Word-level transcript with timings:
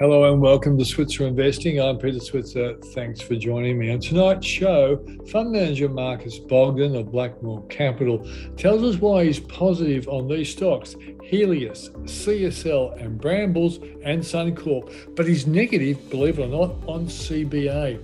Hello 0.00 0.32
and 0.32 0.40
welcome 0.40 0.78
to 0.78 0.84
Switzer 0.84 1.26
Investing. 1.26 1.80
I'm 1.80 1.98
Peter 1.98 2.20
Switzer. 2.20 2.76
Thanks 2.94 3.20
for 3.20 3.34
joining 3.34 3.80
me. 3.80 3.90
On 3.90 3.98
tonight's 3.98 4.46
show, 4.46 5.04
fund 5.28 5.50
manager 5.50 5.88
Marcus 5.88 6.38
Bogdan 6.38 6.94
of 6.94 7.10
Blackmore 7.10 7.66
Capital 7.66 8.24
tells 8.56 8.84
us 8.84 9.00
why 9.00 9.24
he's 9.24 9.40
positive 9.40 10.06
on 10.06 10.28
these 10.28 10.52
stocks 10.52 10.94
Healius, 10.94 11.90
CSL, 12.04 13.02
and 13.02 13.20
Brambles 13.20 13.78
and 14.04 14.22
Suncorp, 14.22 15.16
but 15.16 15.26
he's 15.26 15.48
negative, 15.48 16.08
believe 16.10 16.38
it 16.38 16.44
or 16.44 16.46
not, 16.46 16.76
on 16.88 17.06
CBA. 17.06 17.98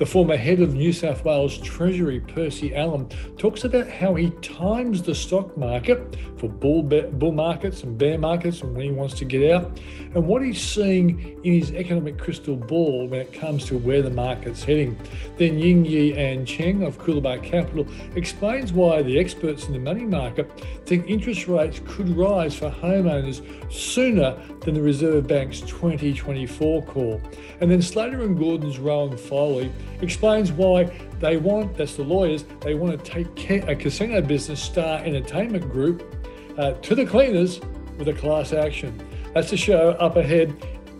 The 0.00 0.06
former 0.06 0.38
head 0.38 0.60
of 0.60 0.72
New 0.72 0.94
South 0.94 1.26
Wales 1.26 1.58
Treasury, 1.58 2.20
Percy 2.20 2.74
Allen, 2.74 3.06
talks 3.36 3.64
about 3.64 3.86
how 3.86 4.14
he 4.14 4.30
times 4.40 5.02
the 5.02 5.14
stock 5.14 5.54
market 5.58 6.16
for 6.38 6.48
bull, 6.48 6.82
bull 6.82 7.32
markets 7.32 7.82
and 7.82 7.98
bear 7.98 8.16
markets 8.16 8.62
and 8.62 8.74
when 8.74 8.86
he 8.86 8.92
wants 8.92 9.12
to 9.16 9.26
get 9.26 9.52
out, 9.52 9.78
and 10.14 10.26
what 10.26 10.40
he's 10.40 10.58
seeing 10.58 11.38
in 11.44 11.52
his 11.52 11.72
economic 11.72 12.16
crystal 12.16 12.56
ball 12.56 13.08
when 13.08 13.20
it 13.20 13.34
comes 13.34 13.66
to 13.66 13.76
where 13.76 14.00
the 14.00 14.08
market's 14.08 14.64
heading. 14.64 14.98
Then 15.36 15.58
Ying 15.58 15.84
Yi 15.84 16.16
and 16.16 16.46
Cheng 16.46 16.82
of 16.82 16.96
Coolabah 16.96 17.42
Capital 17.42 17.86
explains 18.16 18.72
why 18.72 19.02
the 19.02 19.18
experts 19.18 19.66
in 19.66 19.74
the 19.74 19.78
money 19.78 20.06
market 20.06 20.50
think 20.86 21.10
interest 21.10 21.46
rates 21.46 21.82
could 21.84 22.08
rise 22.16 22.54
for 22.56 22.70
homeowners 22.70 23.42
sooner 23.70 24.34
than 24.60 24.72
the 24.72 24.80
Reserve 24.80 25.26
Bank's 25.26 25.60
2024 25.60 26.84
call. 26.84 27.20
And 27.60 27.70
then 27.70 27.82
Slater 27.82 28.22
and 28.22 28.38
Gordon's 28.38 28.78
Rohan 28.78 29.18
Foley 29.18 29.70
explains 30.00 30.52
why 30.52 30.84
they 31.18 31.36
want, 31.36 31.76
that's 31.76 31.96
the 31.96 32.04
lawyers, 32.04 32.44
they 32.60 32.74
want 32.74 33.04
to 33.04 33.10
take 33.10 33.68
a 33.68 33.74
casino 33.76 34.22
business, 34.22 34.62
Star 34.62 34.98
Entertainment 35.04 35.70
Group, 35.70 36.14
uh, 36.58 36.72
to 36.72 36.94
the 36.94 37.04
cleaners 37.04 37.60
with 37.98 38.08
a 38.08 38.14
class 38.14 38.52
action. 38.52 39.06
That's 39.34 39.50
the 39.50 39.56
show 39.56 39.90
up 39.92 40.16
ahead. 40.16 40.54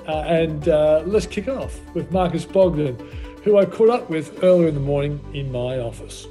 Uh, 0.07 0.23
and 0.23 0.69
uh, 0.69 1.03
let's 1.07 1.27
kick 1.27 1.49
off 1.49 1.79
with 1.95 2.11
Marcus 2.11 2.45
Bogdan, 2.45 2.99
who 3.45 3.59
I 3.59 3.65
caught 3.65 3.91
up 3.91 4.11
with 4.11 4.43
earlier 4.43 4.69
in 4.69 4.75
the 4.75 4.81
morning 4.81 5.21
in 5.35 5.53
my 5.53 5.79
office. 5.79 6.27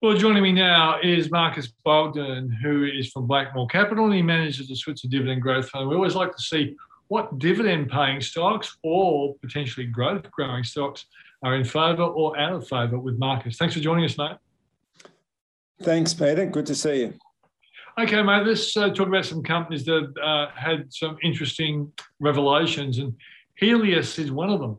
Well, 0.00 0.16
joining 0.16 0.44
me 0.44 0.52
now 0.52 1.00
is 1.02 1.28
Marcus 1.28 1.72
Bogdan, 1.84 2.56
who 2.62 2.84
is 2.84 3.10
from 3.10 3.26
Blackmore 3.26 3.66
Capital 3.66 4.04
and 4.04 4.14
he 4.14 4.22
manages 4.22 4.68
the 4.68 4.76
Switzer 4.76 5.08
Dividend 5.08 5.42
Growth 5.42 5.70
Fund. 5.70 5.88
We 5.88 5.96
always 5.96 6.14
like 6.14 6.30
to 6.36 6.40
see 6.40 6.76
what 7.08 7.40
dividend 7.40 7.90
paying 7.90 8.20
stocks 8.20 8.78
or 8.84 9.34
potentially 9.42 9.86
growth 9.86 10.30
growing 10.30 10.62
stocks 10.62 11.06
are 11.42 11.56
in 11.56 11.64
favour 11.64 12.04
or 12.04 12.38
out 12.38 12.52
of 12.52 12.68
favour 12.68 12.96
with 12.96 13.18
Marcus. 13.18 13.56
Thanks 13.56 13.74
for 13.74 13.80
joining 13.80 14.04
us, 14.04 14.16
mate. 14.16 14.36
Thanks, 15.82 16.14
Peter. 16.14 16.46
Good 16.46 16.66
to 16.66 16.76
see 16.76 17.00
you. 17.00 17.14
Okay, 17.98 18.22
mate, 18.22 18.46
let's 18.46 18.76
uh, 18.76 18.90
talk 18.90 19.08
about 19.08 19.26
some 19.26 19.42
companies 19.42 19.84
that 19.86 20.14
uh, 20.22 20.46
had 20.54 20.92
some 20.94 21.18
interesting 21.24 21.90
revelations, 22.20 22.98
and 22.98 23.14
Healius 23.60 24.16
is 24.20 24.30
one 24.30 24.50
of 24.50 24.60
them. 24.60 24.78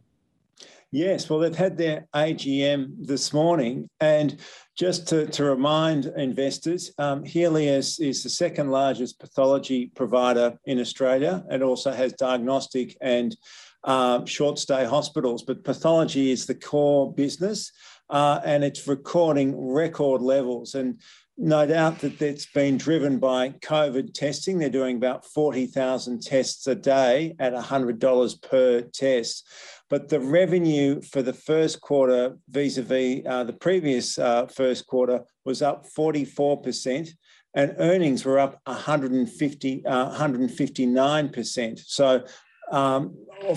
Yes, 0.91 1.29
well, 1.29 1.37
they've 1.37 1.55
had 1.55 1.77
their 1.77 2.07
AGM 2.15 3.05
this 3.05 3.31
morning, 3.31 3.87
and 3.99 4.39
just 4.75 5.07
to, 5.09 5.27
to 5.27 5.43
remind 5.43 6.07
investors, 6.17 6.91
um, 6.97 7.23
Healius 7.23 7.99
is 7.99 8.23
the 8.23 8.29
second 8.29 8.71
largest 8.71 9.19
pathology 9.19 9.91
provider 9.95 10.57
in 10.65 10.79
Australia. 10.79 11.43
It 11.51 11.61
also 11.61 11.91
has 11.91 12.13
diagnostic 12.13 12.97
and 13.01 13.37
uh, 13.83 14.25
short 14.25 14.57
stay 14.57 14.83
hospitals, 14.83 15.43
but 15.43 15.63
pathology 15.63 16.31
is 16.31 16.47
the 16.47 16.55
core 16.55 17.13
business 17.13 17.71
uh, 18.09 18.39
and 18.43 18.63
it's 18.63 18.87
recording 18.87 19.55
record 19.55 20.21
levels. 20.21 20.75
And 20.75 20.99
no 21.39 21.65
doubt 21.65 21.99
that 21.99 22.19
that's 22.19 22.45
been 22.47 22.77
driven 22.77 23.17
by 23.17 23.49
COVID 23.49 24.13
testing. 24.13 24.59
They're 24.59 24.69
doing 24.69 24.97
about 24.97 25.23
40,000 25.23 26.21
tests 26.21 26.67
a 26.67 26.75
day 26.75 27.33
at 27.39 27.53
$100 27.53 28.41
per 28.41 28.81
test. 28.81 29.47
But 29.89 30.09
the 30.09 30.19
revenue 30.19 31.01
for 31.01 31.22
the 31.22 31.33
first 31.33 31.79
quarter 31.79 32.38
vis 32.49 32.78
a 32.78 32.83
vis 32.83 33.23
the 33.23 33.57
previous 33.59 34.19
uh, 34.19 34.47
first 34.47 34.85
quarter 34.85 35.22
was 35.45 35.61
up 35.61 35.85
44%, 35.97 37.09
and 37.55 37.75
earnings 37.79 38.25
were 38.25 38.38
up 38.38 38.59
150, 38.66 39.85
uh, 39.85 40.19
159%. 40.19 41.79
So, 41.79 42.25
um, 42.69 43.16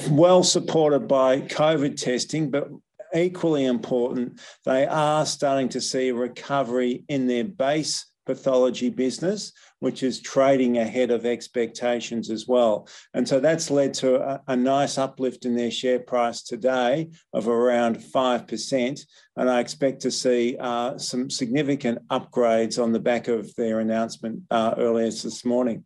well 0.09 0.43
supported 0.45 1.09
by 1.09 1.41
COVID 1.41 1.97
testing, 1.97 2.51
but 2.51 2.69
equally 3.15 3.67
important, 3.67 4.41
they 4.65 4.87
are 4.87 5.27
starting 5.27 5.69
to 5.71 5.81
see 5.81 6.13
recovery 6.13 7.05
in 7.09 7.27
their 7.27 7.45
base 7.45 8.07
pathology 8.25 8.89
business, 8.89 9.53
which 9.81 10.03
is 10.03 10.21
trading 10.21 10.79
ahead 10.79 11.11
of 11.11 11.27
expectations 11.27 12.31
as 12.31 12.47
well. 12.47 12.89
And 13.15 13.27
so 13.27 13.41
that's 13.41 13.71
led 13.71 13.95
to 13.95 14.21
a, 14.21 14.41
a, 14.47 14.57
nice 14.57 14.97
uplift 14.97 15.45
in 15.45 15.57
their 15.57 15.71
share 15.71 15.99
price 15.99 16.43
today 16.43 17.11
of 17.33 17.49
around 17.49 17.97
5%. 17.97 19.01
And 19.37 19.51
I 19.51 19.61
expect 19.61 20.01
to 20.03 20.11
see 20.11 20.57
uh, 20.59 20.99
some 20.99 21.31
significant 21.31 22.07
upgrades 22.09 22.81
on 22.83 22.93
the 22.93 23.01
back 23.01 23.29
of 23.29 23.53
their 23.57 23.81
announcement 23.81 24.43
uh, 24.51 24.75
earlier 24.79 25.07
this 25.07 25.45
morning. 25.45 25.85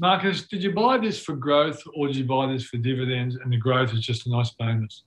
Marcus, 0.00 0.46
did 0.46 0.62
you 0.62 0.72
buy 0.72 0.98
this 0.98 1.22
for 1.22 1.36
growth 1.36 1.82
or 1.94 2.06
did 2.06 2.16
you 2.16 2.24
buy 2.24 2.50
this 2.50 2.64
for 2.64 2.76
dividends 2.76 3.36
and 3.36 3.52
the 3.52 3.56
growth 3.56 3.92
is 3.92 4.00
just 4.00 4.26
a 4.26 4.30
nice 4.30 4.50
bonus? 4.50 5.04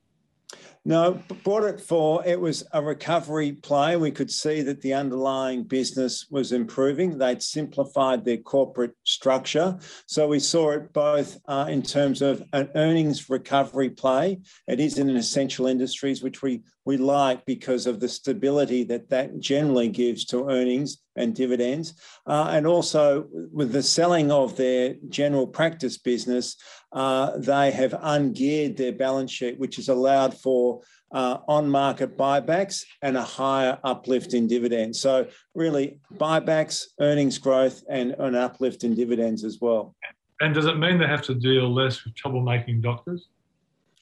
No, 0.88 1.20
bought 1.44 1.64
it 1.64 1.82
for 1.82 2.24
it 2.28 2.40
was 2.40 2.64
a 2.72 2.82
recovery 2.82 3.54
play. 3.54 3.98
We 3.98 4.12
could 4.12 4.30
see 4.30 4.62
that 4.62 4.82
the 4.82 4.94
underlying 4.94 5.64
business 5.64 6.28
was 6.30 6.52
improving. 6.52 7.18
They'd 7.18 7.42
simplified 7.42 8.24
their 8.24 8.38
corporate 8.38 8.94
structure. 9.04 9.80
So 10.06 10.28
we 10.28 10.40
saw 10.40 10.72
it 10.72 10.94
both 10.94 11.40
uh, 11.48 11.66
in 11.70 11.82
terms 11.82 12.22
of 12.22 12.44
an 12.54 12.70
earnings 12.76 13.32
recovery 13.32 13.90
play. 13.90 14.42
It 14.68 14.80
is 14.80 15.00
in 15.00 15.10
an 15.10 15.18
essential 15.18 15.66
industries, 15.66 16.22
which 16.22 16.44
we, 16.44 16.62
we 16.86 16.98
like 16.98 17.44
because 17.48 17.88
of 17.88 18.00
the 18.00 18.08
stability 18.08 18.84
that 18.84 19.10
that 19.10 19.40
generally 19.40 19.90
gives 19.90 20.24
to 20.26 20.48
earnings 20.50 21.00
and 21.16 21.34
dividends. 21.34 21.96
Uh, 22.28 22.50
and 22.52 22.68
also 22.68 23.26
with 23.52 23.72
the 23.72 23.82
selling 23.82 24.32
of 24.32 24.56
their 24.56 24.96
general 25.10 25.48
practice 25.48 25.98
business, 25.98 26.58
uh, 26.92 27.38
they 27.38 27.72
have 27.72 27.92
ungeared 27.92 28.78
their 28.78 28.94
balance 28.94 29.32
sheet, 29.32 29.60
which 29.60 29.78
has 29.78 29.90
allowed 29.90 30.34
for 30.34 30.75
uh, 31.12 31.38
on 31.48 31.70
market 31.70 32.18
buybacks 32.18 32.84
and 33.02 33.16
a 33.18 33.24
higher 33.24 33.78
uplift 33.84 34.34
in 34.34 34.48
dividends. 34.48 35.00
So, 35.00 35.28
really, 35.54 36.00
buybacks, 36.16 36.86
earnings 37.00 37.38
growth, 37.38 37.84
and 37.90 38.12
an 38.14 38.36
uplift 38.36 38.84
in 38.84 38.96
dividends 38.96 39.44
as 39.44 39.60
well. 39.62 39.96
And 40.42 40.54
does 40.54 40.66
it 40.66 40.78
mean 40.78 41.00
they 41.00 41.08
have 41.08 41.22
to 41.24 41.36
deal 41.36 41.74
less 41.74 42.04
with 42.04 42.14
troublemaking 42.16 42.82
doctors? 42.82 43.28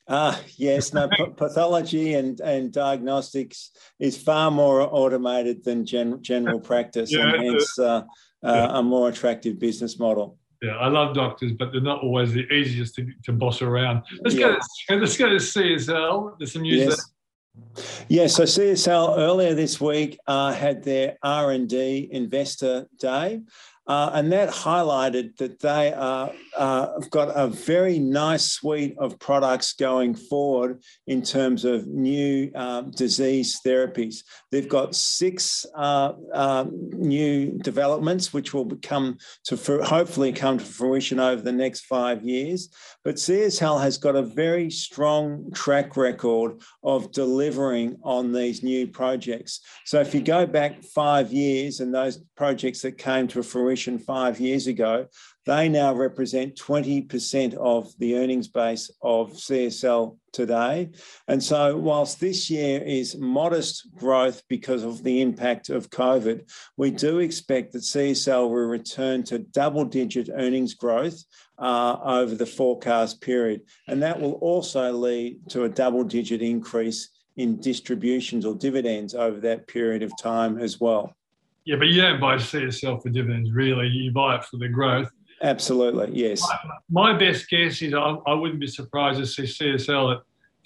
Ah, 0.07 0.39
yes. 0.57 0.93
No, 0.93 1.07
pathology 1.37 2.15
and, 2.15 2.39
and 2.41 2.73
diagnostics 2.73 3.71
is 3.99 4.21
far 4.21 4.51
more 4.51 4.81
automated 4.81 5.63
than 5.63 5.85
gen, 5.85 6.21
general 6.21 6.59
practice, 6.59 7.11
yeah, 7.11 7.33
and 7.33 7.43
hence 7.43 7.79
uh, 7.79 7.83
uh, 7.83 8.01
yeah. 8.43 8.77
a 8.79 8.83
more 8.83 9.09
attractive 9.09 9.59
business 9.59 9.97
model. 9.99 10.37
Yeah, 10.63 10.77
I 10.77 10.87
love 10.87 11.13
doctors, 11.13 11.51
but 11.51 11.73
they're 11.73 11.81
not 11.81 12.01
always 12.01 12.31
the 12.31 12.49
easiest 12.53 12.95
to, 12.95 13.05
to 13.25 13.33
boss 13.33 13.61
around. 13.61 14.03
Let's 14.21 14.33
yeah. 14.33 14.47
go. 14.47 14.55
To, 14.55 14.95
let's 15.01 15.17
go 15.17 15.27
to 15.27 15.35
CSL. 15.35 16.37
There's 16.39 16.53
some 16.53 16.61
news 16.61 16.85
yes. 16.85 16.95
there. 16.95 17.85
Yeah, 18.07 18.27
so 18.27 18.43
CSL 18.43 19.17
earlier 19.17 19.53
this 19.55 19.81
week 19.81 20.17
uh, 20.25 20.53
had 20.53 20.81
their 20.81 21.17
R 21.21 21.51
and 21.51 21.67
D 21.67 22.07
investor 22.11 22.87
day, 22.97 23.41
uh, 23.85 24.11
and 24.13 24.31
that 24.31 24.49
highlighted 24.49 25.35
that 25.37 25.59
they 25.59 25.91
are, 25.91 26.31
uh, 26.55 26.87
have 27.01 27.09
got 27.09 27.29
a 27.35 27.47
very 27.47 27.99
nice 27.99 28.51
suite 28.51 28.95
of 28.97 29.19
products 29.19 29.73
going 29.73 30.15
forward 30.15 30.81
in 31.07 31.21
terms 31.21 31.65
of 31.65 31.85
new 31.87 32.49
um, 32.55 32.91
disease 32.91 33.59
therapies. 33.65 34.23
They've 34.51 34.69
got 34.69 34.95
six 34.95 35.65
uh, 35.75 36.13
um, 36.33 36.71
new 36.91 37.57
developments 37.59 38.31
which 38.31 38.53
will 38.53 38.71
come 38.81 39.17
to 39.45 39.57
hopefully 39.83 40.31
come 40.31 40.59
to 40.59 40.65
fruition 40.65 41.19
over 41.19 41.41
the 41.41 41.51
next 41.51 41.81
five 41.81 42.23
years. 42.23 42.69
But 43.03 43.15
CSL 43.15 43.81
has 43.81 43.97
got 43.97 44.15
a 44.15 44.21
very 44.21 44.69
strong 44.69 45.51
track 45.53 45.97
record 45.97 46.61
of 46.83 47.11
delivering 47.11 47.97
on 48.01 48.31
these 48.31 48.63
new 48.63 48.87
projects. 48.87 49.59
So 49.83 49.99
if 49.99 50.13
you 50.13 50.21
go 50.21 50.45
back 50.45 50.81
five 50.83 51.33
years 51.33 51.81
and 51.81 51.93
those 51.93 52.23
projects 52.37 52.81
that 52.83 52.97
came 52.97 53.27
to 53.27 53.43
fruition 53.43 53.72
fruition 53.73 53.97
five 53.97 54.39
years 54.39 54.67
ago, 54.67 55.07
they 55.45 55.67
now 55.67 55.93
represent 55.93 56.55
20% 56.55 57.55
of 57.55 57.91
the 57.97 58.17
earnings 58.17 58.47
base 58.47 58.91
of 59.01 59.33
CSL 59.33 60.15
today. 60.31 60.91
And 61.27 61.43
so, 61.43 61.75
whilst 61.75 62.19
this 62.19 62.51
year 62.51 62.81
is 62.83 63.17
modest 63.17 63.87
growth 63.95 64.43
because 64.47 64.83
of 64.83 65.03
the 65.03 65.21
impact 65.21 65.69
of 65.69 65.89
COVID, 65.89 66.49
we 66.77 66.91
do 66.91 67.19
expect 67.19 67.73
that 67.73 67.79
CSL 67.79 68.47
will 68.47 68.67
return 68.67 69.23
to 69.23 69.39
double 69.39 69.85
digit 69.85 70.29
earnings 70.31 70.75
growth 70.75 71.23
uh, 71.57 71.97
over 72.03 72.35
the 72.35 72.45
forecast 72.45 73.21
period. 73.21 73.61
And 73.87 74.03
that 74.03 74.21
will 74.21 74.33
also 74.33 74.93
lead 74.93 75.49
to 75.49 75.63
a 75.63 75.69
double 75.69 76.03
digit 76.03 76.43
increase 76.43 77.09
in 77.37 77.59
distributions 77.59 78.45
or 78.45 78.53
dividends 78.53 79.15
over 79.15 79.39
that 79.39 79.67
period 79.67 80.03
of 80.03 80.11
time 80.21 80.59
as 80.59 80.79
well. 80.79 81.15
Yeah, 81.65 81.77
but 81.77 81.87
you 81.87 82.01
don't 82.01 82.19
buy 82.19 82.35
CSL 82.35 83.01
for 83.01 83.09
dividends, 83.09 83.51
really. 83.51 83.87
You 83.87 84.11
buy 84.11 84.35
it 84.35 84.43
for 84.43 84.57
the 84.57 84.67
growth. 84.67 85.09
Absolutely, 85.41 86.09
yes. 86.13 86.41
My, 86.89 87.11
my 87.11 87.17
best 87.17 87.49
guess 87.49 87.81
is 87.81 87.93
I, 87.93 88.15
I, 88.27 88.33
wouldn't 88.33 88.59
be 88.59 88.67
surprised 88.67 89.19
to 89.19 89.25
see 89.25 89.43
CSL 89.43 90.15
at 90.15 90.21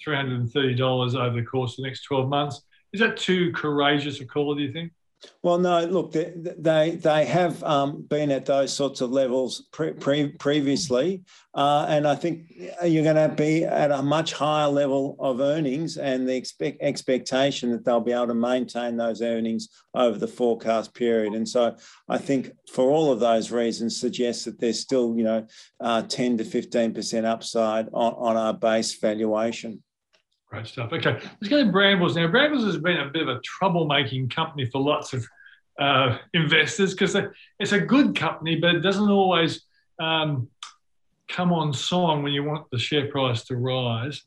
$330 0.06 1.14
over 1.14 1.36
the 1.36 1.46
course 1.46 1.72
of 1.72 1.76
the 1.78 1.82
next 1.82 2.02
12 2.02 2.28
months. 2.28 2.62
Is 2.92 3.00
that 3.00 3.16
too 3.16 3.52
courageous 3.52 4.20
a 4.20 4.24
call, 4.24 4.54
do 4.54 4.62
you 4.62 4.72
think? 4.72 4.92
Well, 5.42 5.58
no. 5.58 5.84
Look, 5.84 6.12
they 6.12 6.32
they, 6.36 6.90
they 6.96 7.24
have 7.24 7.62
um, 7.64 8.02
been 8.02 8.30
at 8.30 8.46
those 8.46 8.72
sorts 8.72 9.00
of 9.00 9.10
levels 9.10 9.66
pre- 9.72 9.92
pre- 9.92 10.32
previously, 10.32 11.22
uh, 11.54 11.86
and 11.88 12.06
I 12.06 12.14
think 12.14 12.52
you're 12.84 13.02
going 13.02 13.28
to 13.30 13.34
be 13.34 13.64
at 13.64 13.90
a 13.90 14.02
much 14.02 14.32
higher 14.32 14.68
level 14.68 15.16
of 15.18 15.40
earnings, 15.40 15.96
and 15.96 16.28
the 16.28 16.36
expect 16.36 16.78
expectation 16.80 17.70
that 17.72 17.84
they'll 17.84 18.00
be 18.00 18.12
able 18.12 18.28
to 18.28 18.34
maintain 18.34 18.96
those 18.96 19.20
earnings 19.20 19.68
over 19.94 20.18
the 20.18 20.28
forecast 20.28 20.94
period. 20.94 21.34
And 21.34 21.48
so, 21.48 21.74
I 22.08 22.18
think 22.18 22.52
for 22.72 22.90
all 22.90 23.10
of 23.10 23.18
those 23.18 23.50
reasons, 23.50 23.98
suggests 23.98 24.44
that 24.44 24.60
there's 24.60 24.78
still, 24.80 25.16
you 25.16 25.24
know, 25.24 25.46
uh, 25.80 26.02
10 26.02 26.38
to 26.38 26.44
15 26.44 26.94
percent 26.94 27.26
upside 27.26 27.88
on, 27.92 28.14
on 28.14 28.36
our 28.36 28.54
base 28.54 28.94
valuation. 28.98 29.82
Great 30.50 30.66
stuff. 30.66 30.92
Okay, 30.92 31.12
let's 31.12 31.48
go 31.48 31.62
to 31.62 31.70
Brambles 31.70 32.16
now. 32.16 32.26
Brambles 32.26 32.64
has 32.64 32.78
been 32.78 32.98
a 32.98 33.10
bit 33.10 33.28
of 33.28 33.28
a 33.28 33.40
troublemaking 33.40 34.34
company 34.34 34.64
for 34.64 34.80
lots 34.80 35.12
of 35.12 35.26
uh, 35.78 36.18
investors 36.32 36.94
because 36.94 37.14
it's 37.58 37.72
a 37.72 37.80
good 37.80 38.16
company, 38.16 38.56
but 38.56 38.74
it 38.74 38.80
doesn't 38.80 39.10
always 39.10 39.62
um, 39.98 40.48
come 41.28 41.52
on 41.52 41.72
song 41.74 42.22
when 42.22 42.32
you 42.32 42.44
want 42.44 42.70
the 42.70 42.78
share 42.78 43.08
price 43.08 43.44
to 43.44 43.56
rise. 43.56 44.22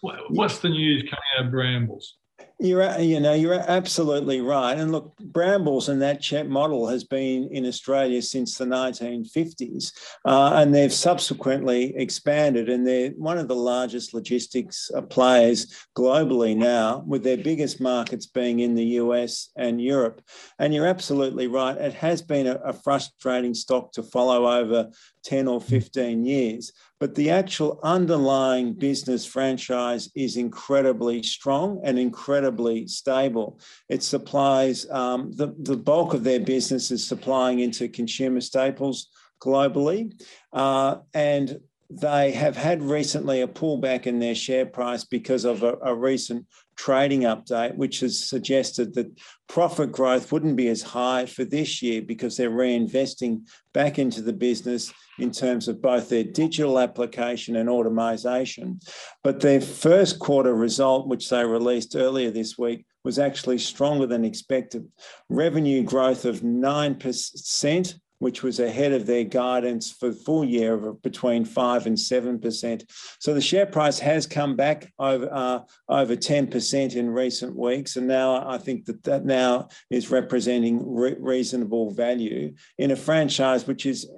What's 0.00 0.58
the 0.58 0.68
news 0.68 1.02
coming 1.02 1.22
out 1.38 1.46
of 1.46 1.50
Brambles? 1.52 2.16
You're, 2.60 2.98
you 2.98 3.20
know, 3.20 3.34
you're 3.34 3.54
absolutely 3.54 4.40
right. 4.40 4.76
And 4.76 4.90
look, 4.90 5.16
Brambles 5.18 5.88
and 5.88 6.02
that 6.02 6.48
model 6.48 6.88
has 6.88 7.04
been 7.04 7.48
in 7.52 7.64
Australia 7.64 8.20
since 8.20 8.58
the 8.58 8.64
1950s, 8.64 9.92
uh, 10.24 10.54
and 10.54 10.74
they've 10.74 10.92
subsequently 10.92 11.96
expanded, 11.96 12.68
and 12.68 12.84
they're 12.84 13.10
one 13.10 13.38
of 13.38 13.46
the 13.46 13.54
largest 13.54 14.12
logistics 14.12 14.90
uh, 14.92 15.02
players 15.02 15.72
globally 15.96 16.56
now, 16.56 17.04
with 17.06 17.22
their 17.22 17.36
biggest 17.36 17.80
markets 17.80 18.26
being 18.26 18.58
in 18.58 18.74
the 18.74 18.86
US 19.02 19.50
and 19.56 19.80
Europe. 19.80 20.20
And 20.58 20.74
you're 20.74 20.86
absolutely 20.86 21.46
right. 21.46 21.76
It 21.76 21.94
has 21.94 22.22
been 22.22 22.48
a, 22.48 22.54
a 22.56 22.72
frustrating 22.72 23.54
stock 23.54 23.92
to 23.92 24.02
follow 24.02 24.50
over 24.50 24.90
10 25.22 25.46
or 25.46 25.60
15 25.60 26.24
years 26.24 26.72
but 27.00 27.14
the 27.14 27.30
actual 27.30 27.78
underlying 27.82 28.72
business 28.72 29.24
franchise 29.24 30.10
is 30.14 30.36
incredibly 30.36 31.22
strong 31.22 31.80
and 31.84 31.98
incredibly 31.98 32.86
stable. 32.86 33.60
It 33.88 34.02
supplies 34.02 34.88
um, 34.90 35.32
the, 35.32 35.54
the 35.60 35.76
bulk 35.76 36.14
of 36.14 36.24
their 36.24 36.40
business 36.40 36.90
is 36.90 37.06
supplying 37.06 37.60
into 37.60 37.88
consumer 37.88 38.40
staples 38.40 39.08
globally. 39.40 40.12
Uh, 40.52 40.96
and 41.14 41.60
they 41.90 42.32
have 42.32 42.56
had 42.56 42.82
recently 42.82 43.40
a 43.40 43.48
pullback 43.48 44.06
in 44.06 44.18
their 44.18 44.34
share 44.34 44.66
price 44.66 45.04
because 45.04 45.44
of 45.46 45.62
a, 45.62 45.78
a, 45.82 45.94
recent 45.94 46.46
trading 46.76 47.22
update, 47.22 47.74
which 47.76 48.00
has 48.00 48.22
suggested 48.22 48.94
that 48.94 49.10
profit 49.48 49.90
growth 49.90 50.30
wouldn't 50.30 50.56
be 50.56 50.68
as 50.68 50.82
high 50.82 51.24
for 51.24 51.44
this 51.44 51.80
year 51.80 52.02
because 52.02 52.36
they're 52.36 52.50
reinvesting 52.50 53.40
back 53.72 53.98
into 53.98 54.20
the 54.20 54.34
business 54.34 54.92
in 55.18 55.30
terms 55.30 55.66
of 55.66 55.80
both 55.80 56.10
their 56.10 56.24
digital 56.24 56.78
application 56.78 57.56
and 57.56 57.70
automation. 57.70 58.78
But 59.24 59.40
their 59.40 59.60
first 59.60 60.18
quarter 60.18 60.54
result, 60.54 61.08
which 61.08 61.30
they 61.30 61.44
released 61.44 61.96
earlier 61.96 62.30
this 62.30 62.58
week, 62.58 62.84
was 63.02 63.18
actually 63.18 63.58
stronger 63.58 64.06
than 64.06 64.26
expected. 64.26 64.86
Revenue 65.30 65.82
growth 65.82 66.26
of 66.26 66.40
9% 66.40 67.94
which 68.18 68.42
was 68.42 68.58
ahead 68.60 68.92
of 68.92 69.06
their 69.06 69.24
guidance 69.24 69.92
for 69.92 70.12
full 70.12 70.44
year 70.44 70.74
of 70.74 71.02
between 71.02 71.44
5 71.44 71.86
and 71.86 71.96
7%. 71.96 72.90
So 73.20 73.34
the 73.34 73.40
share 73.40 73.66
price 73.66 73.98
has 74.00 74.26
come 74.26 74.56
back 74.56 74.92
over, 74.98 75.28
uh, 75.30 75.60
over 75.88 76.16
10% 76.16 76.96
in 76.96 77.10
recent 77.10 77.56
weeks. 77.56 77.96
And 77.96 78.08
now 78.08 78.48
I 78.48 78.58
think 78.58 78.86
that 78.86 79.04
that 79.04 79.24
now 79.24 79.68
is 79.90 80.10
representing 80.10 80.94
re- 80.94 81.16
reasonable 81.18 81.90
value 81.90 82.54
in 82.78 82.90
a 82.90 82.96
franchise 82.96 83.66
which 83.66 83.86
is, 83.86 84.10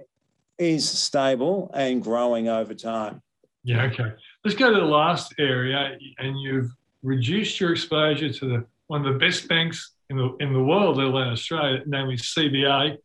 is 0.58 0.88
stable 0.88 1.70
and 1.75 2.03
growing 2.03 2.49
over 2.49 2.75
time. 2.75 3.23
Yeah, 3.62 3.85
okay. 3.85 4.12
Let's 4.44 4.56
go 4.56 4.73
to 4.73 4.81
the 4.81 4.87
last 4.87 5.35
area. 5.38 5.99
And 6.19 6.41
you've 6.41 6.70
reduced 7.03 7.61
your 7.61 7.73
exposure 7.73 8.32
to 8.32 8.46
the, 8.46 8.64
one 8.87 9.06
of 9.06 9.12
the 9.12 9.19
best 9.19 9.46
banks 9.49 9.93
in 10.08 10.17
the, 10.17 10.35
in 10.41 10.55
the 10.55 10.62
world, 10.62 10.96
let 10.96 11.06
alone 11.06 11.29
Australia, 11.29 11.82
namely 11.87 12.17
CBA 12.17 12.96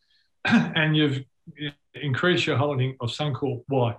and 0.76 0.96
you've 0.96 1.24
increased 1.96 2.46
your 2.46 2.58
holding 2.58 2.96
of 3.00 3.10
Suncorp. 3.10 3.64
Why? 3.68 3.96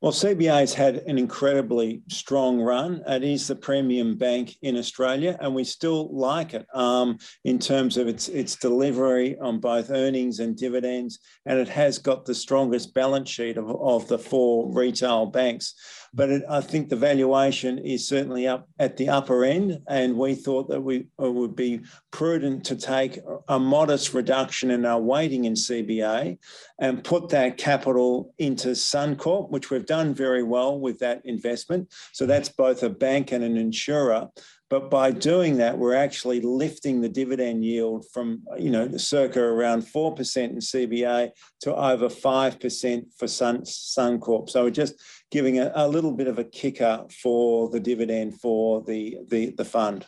Well, 0.00 0.12
CBA 0.12 0.60
has 0.60 0.74
had 0.74 0.96
an 0.96 1.16
incredibly 1.16 2.02
strong 2.08 2.60
run. 2.60 3.02
It 3.08 3.24
is 3.24 3.46
the 3.46 3.56
premium 3.56 4.16
bank 4.16 4.54
in 4.60 4.76
Australia, 4.76 5.38
and 5.40 5.54
we 5.54 5.64
still 5.64 6.14
like 6.14 6.52
it 6.52 6.66
um, 6.74 7.16
in 7.44 7.58
terms 7.58 7.96
of 7.96 8.06
its, 8.06 8.28
its 8.28 8.56
delivery 8.56 9.38
on 9.38 9.60
both 9.60 9.90
earnings 9.90 10.40
and 10.40 10.56
dividends. 10.56 11.20
And 11.46 11.58
it 11.58 11.70
has 11.70 11.98
got 11.98 12.26
the 12.26 12.34
strongest 12.34 12.92
balance 12.92 13.30
sheet 13.30 13.56
of, 13.56 13.70
of 13.70 14.06
the 14.08 14.18
four 14.18 14.70
retail 14.70 15.24
banks 15.24 15.74
but 16.14 16.30
it, 16.30 16.42
I 16.48 16.60
think 16.60 16.88
the 16.88 16.96
valuation 16.96 17.78
is 17.78 18.06
certainly 18.06 18.46
up 18.46 18.68
at 18.78 18.96
the 18.96 19.08
upper 19.08 19.44
end, 19.44 19.80
and 19.88 20.16
we 20.16 20.36
thought 20.36 20.68
that 20.68 20.80
we 20.80 21.08
it 21.18 21.32
would 21.32 21.56
be 21.56 21.80
prudent 22.12 22.64
to 22.66 22.76
take 22.76 23.18
a 23.48 23.58
modest 23.58 24.14
reduction 24.14 24.70
in 24.70 24.86
our 24.86 25.00
weighting 25.00 25.44
in 25.44 25.54
CBA 25.54 26.38
and 26.78 27.02
put 27.02 27.28
that 27.30 27.58
capital 27.58 28.32
into 28.38 28.68
Suncorp, 28.68 29.50
which 29.50 29.70
we've 29.70 29.86
done 29.86 30.14
very 30.14 30.44
well 30.44 30.78
with 30.78 31.00
that 31.00 31.20
investment. 31.24 31.92
So 32.12 32.26
that's 32.26 32.48
both 32.48 32.82
a 32.84 32.90
bank 32.90 33.32
and 33.32 33.42
an 33.42 33.56
insurer. 33.56 34.28
But 34.74 34.90
by 34.90 35.12
doing 35.12 35.58
that, 35.58 35.78
we're 35.78 35.94
actually 35.94 36.40
lifting 36.40 37.00
the 37.00 37.08
dividend 37.08 37.64
yield 37.64 38.06
from, 38.12 38.42
you 38.58 38.70
know, 38.70 38.96
circa 38.96 39.38
around 39.38 39.84
4% 39.84 40.36
in 40.36 40.56
CBA 40.56 41.30
to 41.60 41.76
over 41.76 42.08
5% 42.08 43.04
for 43.16 43.28
Sun, 43.28 43.60
Suncorp. 43.60 44.50
So 44.50 44.64
we're 44.64 44.70
just 44.70 45.00
giving 45.30 45.60
a, 45.60 45.70
a 45.76 45.86
little 45.86 46.10
bit 46.10 46.26
of 46.26 46.40
a 46.40 46.44
kicker 46.44 47.04
for 47.22 47.70
the 47.70 47.78
dividend 47.78 48.40
for 48.40 48.82
the, 48.82 49.18
the, 49.28 49.54
the 49.56 49.64
fund. 49.64 50.06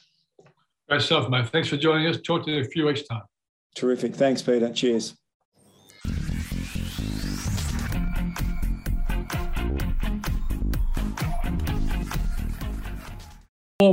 Great 0.89 1.03
stuff, 1.03 1.29
mate. 1.29 1.49
Thanks 1.51 1.69
for 1.69 1.77
joining 1.77 2.09
us. 2.09 2.21
Talk 2.21 2.45
to 2.47 2.51
you 2.51 2.57
in 2.59 2.65
a 2.65 2.69
few 2.69 2.87
weeks' 2.87 3.05
time. 3.05 3.23
Terrific. 3.77 4.17
Thanks, 4.17 4.43
Peter. 4.43 4.73
Cheers. 4.73 5.17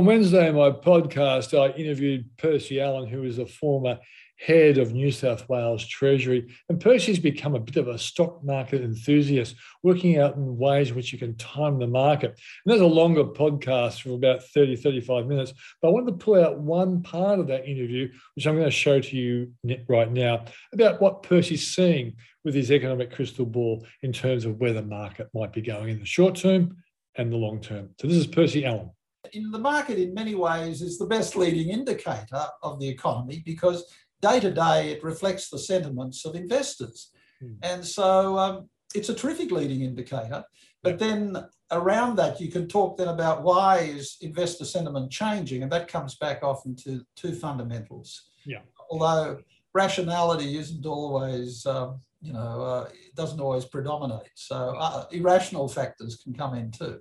On 0.04 0.08
Wednesday, 0.08 0.50
in 0.50 0.54
my 0.54 0.70
podcast, 0.70 1.58
I 1.58 1.74
interviewed 1.78 2.28
Percy 2.36 2.78
Allen, 2.78 3.08
who 3.08 3.22
is 3.22 3.38
a 3.38 3.46
former 3.46 3.98
head 4.38 4.76
of 4.76 4.92
New 4.92 5.10
South 5.10 5.48
Wales 5.48 5.86
Treasury. 5.86 6.54
And 6.68 6.78
Percy's 6.78 7.18
become 7.18 7.54
a 7.54 7.58
bit 7.58 7.78
of 7.78 7.88
a 7.88 7.96
stock 7.96 8.44
market 8.44 8.82
enthusiast, 8.82 9.56
working 9.82 10.18
out 10.18 10.36
in 10.36 10.58
ways 10.58 10.92
which 10.92 11.10
you 11.10 11.18
can 11.18 11.34
time 11.36 11.78
the 11.78 11.86
market. 11.86 12.32
And 12.32 12.36
there's 12.66 12.82
a 12.82 12.86
longer 12.86 13.24
podcast 13.24 14.02
for 14.02 14.10
about 14.10 14.42
30, 14.42 14.76
35 14.76 15.26
minutes. 15.26 15.54
But 15.80 15.88
I 15.88 15.92
wanted 15.92 16.10
to 16.10 16.22
pull 16.22 16.34
out 16.34 16.60
one 16.60 17.02
part 17.02 17.38
of 17.38 17.46
that 17.46 17.66
interview, 17.66 18.12
which 18.34 18.46
I'm 18.46 18.56
going 18.56 18.66
to 18.66 18.70
show 18.70 19.00
to 19.00 19.16
you 19.16 19.54
right 19.88 20.12
now, 20.12 20.44
about 20.74 21.00
what 21.00 21.22
Percy's 21.22 21.74
seeing 21.74 22.16
with 22.44 22.54
his 22.54 22.70
economic 22.70 23.10
crystal 23.10 23.46
ball 23.46 23.86
in 24.02 24.12
terms 24.12 24.44
of 24.44 24.60
where 24.60 24.74
the 24.74 24.82
market 24.82 25.30
might 25.32 25.54
be 25.54 25.62
going 25.62 25.88
in 25.88 25.98
the 25.98 26.04
short 26.04 26.34
term 26.34 26.76
and 27.16 27.32
the 27.32 27.38
long 27.38 27.62
term. 27.62 27.88
So 27.98 28.06
this 28.06 28.18
is 28.18 28.26
Percy 28.26 28.66
Allen. 28.66 28.90
In 29.32 29.50
the 29.50 29.58
market, 29.58 29.98
in 29.98 30.14
many 30.14 30.34
ways, 30.34 30.82
is 30.82 30.98
the 30.98 31.06
best 31.06 31.36
leading 31.36 31.70
indicator 31.70 32.46
of 32.62 32.78
the 32.78 32.88
economy 32.88 33.42
because 33.44 33.84
day 34.20 34.40
to 34.40 34.50
day 34.50 34.90
it 34.90 35.02
reflects 35.02 35.48
the 35.48 35.58
sentiments 35.58 36.24
of 36.24 36.34
investors. 36.34 37.10
Mm. 37.42 37.56
And 37.62 37.84
so 37.84 38.38
um, 38.38 38.68
it's 38.94 39.08
a 39.08 39.14
terrific 39.14 39.50
leading 39.50 39.82
indicator. 39.82 40.44
But 40.82 40.98
then 40.98 41.36
around 41.72 42.16
that, 42.16 42.40
you 42.40 42.50
can 42.50 42.68
talk 42.68 42.98
then 42.98 43.08
about 43.08 43.42
why 43.42 43.78
is 43.78 44.18
investor 44.20 44.66
sentiment 44.66 45.10
changing, 45.10 45.62
and 45.62 45.72
that 45.72 45.88
comes 45.88 46.16
back 46.16 46.42
often 46.42 46.76
to 46.84 47.02
two 47.16 47.32
fundamentals. 47.32 48.30
Yeah. 48.44 48.60
Although 48.90 49.40
rationality 49.72 50.58
isn't 50.58 50.84
always, 50.84 51.64
um, 51.64 52.00
you 52.20 52.34
know, 52.34 52.62
uh, 52.62 52.88
doesn't 53.16 53.40
always 53.40 53.64
predominate. 53.64 54.30
So 54.34 54.76
uh, 54.78 55.06
irrational 55.10 55.68
factors 55.68 56.16
can 56.22 56.34
come 56.34 56.54
in 56.54 56.70
too. 56.70 57.00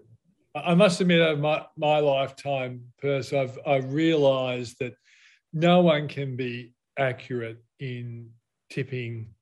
I 0.56 0.76
must 0.76 1.02
admit, 1.02 1.22
over 1.22 1.42
my, 1.42 1.66
my 1.76 2.00
lifetime, 2.00 2.82
Percy, 3.02 3.38
I've, 3.38 3.58
I've 3.66 3.92
realised 3.92 4.78
that 4.80 4.94
no 5.52 5.82
one 5.82 6.08
can 6.08 6.36
be 6.36 6.74
accurate 6.98 7.64
in 7.80 8.30
tipping 8.70 9.34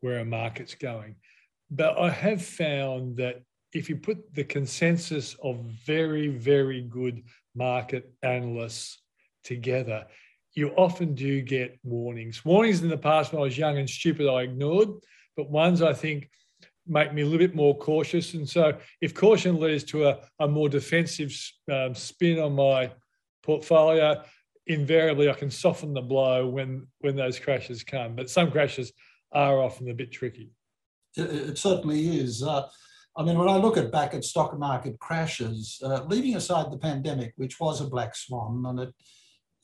where 0.00 0.18
a 0.18 0.24
market's 0.24 0.74
going. 0.74 1.16
But 1.70 1.98
I 1.98 2.10
have 2.10 2.44
found 2.44 3.16
that 3.18 3.42
if 3.72 3.88
you 3.88 3.96
put 3.96 4.34
the 4.34 4.44
consensus 4.44 5.36
of 5.42 5.60
very, 5.86 6.28
very 6.28 6.82
good 6.82 7.22
market 7.54 8.10
analysts 8.22 9.00
together, 9.44 10.06
you 10.54 10.70
often 10.70 11.14
do 11.14 11.40
get 11.40 11.78
warnings. 11.84 12.44
Warnings 12.44 12.82
in 12.82 12.88
the 12.88 12.98
past 12.98 13.32
when 13.32 13.40
I 13.40 13.44
was 13.44 13.58
young 13.58 13.78
and 13.78 13.88
stupid, 13.88 14.28
I 14.28 14.42
ignored, 14.42 14.88
but 15.36 15.50
ones 15.50 15.82
I 15.82 15.92
think 15.92 16.30
make 16.88 17.12
me 17.12 17.22
a 17.22 17.24
little 17.24 17.38
bit 17.38 17.54
more 17.54 17.76
cautious. 17.76 18.34
And 18.34 18.48
so, 18.48 18.76
if 19.00 19.14
caution 19.14 19.60
leads 19.60 19.84
to 19.84 20.08
a, 20.08 20.18
a 20.40 20.48
more 20.48 20.68
defensive 20.68 21.34
um, 21.70 21.94
spin 21.94 22.38
on 22.38 22.54
my 22.54 22.90
portfolio, 23.42 24.22
invariably 24.66 25.30
I 25.30 25.34
can 25.34 25.50
soften 25.50 25.94
the 25.94 26.02
blow 26.02 26.46
when 26.46 26.86
when 27.00 27.16
those 27.16 27.38
crashes 27.38 27.82
come. 27.82 28.14
But 28.14 28.30
some 28.30 28.50
crashes 28.50 28.92
are 29.32 29.60
often 29.60 29.90
a 29.90 29.94
bit 29.94 30.12
tricky. 30.12 30.50
It, 31.16 31.50
it 31.50 31.58
certainly 31.58 32.18
is. 32.18 32.42
Uh, 32.42 32.68
I 33.16 33.24
mean, 33.24 33.36
when 33.36 33.48
I 33.48 33.56
look 33.56 33.76
at 33.76 33.90
back 33.90 34.14
at 34.14 34.24
stock 34.24 34.56
market 34.58 34.98
crashes, 35.00 35.80
uh, 35.84 36.04
leaving 36.04 36.36
aside 36.36 36.70
the 36.70 36.78
pandemic, 36.78 37.32
which 37.36 37.58
was 37.58 37.80
a 37.80 37.88
black 37.88 38.14
swan, 38.14 38.64
and 38.66 38.80
it 38.80 38.94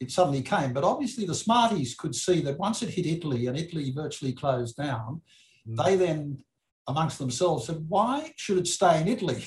it 0.01 0.11
suddenly 0.11 0.43
came, 0.43 0.73
but 0.73 0.85
obviously 0.85 1.25
the 1.25 1.35
smarties 1.35 1.95
could 1.95 2.15
see 2.15 2.41
that 2.41 2.59
once 2.59 2.83
it 2.83 2.91
hit 2.91 3.07
Italy 3.07 3.47
and 3.47 3.57
Italy 3.57 3.93
virtually 3.93 4.33
closed 4.33 4.77
down, 4.77 5.23
mm. 5.69 5.83
they 5.83 5.97
then 5.97 6.39
amongst 6.87 7.19
themselves 7.19 7.67
said, 7.67 7.85
why 7.89 8.33
should 8.37 8.59
it 8.59 8.67
stay 8.67 9.01
in 9.01 9.09
Italy? 9.09 9.45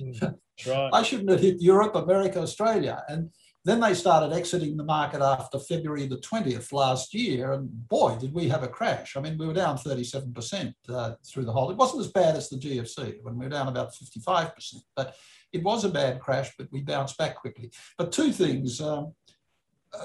Mm. 0.00 0.34
right. 0.66 0.92
Why 0.92 1.02
shouldn't 1.02 1.30
it 1.30 1.40
hit 1.40 1.60
Europe, 1.60 1.94
America, 1.94 2.40
Australia? 2.40 3.02
And 3.08 3.30
then 3.64 3.80
they 3.80 3.94
started 3.94 4.34
exiting 4.34 4.76
the 4.76 4.84
market 4.84 5.20
after 5.20 5.58
February 5.58 6.06
the 6.06 6.18
20th 6.18 6.72
last 6.72 7.12
year. 7.12 7.52
And 7.52 7.68
boy, 7.88 8.16
did 8.18 8.32
we 8.32 8.48
have 8.48 8.62
a 8.62 8.68
crash. 8.68 9.16
I 9.16 9.20
mean, 9.20 9.36
we 9.36 9.46
were 9.46 9.52
down 9.52 9.76
37% 9.76 10.72
uh, 10.88 11.14
through 11.26 11.44
the 11.44 11.52
whole. 11.52 11.70
It 11.70 11.76
wasn't 11.76 12.00
as 12.00 12.12
bad 12.12 12.36
as 12.36 12.48
the 12.48 12.56
GFC 12.56 13.18
when 13.22 13.36
we 13.36 13.44
were 13.44 13.50
down 13.50 13.68
about 13.68 13.92
55%, 13.92 14.52
but 14.96 15.16
it 15.52 15.62
was 15.62 15.84
a 15.84 15.90
bad 15.90 16.20
crash, 16.20 16.50
but 16.56 16.68
we 16.70 16.80
bounced 16.80 17.18
back 17.18 17.36
quickly. 17.36 17.70
But 17.96 18.12
two 18.12 18.32
things. 18.32 18.80
Um, 18.80 19.14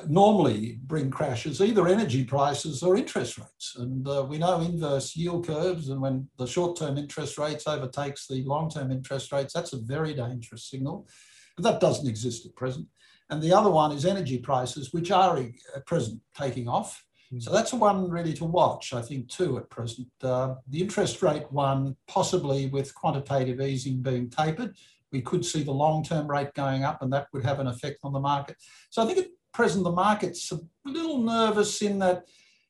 normally 0.07 0.79
bring 0.83 1.09
crashes, 1.09 1.61
either 1.61 1.87
energy 1.87 2.23
prices 2.23 2.83
or 2.83 2.95
interest 2.95 3.37
rates. 3.37 3.75
And 3.77 4.07
uh, 4.07 4.25
we 4.27 4.37
know 4.37 4.61
inverse 4.61 5.15
yield 5.15 5.45
curves, 5.45 5.89
and 5.89 6.01
when 6.01 6.27
the 6.37 6.47
short-term 6.47 6.97
interest 6.97 7.37
rates 7.37 7.67
overtakes 7.67 8.27
the 8.27 8.43
long-term 8.43 8.91
interest 8.91 9.31
rates, 9.31 9.53
that's 9.53 9.73
a 9.73 9.81
very 9.81 10.13
dangerous 10.13 10.69
signal. 10.69 11.07
But 11.55 11.63
that 11.63 11.81
doesn't 11.81 12.07
exist 12.07 12.45
at 12.45 12.55
present. 12.55 12.87
And 13.29 13.41
the 13.41 13.53
other 13.53 13.69
one 13.69 13.91
is 13.91 14.05
energy 14.05 14.37
prices, 14.37 14.93
which 14.93 15.11
are 15.11 15.37
at 15.37 15.85
present 15.85 16.21
taking 16.35 16.67
off. 16.67 17.03
Hmm. 17.29 17.39
So 17.39 17.51
that's 17.51 17.73
one 17.73 18.09
really 18.09 18.33
to 18.33 18.45
watch, 18.45 18.93
I 18.93 19.01
think, 19.01 19.29
too, 19.29 19.57
at 19.57 19.69
present. 19.69 20.07
Uh, 20.21 20.55
the 20.69 20.81
interest 20.81 21.21
rate 21.21 21.51
one, 21.51 21.95
possibly 22.07 22.67
with 22.67 22.95
quantitative 22.95 23.61
easing 23.61 24.01
being 24.01 24.29
tapered, 24.29 24.75
we 25.11 25.21
could 25.21 25.45
see 25.45 25.61
the 25.61 25.71
long-term 25.71 26.27
rate 26.27 26.53
going 26.53 26.83
up, 26.83 27.01
and 27.01 27.13
that 27.13 27.27
would 27.33 27.45
have 27.45 27.59
an 27.59 27.67
effect 27.67 27.99
on 28.03 28.13
the 28.13 28.19
market. 28.19 28.55
So 28.89 29.03
I 29.03 29.05
think 29.05 29.19
it 29.19 29.31
present, 29.53 29.83
the 29.83 29.91
market's 29.91 30.51
a 30.51 30.60
little 30.86 31.19
nervous 31.19 31.81
in 31.81 32.00
that 32.00 32.25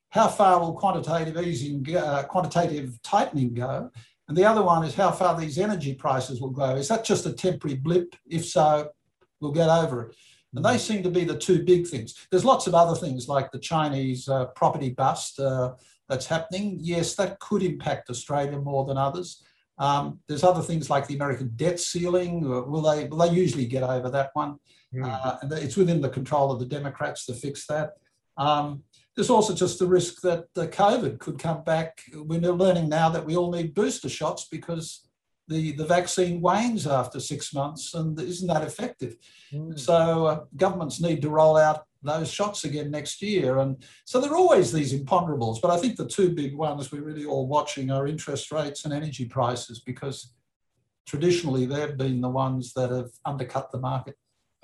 how 0.10 0.28
far 0.28 0.60
will 0.60 0.74
quantitative 0.74 1.38
easing, 1.44 1.96
uh, 1.96 2.24
quantitative 2.24 3.02
tightening 3.02 3.54
go? 3.54 3.90
And 4.28 4.38
the 4.38 4.46
other 4.46 4.62
one 4.62 4.86
is 4.86 4.94
how 4.94 5.12
far 5.12 5.40
these 5.40 5.58
energy 5.58 5.96
prices 5.96 6.40
will 6.40 6.52
go. 6.52 6.76
Is 6.76 6.88
that 6.90 7.04
just 7.04 7.26
a 7.26 7.34
temporary 7.34 7.78
blip? 7.78 8.16
If 8.30 8.46
so, 8.46 8.92
we'll 9.40 9.52
get 9.52 9.70
over 9.70 10.10
it. 10.10 10.16
And 10.54 10.64
they 10.64 10.78
seem 10.78 11.02
to 11.04 11.10
be 11.10 11.24
the 11.24 11.38
two 11.38 11.64
big 11.64 11.88
things. 11.88 12.14
There's 12.30 12.46
lots 12.46 12.68
of 12.68 12.76
other 12.76 12.96
things 12.96 13.28
like 13.28 13.52
the 13.52 13.60
Chinese 13.60 14.30
uh, 14.30 14.46
property 14.56 14.92
bust 14.92 15.40
uh, 15.40 15.74
that's 16.08 16.28
happening. 16.28 16.78
Yes, 16.80 17.16
that 17.16 17.40
could 17.40 17.64
impact 17.64 18.12
Australia 18.12 18.60
more 18.60 18.86
than 18.86 18.98
others. 18.98 19.44
Um, 19.78 20.20
there's 20.28 20.44
other 20.44 20.62
things 20.62 20.90
like 20.90 21.08
the 21.08 21.16
American 21.16 21.52
debt 21.56 21.80
ceiling. 21.80 22.42
Will 22.42 22.82
they? 22.82 23.06
Will 23.06 23.18
they 23.18 23.30
usually 23.30 23.66
get 23.66 23.84
over 23.84 24.10
that 24.10 24.30
one? 24.34 24.58
Mm. 24.94 25.04
Uh, 25.04 25.38
it's 25.56 25.78
within 25.78 26.02
the 26.02 26.10
control 26.10 26.52
of 26.52 26.60
the 26.60 26.66
Democrats 26.66 27.26
to 27.26 27.34
fix 27.34 27.66
that. 27.68 27.94
Um, 28.38 28.84
there's 29.16 29.30
also 29.30 29.54
just 29.54 29.80
the 29.80 29.88
risk 29.88 30.22
that 30.22 30.46
the 30.56 30.68
COVID 30.68 31.20
could 31.20 31.38
come 31.40 31.64
back. 31.64 32.02
We're 32.14 32.40
learning 32.40 32.90
now 32.90 33.10
that 33.10 33.26
we 33.26 33.36
all 33.36 33.52
need 33.52 33.76
booster 33.76 34.10
shots 34.10 34.48
because 34.50 35.08
the, 35.48 35.74
the 35.74 35.86
vaccine 35.86 36.42
wanes 36.42 36.88
after 36.88 37.20
six 37.20 37.54
months 37.54 37.94
and 37.94 38.20
isn't 38.20 38.48
that 38.48 38.64
effective. 38.64 39.18
Mm. 39.52 39.80
So 39.80 40.26
uh, 40.26 40.44
governments 40.56 41.02
need 41.02 41.22
to 41.22 41.30
roll 41.30 41.58
out 41.58 41.84
those 42.04 42.32
shots 42.32 42.66
again 42.66 42.92
next 42.92 43.22
year. 43.22 43.60
And 43.60 43.84
so 44.06 44.20
there 44.20 44.32
are 44.32 44.38
always 44.38 44.72
these 44.72 44.94
imponderables. 44.94 45.62
But 45.62 45.72
I 45.72 45.78
think 45.78 45.96
the 45.96 46.08
two 46.08 46.30
big 46.30 46.56
ones 46.56 46.92
we're 46.92 47.02
really 47.02 47.26
all 47.26 47.48
watching 47.48 47.92
are 47.92 48.08
interest 48.08 48.52
rates 48.52 48.86
and 48.86 48.94
energy 48.94 49.26
prices 49.26 49.80
because 49.80 50.34
traditionally 51.08 51.66
they've 51.66 51.98
been 51.98 52.22
the 52.22 52.30
ones 52.30 52.74
that 52.74 52.92
have 52.92 53.10
undercut 53.26 53.72
the 53.72 53.80
market. 53.80 54.16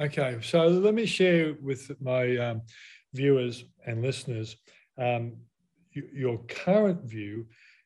Okay, 0.01 0.38
so 0.41 0.67
let 0.67 0.93
me 0.93 1.05
share 1.05 1.55
with 1.62 1.91
my 2.01 2.38
um, 2.38 2.62
viewers 3.13 3.65
and 3.86 4.01
listeners 4.01 4.55
um, 4.98 5.34
your 5.91 6.38
current 6.48 7.03
view 7.03 7.46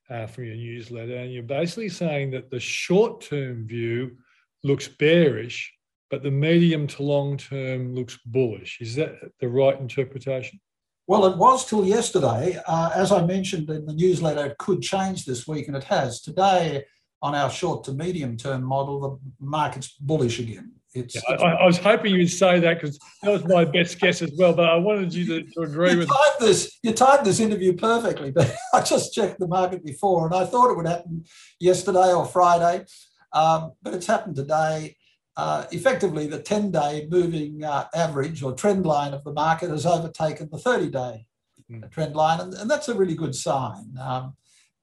uh, 0.10 0.28
from 0.28 0.46
your 0.46 0.56
newsletter. 0.56 1.16
And 1.16 1.34
you're 1.34 1.44
basically 1.44 1.90
saying 1.90 2.32
that 2.32 2.50
the 2.52 2.60
short 2.60 3.22
term 3.22 3.66
view 3.68 4.18
looks 4.64 4.88
bearish, 4.88 5.74
but 6.14 6.22
the 6.22 6.30
medium 6.30 6.86
to 6.86 7.02
long 7.02 7.38
term 7.38 7.96
looks 7.96 8.20
bullish. 8.24 8.78
Is 8.80 8.94
that 8.98 9.16
the 9.40 9.50
right 9.50 9.80
interpretation? 9.80 10.60
Well, 11.08 11.26
it 11.26 11.40
was 11.40 11.66
till 11.66 11.84
yesterday. 11.84 12.60
Uh, 12.68 12.92
as 12.94 13.12
I 13.12 13.26
mentioned 13.26 13.68
in 13.72 13.88
the 13.88 13.96
newsletter, 13.96 14.46
it 14.46 14.60
could 14.60 14.84
change 14.84 15.26
this 15.26 15.48
week, 15.48 15.68
and 15.68 15.76
it 15.76 15.86
has. 15.86 16.22
Today, 16.22 16.86
on 17.24 17.34
our 17.34 17.50
short 17.50 17.84
to 17.86 17.94
medium 17.94 18.38
term 18.38 18.62
model, 18.62 19.00
the 19.02 19.44
market's 19.44 19.88
bullish 20.00 20.38
again. 20.38 20.74
It's, 20.94 21.16
yeah, 21.16 21.22
I, 21.30 21.64
I, 21.64 21.66
was 21.66 21.80
hoping 21.80 22.14
you'd 22.14 22.28
say 22.28 22.60
that 22.60 22.80
because 22.80 23.00
that 23.24 23.32
was 23.32 23.44
my 23.46 23.66
best 23.66 24.00
guess 24.00 24.22
as 24.22 24.34
well. 24.38 24.54
But 24.54 24.70
I 24.70 24.76
wanted 24.76 25.12
you 25.16 25.26
to, 25.26 25.52
to 25.54 25.62
agree 25.62 25.94
you 25.94 25.98
with 25.98 26.10
timed 26.10 26.42
this. 26.42 26.78
You 26.84 26.94
timed 26.94 27.26
this 27.26 27.40
interview 27.40 27.74
perfectly, 27.74 28.30
but 28.30 28.56
I 28.76 28.82
just 28.82 29.16
checked 29.16 29.40
the 29.40 29.48
market 29.48 29.84
before, 29.84 30.28
and 30.28 30.36
I 30.36 30.46
thought 30.46 30.70
it 30.70 30.78
would 30.78 30.88
happen 30.88 31.26
yesterday 31.60 32.14
or 32.14 32.24
Friday, 32.24 32.86
um, 33.32 33.72
but 33.82 33.96
it's 33.96 34.06
happened 34.06 34.36
today. 34.36 34.96
Uh, 35.36 35.66
effectively, 35.72 36.28
the 36.28 36.40
10-day 36.40 37.08
moving 37.10 37.64
uh, 37.64 37.88
average 37.96 38.44
or 38.44 38.54
trend 38.54 38.86
line 38.86 39.14
of 39.14 39.24
the 39.24 39.34
market 39.34 39.70
has 39.70 39.86
overtaken 39.86 40.48
the 40.52 40.58
30-day 40.58 41.26
mm. 41.72 41.92
trend 41.92 42.16
line, 42.16 42.40
and, 42.40 42.54
and, 42.54 42.70
that's 42.70 42.88
a 42.88 42.94
really 42.94 43.16
good 43.16 43.34
sign. 43.34 43.98
Um, 44.00 44.36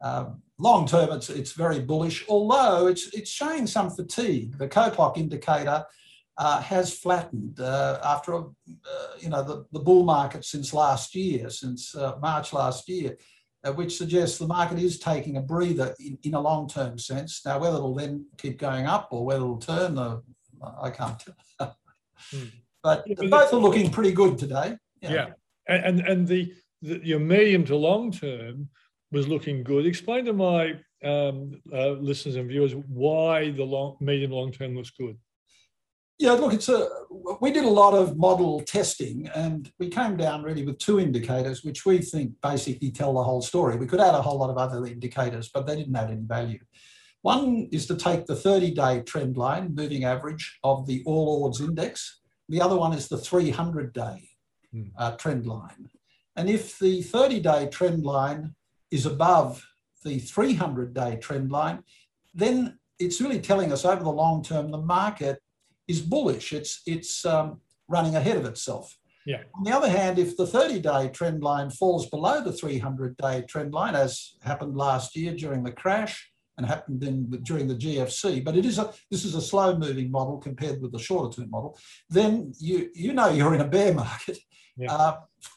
um, 0.02 0.42
long 0.58 0.86
term, 0.86 1.12
it's, 1.12 1.30
it's 1.30 1.52
very 1.52 1.78
bullish, 1.78 2.24
although 2.28 2.88
it's, 2.88 3.14
it's 3.14 3.30
showing 3.30 3.68
some 3.68 3.90
fatigue. 3.90 4.58
The 4.58 4.66
Coppock 4.66 5.16
indicator 5.16 5.84
uh, 6.36 6.60
has 6.62 6.98
flattened 6.98 7.60
uh, 7.60 8.00
after 8.02 8.34
uh, 8.34 8.42
you 9.18 9.28
know 9.28 9.42
the, 9.42 9.66
the 9.72 9.78
bull 9.78 10.04
market 10.04 10.44
since 10.44 10.72
last 10.72 11.14
year, 11.14 11.50
since 11.50 11.94
uh, 11.94 12.16
March 12.20 12.52
last 12.52 12.88
year, 12.88 13.16
uh, 13.62 13.72
which 13.72 13.96
suggests 13.96 14.38
the 14.38 14.46
market 14.46 14.78
is 14.78 14.98
taking 14.98 15.36
a 15.36 15.42
breather 15.42 15.94
in, 16.00 16.18
in 16.22 16.34
a 16.34 16.40
long-term 16.40 16.98
sense. 16.98 17.42
Now, 17.44 17.58
whether 17.58 17.76
it'll 17.76 17.94
then 17.94 18.24
keep 18.38 18.58
going 18.58 18.86
up 18.86 19.08
or 19.10 19.26
whether 19.26 19.42
it'll 19.42 19.58
turn, 19.58 19.98
I 20.62 20.90
can't 20.90 21.18
tell. 21.18 21.76
hmm. 22.30 22.44
But 22.82 23.04
both 23.28 23.52
are 23.52 23.56
looking 23.56 23.90
pretty 23.90 24.12
good 24.12 24.38
today. 24.38 24.76
Yeah, 25.02 25.12
yeah. 25.12 25.26
and 25.68 26.00
and 26.00 26.26
the, 26.26 26.52
the 26.82 27.00
your 27.04 27.18
medium 27.18 27.64
to 27.66 27.76
long 27.76 28.10
term 28.10 28.68
was 29.12 29.28
looking 29.28 29.62
good. 29.62 29.86
Explain 29.86 30.24
to 30.26 30.32
my 30.32 30.80
um, 31.04 31.60
uh, 31.72 31.90
listeners 31.92 32.36
and 32.36 32.48
viewers 32.48 32.74
why 32.74 33.50
the 33.50 33.64
long, 33.64 33.96
medium 34.00 34.30
long 34.30 34.52
term 34.52 34.76
looks 34.76 34.90
good. 34.90 35.18
Yeah, 36.18 36.32
look, 36.32 36.52
it's 36.52 36.68
a. 36.68 36.86
We 37.40 37.50
did 37.50 37.64
a 37.64 37.70
lot 37.70 37.94
of 37.94 38.18
model 38.18 38.60
testing, 38.60 39.28
and 39.34 39.72
we 39.78 39.88
came 39.88 40.18
down 40.18 40.42
really 40.42 40.66
with 40.66 40.78
two 40.78 41.00
indicators, 41.00 41.64
which 41.64 41.86
we 41.86 41.98
think 41.98 42.32
basically 42.42 42.90
tell 42.90 43.14
the 43.14 43.22
whole 43.22 43.40
story. 43.40 43.76
We 43.76 43.86
could 43.86 44.00
add 44.00 44.14
a 44.14 44.20
whole 44.20 44.38
lot 44.38 44.50
of 44.50 44.58
other 44.58 44.84
indicators, 44.84 45.48
but 45.52 45.66
they 45.66 45.76
didn't 45.76 45.96
add 45.96 46.10
any 46.10 46.20
value. 46.20 46.58
One 47.22 47.68
is 47.70 47.86
to 47.86 47.96
take 47.96 48.26
the 48.26 48.34
30-day 48.34 49.02
trend 49.02 49.36
line, 49.36 49.74
moving 49.74 50.04
average 50.04 50.58
of 50.64 50.86
the 50.86 51.02
All 51.04 51.42
Ords 51.42 51.60
index. 51.60 52.20
The 52.48 52.62
other 52.62 52.76
one 52.76 52.92
is 52.94 53.08
the 53.08 53.16
300-day 53.16 54.28
hmm. 54.72 54.82
uh, 54.96 55.16
trend 55.16 55.46
line. 55.46 55.90
And 56.36 56.48
if 56.48 56.78
the 56.78 57.02
30-day 57.02 57.68
trend 57.68 58.04
line 58.04 58.54
is 58.90 59.04
above 59.04 59.64
the 60.04 60.18
300-day 60.20 61.18
trend 61.20 61.52
line, 61.52 61.82
then 62.34 62.78
it's 62.98 63.20
really 63.20 63.40
telling 63.40 63.72
us 63.72 63.84
over 63.84 64.02
the 64.02 64.10
long 64.10 64.42
term 64.42 64.70
the 64.70 64.78
market 64.78 65.38
is 65.88 66.00
bullish. 66.00 66.52
It's 66.52 66.82
it's 66.86 67.24
um, 67.26 67.60
running 67.88 68.16
ahead 68.16 68.36
of 68.36 68.46
itself. 68.46 68.96
Yeah. 69.26 69.42
On 69.54 69.64
the 69.64 69.72
other 69.76 69.90
hand, 69.90 70.18
if 70.18 70.36
the 70.36 70.46
30-day 70.46 71.10
trend 71.10 71.42
line 71.42 71.70
falls 71.70 72.08
below 72.08 72.42
the 72.42 72.52
300-day 72.52 73.44
trend 73.48 73.74
line, 73.74 73.94
as 73.94 74.36
happened 74.42 74.76
last 74.76 75.14
year 75.14 75.34
during 75.34 75.62
the 75.62 75.72
crash 75.72 76.29
and 76.60 76.68
happened 76.68 77.02
in, 77.02 77.30
during 77.42 77.66
the 77.66 77.74
GFC, 77.74 78.44
but 78.44 78.56
it 78.56 78.66
is 78.66 78.78
a 78.78 78.92
this 79.10 79.24
is 79.24 79.34
a 79.34 79.40
slow-moving 79.40 80.10
model 80.10 80.36
compared 80.36 80.80
with 80.80 80.92
the 80.92 80.98
shorter-term 80.98 81.50
model, 81.50 81.78
then 82.10 82.52
you 82.58 82.90
you 82.94 83.12
know 83.14 83.30
you're 83.30 83.54
in 83.54 83.62
a 83.62 83.68
bear 83.68 83.94
market, 83.94 84.38
yeah. 84.76 84.92
uh, 84.92 85.16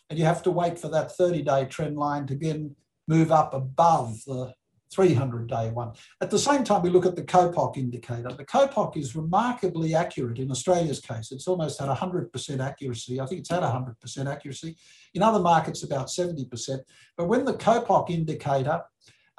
and 0.09 0.17
you 0.17 0.25
have 0.25 0.41
to 0.43 0.51
wait 0.51 0.79
for 0.79 0.87
that 0.89 1.11
30-day 1.19 1.65
trend 1.65 1.97
line 1.97 2.25
to 2.27 2.33
again 2.33 2.75
move 3.07 3.31
up 3.33 3.53
above 3.53 4.23
the 4.25 4.53
300 4.93 5.49
day 5.49 5.71
one. 5.71 5.91
At 6.21 6.29
the 6.29 6.39
same 6.39 6.63
time, 6.63 6.83
we 6.83 6.89
look 6.89 7.05
at 7.05 7.15
the 7.15 7.23
Coppock 7.23 7.75
indicator. 7.77 8.29
The 8.29 8.45
Coppock 8.45 8.95
is 8.95 9.15
remarkably 9.15 9.95
accurate 9.95 10.37
in 10.37 10.51
Australia's 10.51 10.99
case. 10.99 11.31
It's 11.31 11.47
almost 11.47 11.81
at 11.81 11.89
100% 11.89 12.59
accuracy. 12.59 13.19
I 13.19 13.25
think 13.25 13.41
it's 13.41 13.51
at 13.51 13.63
100% 13.63 14.31
accuracy. 14.31 14.77
In 15.15 15.23
other 15.23 15.39
markets, 15.39 15.81
about 15.81 16.07
70%. 16.07 16.79
But 17.17 17.25
when 17.25 17.43
the 17.43 17.55
Coppock 17.55 18.11
indicator 18.11 18.83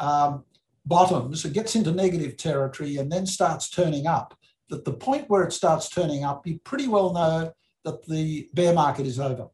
um, 0.01 0.45
bottoms, 0.85 1.45
it 1.45 1.53
gets 1.53 1.75
into 1.75 1.93
negative 1.93 2.37
territory 2.37 2.97
and 2.97 3.11
then 3.11 3.27
starts 3.27 3.71
turning 3.71 4.07
up, 4.07 4.35
that 4.69 4.85
the 4.85 4.93
point 4.93 5.29
where 5.29 5.43
it 5.43 5.53
starts 5.53 5.89
turning 5.89 6.25
up, 6.25 6.47
you 6.47 6.59
pretty 6.65 6.89
well 6.89 7.13
know 7.13 7.53
that 7.85 8.07
the 8.07 8.49
bear 8.55 8.73
market 8.73 9.07
is 9.07 9.21
over. 9.21 9.49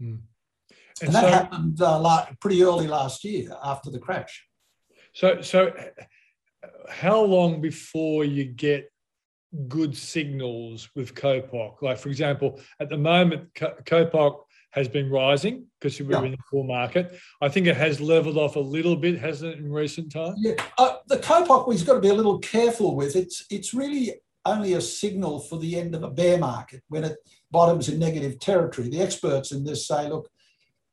Mm. 0.00 0.20
And, 1.00 1.08
and, 1.08 1.14
that 1.14 1.22
so, 1.22 1.28
happened 1.28 1.82
uh, 1.82 2.26
pretty 2.40 2.62
early 2.62 2.86
last 2.86 3.24
year 3.24 3.50
after 3.64 3.90
the 3.90 3.98
crash. 3.98 4.46
So, 5.14 5.40
so 5.40 5.72
how 6.88 7.20
long 7.20 7.60
before 7.60 8.24
you 8.24 8.44
get 8.44 8.90
good 9.68 9.96
signals 9.96 10.88
with 10.94 11.14
Coppock? 11.14 11.82
Like, 11.82 11.98
for 11.98 12.08
example, 12.08 12.60
at 12.80 12.88
the 12.88 12.98
moment, 12.98 13.52
Coppock 13.54 14.42
has 14.72 14.88
been 14.88 15.10
rising 15.10 15.66
because 15.78 16.00
we're 16.00 16.12
yeah. 16.12 16.22
in 16.24 16.30
the 16.32 16.38
core 16.38 16.64
market. 16.64 17.18
I 17.40 17.48
think 17.48 17.66
it 17.66 17.76
has 17.76 18.00
leveled 18.00 18.36
off 18.36 18.56
a 18.56 18.60
little 18.60 18.96
bit, 18.96 19.18
hasn't 19.18 19.54
it, 19.54 19.58
in 19.58 19.70
recent 19.70 20.10
times? 20.12 20.38
Yeah, 20.38 20.54
uh, 20.78 20.96
the 21.08 21.18
Coppock 21.18 21.68
we've 21.68 21.86
got 21.86 21.94
to 21.94 22.00
be 22.00 22.08
a 22.08 22.14
little 22.14 22.38
careful 22.38 22.96
with. 22.96 23.14
It's 23.14 23.44
it's 23.50 23.72
really 23.72 24.14
only 24.44 24.72
a 24.72 24.80
signal 24.80 25.38
for 25.38 25.58
the 25.58 25.78
end 25.78 25.94
of 25.94 26.02
a 26.02 26.10
bear 26.10 26.36
market 26.38 26.82
when 26.88 27.04
it 27.04 27.16
bottoms 27.50 27.88
in 27.88 27.98
negative 27.98 28.40
territory. 28.40 28.88
The 28.88 29.00
experts 29.00 29.52
in 29.52 29.62
this 29.64 29.86
say, 29.86 30.08
look, 30.08 30.28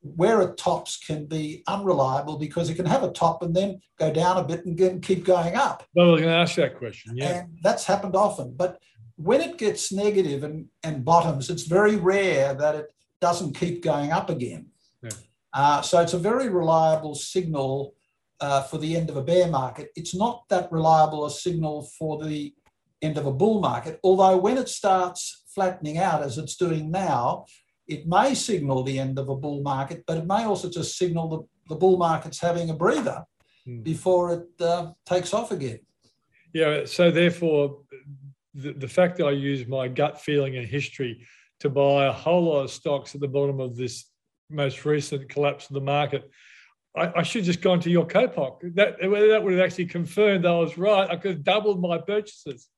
where 0.02 0.40
it 0.42 0.56
tops 0.56 0.96
can 0.96 1.26
be 1.26 1.62
unreliable 1.66 2.38
because 2.38 2.70
it 2.70 2.74
can 2.74 2.86
have 2.86 3.02
a 3.02 3.10
top 3.10 3.42
and 3.42 3.54
then 3.54 3.80
go 3.98 4.12
down 4.12 4.36
a 4.36 4.44
bit 4.44 4.64
and 4.64 4.76
get, 4.76 5.02
keep 5.02 5.24
going 5.24 5.56
up. 5.56 5.84
Well, 5.94 6.12
we're 6.12 6.18
going 6.18 6.28
to 6.28 6.34
ask 6.34 6.54
that 6.56 6.78
question. 6.78 7.16
Yeah. 7.16 7.40
And 7.40 7.58
that's 7.62 7.84
happened 7.84 8.14
often. 8.14 8.54
But 8.56 8.78
when 9.16 9.40
it 9.40 9.58
gets 9.58 9.92
negative 9.92 10.44
and, 10.44 10.66
and 10.82 11.04
bottoms, 11.04 11.50
it's 11.50 11.64
very 11.64 11.96
rare 11.96 12.54
that 12.54 12.76
it 12.76 12.92
doesn't 13.20 13.54
keep 13.54 13.82
going 13.82 14.12
up 14.12 14.30
again. 14.30 14.66
Yeah. 15.02 15.10
Uh, 15.52 15.82
so 15.82 16.00
it's 16.00 16.14
a 16.14 16.18
very 16.18 16.48
reliable 16.48 17.14
signal 17.14 17.94
uh, 18.40 18.62
for 18.62 18.78
the 18.78 18.96
end 18.96 19.10
of 19.10 19.16
a 19.16 19.22
bear 19.22 19.48
market. 19.48 19.90
It's 19.96 20.14
not 20.14 20.44
that 20.48 20.72
reliable 20.72 21.26
a 21.26 21.30
signal 21.30 21.88
for 21.98 22.22
the 22.24 22.54
end 23.02 23.18
of 23.18 23.26
a 23.26 23.32
bull 23.32 23.60
market, 23.60 23.98
although 24.04 24.36
when 24.36 24.58
it 24.58 24.68
starts 24.68 25.44
flattening 25.54 25.98
out 25.98 26.22
as 26.22 26.38
it's 26.38 26.56
doing 26.56 26.90
now, 26.90 27.46
it 27.88 28.06
may 28.06 28.34
signal 28.34 28.82
the 28.82 28.98
end 28.98 29.18
of 29.18 29.28
a 29.28 29.36
bull 29.36 29.62
market, 29.62 30.04
but 30.06 30.18
it 30.18 30.26
may 30.26 30.44
also 30.44 30.70
just 30.70 30.96
signal 30.96 31.28
the, 31.28 31.74
the 31.74 31.78
bull 31.78 31.96
market's 31.96 32.38
having 32.38 32.70
a 32.70 32.74
breather 32.74 33.24
mm. 33.66 33.82
before 33.82 34.32
it 34.34 34.64
uh, 34.64 34.92
takes 35.06 35.34
off 35.34 35.50
again. 35.50 35.80
Yeah, 36.52 36.84
so 36.84 37.10
therefore, 37.10 37.78
the, 38.54 38.72
the 38.72 38.88
fact 38.88 39.16
that 39.18 39.26
I 39.26 39.32
use 39.32 39.66
my 39.66 39.88
gut 39.88 40.20
feeling 40.20 40.56
and 40.56 40.66
history 40.66 41.26
to 41.60 41.70
buy 41.70 42.06
a 42.06 42.12
whole 42.12 42.44
lot 42.44 42.62
of 42.62 42.70
stocks 42.70 43.14
at 43.14 43.20
the 43.20 43.28
bottom 43.28 43.60
of 43.60 43.76
this 43.76 44.06
most 44.48 44.84
recent 44.84 45.28
collapse 45.28 45.68
of 45.68 45.74
the 45.74 45.80
market, 45.80 46.28
I, 46.96 47.12
I 47.16 47.22
should 47.22 47.44
just 47.44 47.60
gone 47.60 47.80
to 47.80 47.90
your 47.90 48.06
Coppock. 48.06 48.60
That, 48.74 48.96
that 49.00 49.42
would 49.42 49.52
have 49.52 49.62
actually 49.62 49.86
confirmed 49.86 50.44
I 50.44 50.52
was 50.52 50.76
right. 50.76 51.08
I 51.08 51.16
could 51.16 51.32
have 51.32 51.44
doubled 51.44 51.80
my 51.80 51.98
purchases. 51.98 52.68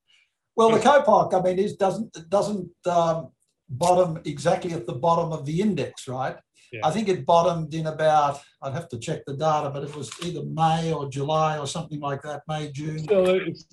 Well, 0.55 0.69
the 0.69 0.79
Coppock, 0.79 1.33
I 1.33 1.41
mean, 1.41 1.57
is 1.57 1.75
doesn't 1.75 2.15
doesn't 2.29 2.69
um, 2.85 3.29
bottom 3.69 4.21
exactly 4.25 4.73
at 4.73 4.85
the 4.85 4.93
bottom 4.93 5.31
of 5.31 5.45
the 5.45 5.61
index, 5.61 6.07
right? 6.07 6.35
Yeah. 6.73 6.79
I 6.83 6.89
think 6.89 7.07
it 7.07 7.23
bottomed 7.23 7.75
in 7.75 7.85
about, 7.85 8.41
I'd 8.63 8.73
have 8.73 8.89
to 8.89 8.97
check 8.97 9.23
the 9.25 9.37
data, 9.37 9.69
but 9.69 9.83
it 9.83 9.95
was 9.95 10.09
either 10.23 10.43
May 10.43 10.91
or 10.91 11.07
July 11.07 11.59
or 11.59 11.67
something 11.67 11.99
like 11.99 12.23
that, 12.23 12.41
May, 12.47 12.71
June. 12.71 12.97
Still, 12.97 13.27
it's, 13.27 13.67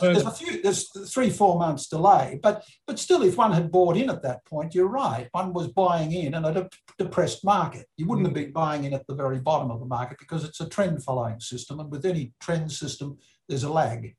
there's 0.00 0.22
a 0.22 0.30
few, 0.30 0.62
there's 0.62 0.88
three, 1.12 1.28
four 1.28 1.58
months 1.58 1.88
delay, 1.88 2.40
but 2.42 2.64
but 2.86 2.98
still, 2.98 3.22
if 3.22 3.36
one 3.36 3.52
had 3.52 3.70
bought 3.70 3.98
in 3.98 4.08
at 4.08 4.22
that 4.22 4.46
point, 4.46 4.74
you're 4.74 4.88
right. 4.88 5.28
One 5.32 5.52
was 5.52 5.68
buying 5.68 6.10
in 6.12 6.32
and 6.32 6.46
at 6.46 6.56
a 6.56 6.70
depressed 6.98 7.44
market. 7.44 7.86
You 7.98 8.06
wouldn't 8.06 8.26
mm. 8.26 8.30
have 8.30 8.34
been 8.34 8.52
buying 8.52 8.84
in 8.84 8.94
at 8.94 9.06
the 9.06 9.14
very 9.14 9.38
bottom 9.38 9.70
of 9.70 9.80
the 9.80 9.86
market 9.86 10.18
because 10.18 10.42
it's 10.42 10.60
a 10.60 10.68
trend 10.68 11.04
following 11.04 11.38
system. 11.38 11.80
And 11.80 11.90
with 11.90 12.06
any 12.06 12.32
trend 12.40 12.72
system, 12.72 13.18
there's 13.46 13.64
a 13.64 13.70
lag. 13.70 14.16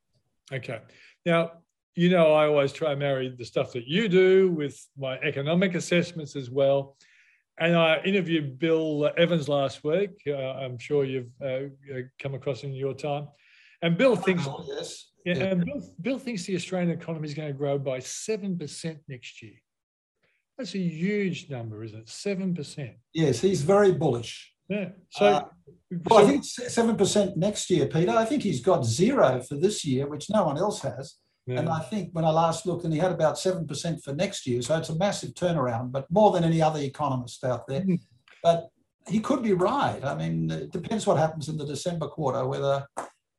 Okay. 0.54 0.82
Now, 1.26 1.52
you 1.96 2.10
know, 2.10 2.34
I 2.34 2.46
always 2.46 2.74
try 2.74 2.92
and 2.92 3.00
marry 3.00 3.34
the 3.36 3.44
stuff 3.44 3.74
that 3.74 3.88
you 3.88 4.08
do 4.08 4.52
with 4.52 4.80
my 4.96 5.18
economic 5.20 5.74
assessments 5.74 6.36
as 6.36 6.52
well. 6.52 6.96
And 7.60 7.76
I 7.76 8.00
interviewed 8.04 8.60
Bill 8.60 9.10
Evans 9.18 9.50
last 9.50 9.84
week. 9.84 10.12
Uh, 10.28 10.36
I'm 10.36 10.78
sure 10.78 11.04
you've 11.04 11.32
uh, 11.44 11.70
come 12.20 12.36
across 12.36 12.64
in 12.64 12.74
your 12.74 12.94
time. 12.94 13.28
And 13.82 13.98
Bill 13.98 14.16
thinks, 14.16 14.44
oh, 14.48 14.64
yes. 14.68 15.12
yeah, 15.26 15.38
yeah. 15.38 15.44
And 15.46 15.66
Bill, 15.66 15.94
Bill 16.02 16.20
thinks 16.20 16.44
the 16.44 16.56
Australian 16.56 16.92
economy 16.92 17.28
is 17.28 17.34
going 17.34 17.48
to 17.48 17.58
grow 17.58 17.78
by 17.80 18.00
7% 18.00 19.00
next 19.08 19.42
year. 19.42 19.54
That's 20.58 20.74
a 20.74 20.80
huge 20.80 21.50
number, 21.50 21.84
isn't 21.84 22.00
it? 22.00 22.06
7%. 22.08 22.94
Yes, 23.14 23.42
he's 23.42 23.62
very 23.62 23.92
bullish. 23.92 24.54
Yeah. 24.70 24.90
So, 25.12 25.26
uh, 25.26 25.46
well, 26.10 26.20
so, 26.20 26.26
I 26.26 26.30
think 26.30 26.44
7% 26.44 27.38
next 27.38 27.70
year, 27.70 27.86
Peter. 27.88 28.12
I 28.12 28.26
think 28.26 28.44
he's 28.44 28.62
got 28.62 28.86
zero 28.86 29.42
for 29.42 29.56
this 29.56 29.86
year, 29.86 30.08
which 30.08 30.30
no 30.30 30.46
one 30.46 30.58
else 30.58 30.82
has. 30.82 31.16
Yeah. 31.48 31.60
And 31.60 31.70
I 31.70 31.80
think 31.80 32.10
when 32.12 32.26
I 32.26 32.30
last 32.30 32.66
looked, 32.66 32.84
and 32.84 32.94
he 32.94 33.00
had 33.00 33.12
about 33.12 33.36
7% 33.36 34.04
for 34.04 34.14
next 34.14 34.46
year. 34.46 34.62
So 34.62 34.78
it's 34.78 34.90
a 34.90 34.96
massive 34.96 35.34
turnaround, 35.34 35.94
but 35.94 36.06
more 36.12 36.32
than 36.32 36.44
any 36.44 36.62
other 36.62 36.82
economist 36.82 37.44
out 37.46 37.66
there. 37.68 37.82
Mm. 37.82 38.00
But 38.44 38.68
he 39.08 39.22
could 39.22 39.42
be 39.42 39.54
right. 39.54 40.04
I 40.04 40.14
mean, 40.16 40.52
it 40.52 40.72
depends 40.74 41.08
what 41.08 41.18
happens 41.18 41.48
in 41.48 41.58
the 41.58 41.66
December 41.66 42.08
quarter, 42.08 42.46
whether 42.46 42.86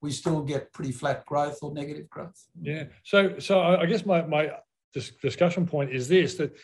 we 0.00 0.10
still 0.10 0.42
get 0.42 0.72
pretty 0.72 0.92
flat 0.92 1.26
growth 1.26 1.58
or 1.60 1.74
negative 1.74 2.08
growth. 2.08 2.46
Yeah. 2.60 2.84
So, 3.04 3.38
so 3.38 3.60
I 3.60 3.84
guess 3.84 4.06
my, 4.06 4.22
my 4.22 4.52
discussion 4.94 5.66
point 5.66 5.90
is 5.90 6.08
this 6.08 6.34
that 6.36 6.56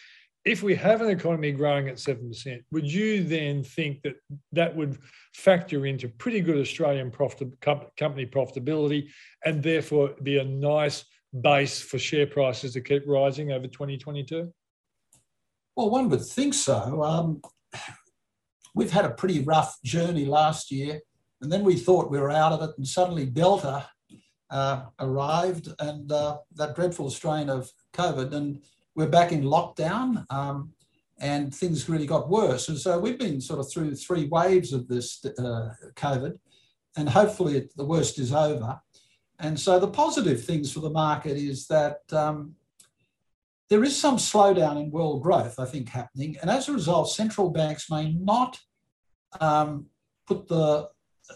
if 0.44 0.62
we 0.62 0.74
have 0.74 1.00
an 1.00 1.08
economy 1.08 1.52
growing 1.52 1.88
at 1.88 1.96
7%, 1.96 2.62
would 2.70 2.90
you 2.90 3.24
then 3.24 3.64
think 3.64 4.02
that 4.02 4.16
that 4.52 4.74
would 4.76 4.98
factor 5.34 5.86
into 5.86 6.08
pretty 6.08 6.40
good 6.40 6.58
Australian 6.58 7.10
profit, 7.10 7.48
company 7.60 8.26
profitability 8.26 9.08
and 9.44 9.62
therefore 9.62 10.14
be 10.22 10.38
a 10.38 10.44
nice 10.44 11.04
base 11.40 11.80
for 11.80 11.98
share 11.98 12.26
prices 12.26 12.72
to 12.74 12.80
keep 12.80 13.04
rising 13.06 13.52
over 13.52 13.66
2022? 13.66 14.52
Well, 15.76 15.90
one 15.90 16.08
would 16.10 16.24
think 16.24 16.54
so. 16.54 17.02
Um, 17.02 17.42
we've 18.74 18.92
had 18.92 19.04
a 19.04 19.10
pretty 19.10 19.40
rough 19.40 19.80
journey 19.82 20.24
last 20.24 20.70
year, 20.70 21.00
and 21.40 21.50
then 21.50 21.64
we 21.64 21.76
thought 21.76 22.10
we 22.10 22.20
were 22.20 22.30
out 22.30 22.52
of 22.52 22.68
it, 22.68 22.76
and 22.76 22.86
suddenly 22.86 23.26
Delta 23.26 23.88
uh, 24.50 24.84
arrived 25.00 25.68
and 25.80 26.10
uh, 26.12 26.38
that 26.54 26.76
dreadful 26.76 27.10
strain 27.10 27.48
of 27.48 27.70
COVID, 27.92 28.32
and 28.32 28.62
we're 28.94 29.08
back 29.08 29.32
in 29.32 29.42
lockdown. 29.42 30.24
Um, 30.30 30.72
and 31.20 31.54
things 31.54 31.88
really 31.88 32.06
got 32.06 32.28
worse. 32.28 32.68
And 32.68 32.76
so 32.76 32.98
we've 32.98 33.18
been 33.18 33.40
sort 33.40 33.60
of 33.60 33.70
through 33.70 33.94
three 33.94 34.26
waves 34.26 34.72
of 34.72 34.88
this 34.88 35.24
uh, 35.24 35.70
COVID, 35.94 36.36
and 36.96 37.08
hopefully 37.08 37.68
the 37.76 37.84
worst 37.84 38.18
is 38.18 38.32
over. 38.32 38.80
And 39.40 39.58
so 39.58 39.78
the 39.78 39.88
positive 39.88 40.44
things 40.44 40.72
for 40.72 40.80
the 40.80 40.90
market 40.90 41.36
is 41.36 41.66
that 41.66 42.00
um, 42.12 42.54
there 43.68 43.82
is 43.82 43.98
some 43.98 44.16
slowdown 44.16 44.80
in 44.80 44.90
world 44.90 45.22
growth, 45.22 45.58
I 45.58 45.64
think, 45.64 45.88
happening. 45.88 46.36
And 46.40 46.50
as 46.50 46.68
a 46.68 46.72
result, 46.72 47.10
central 47.10 47.50
banks 47.50 47.90
may 47.90 48.12
not 48.12 48.58
um, 49.40 49.86
put 50.26 50.48
the 50.48 50.88
uh, 51.30 51.34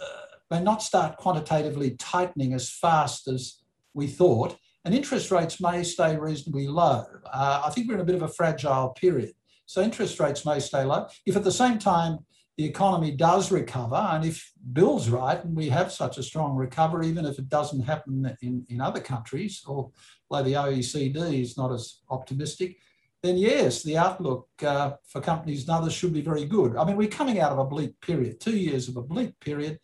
may 0.50 0.60
not 0.62 0.82
start 0.82 1.16
quantitatively 1.16 1.90
tightening 1.98 2.54
as 2.54 2.70
fast 2.70 3.28
as 3.28 3.62
we 3.92 4.06
thought, 4.06 4.56
and 4.84 4.94
interest 4.94 5.30
rates 5.30 5.60
may 5.60 5.82
stay 5.82 6.16
reasonably 6.16 6.66
low. 6.66 7.04
Uh, 7.30 7.62
I 7.64 7.70
think 7.70 7.88
we're 7.88 7.94
in 7.94 8.00
a 8.00 8.04
bit 8.04 8.14
of 8.14 8.22
a 8.22 8.28
fragile 8.28 8.90
period. 8.90 9.32
So 9.66 9.82
interest 9.82 10.18
rates 10.20 10.46
may 10.46 10.60
stay 10.60 10.84
low. 10.84 11.08
If 11.26 11.36
at 11.36 11.44
the 11.44 11.52
same 11.52 11.78
time 11.78 12.20
the 12.58 12.64
economy 12.64 13.12
does 13.12 13.52
recover, 13.52 13.94
and 13.94 14.24
if 14.24 14.52
Bill's 14.72 15.08
right, 15.08 15.42
and 15.44 15.56
we 15.56 15.68
have 15.68 15.92
such 15.92 16.18
a 16.18 16.24
strong 16.24 16.56
recovery, 16.56 17.06
even 17.06 17.24
if 17.24 17.38
it 17.38 17.48
doesn't 17.48 17.82
happen 17.82 18.36
in, 18.42 18.66
in 18.68 18.80
other 18.80 18.98
countries, 18.98 19.62
or 19.64 19.92
although 20.28 20.42
the 20.42 20.54
OECD 20.54 21.40
is 21.40 21.56
not 21.56 21.72
as 21.72 22.00
optimistic, 22.10 22.78
then 23.22 23.36
yes, 23.36 23.84
the 23.84 23.96
outlook 23.96 24.48
uh, 24.64 24.94
for 25.04 25.20
companies 25.20 25.60
and 25.62 25.70
others 25.70 25.92
should 25.92 26.12
be 26.12 26.20
very 26.20 26.44
good. 26.44 26.76
I 26.76 26.84
mean, 26.84 26.96
we're 26.96 27.06
coming 27.06 27.38
out 27.38 27.52
of 27.52 27.58
a 27.58 27.64
bleak 27.64 28.00
period, 28.00 28.40
two 28.40 28.56
years 28.56 28.88
of 28.88 28.96
a 28.96 29.02
bleak 29.02 29.38
period. 29.38 29.78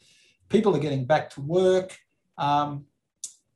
People 0.48 0.74
are 0.74 0.80
getting 0.80 1.04
back 1.04 1.30
to 1.30 1.42
work, 1.42 1.96
um, 2.38 2.86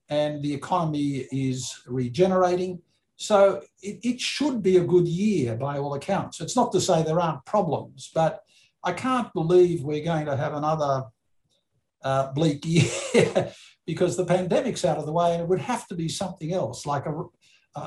and 0.09 0.41
the 0.45 0.55
economy 0.55 1.27
is 1.33 1.83
regenerating. 1.89 2.81
So 3.17 3.63
it, 3.83 3.99
it 4.05 4.21
should 4.21 4.63
be 4.63 4.77
a 4.77 4.85
good 4.85 5.09
year 5.09 5.57
by 5.57 5.79
all 5.79 5.95
accounts. 5.95 6.41
It's 6.41 6.55
not 6.55 6.71
to 6.71 6.81
say 6.81 7.03
there 7.03 7.21
aren't 7.21 7.45
problems, 7.47 8.13
but 8.15 8.45
I 8.85 8.93
can't 8.93 9.33
believe 9.35 9.83
we're 9.83 10.05
going 10.05 10.27
to 10.27 10.37
have 10.37 10.55
another 10.55 11.05
uh, 12.03 12.33
bleak 12.33 12.65
year 12.65 13.53
because 13.87 14.17
the 14.17 14.25
pandemic's 14.25 14.85
out 14.85 14.99
of 14.99 15.07
the 15.07 15.13
way 15.13 15.33
and 15.33 15.43
it 15.43 15.49
would 15.49 15.61
have 15.61 15.87
to 15.89 15.95
be 15.95 16.09
something 16.09 16.53
else, 16.53 16.87
like 16.87 17.07
a, 17.07 17.25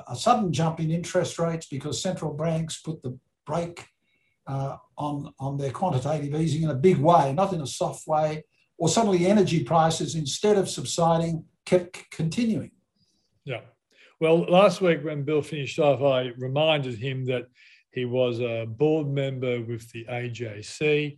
a 0.08 0.16
sudden 0.16 0.52
jump 0.52 0.80
in 0.80 0.92
interest 0.92 1.40
rates 1.40 1.68
because 1.68 2.02
central 2.02 2.34
banks 2.34 2.82
put 2.82 3.02
the 3.04 3.18
brake 3.46 3.86
uh, 4.48 4.78
on, 4.98 5.34
on 5.40 5.58
their 5.58 5.72
quantitative 5.72 6.40
easing 6.40 6.64
in 6.64 6.70
a 6.70 6.76
big 6.76 6.98
way, 6.98 7.34
not 7.34 7.54
in 7.54 7.62
a 7.62 7.68
soft 7.68 8.08
way, 8.08 8.44
or 8.78 8.90
suddenly 8.90 9.28
energy 9.28 9.64
prices, 9.64 10.16
instead 10.16 10.58
of 10.58 10.68
subsiding, 10.68 11.46
kept 11.66 12.10
continuing. 12.10 12.72
Yeah. 13.46 13.62
Well, 14.20 14.42
last 14.42 14.82
week 14.82 15.04
when 15.04 15.24
Bill 15.24 15.42
finished 15.42 15.80
off, 15.80 16.02
I 16.02 16.32
reminded 16.38 16.98
him 16.98 17.26
that 17.26 17.46
he 17.92 18.06
was 18.06 18.40
a 18.40 18.66
board 18.66 19.08
member 19.08 19.62
with 19.62 19.90
the 19.92 20.06
AJC. 20.06 21.18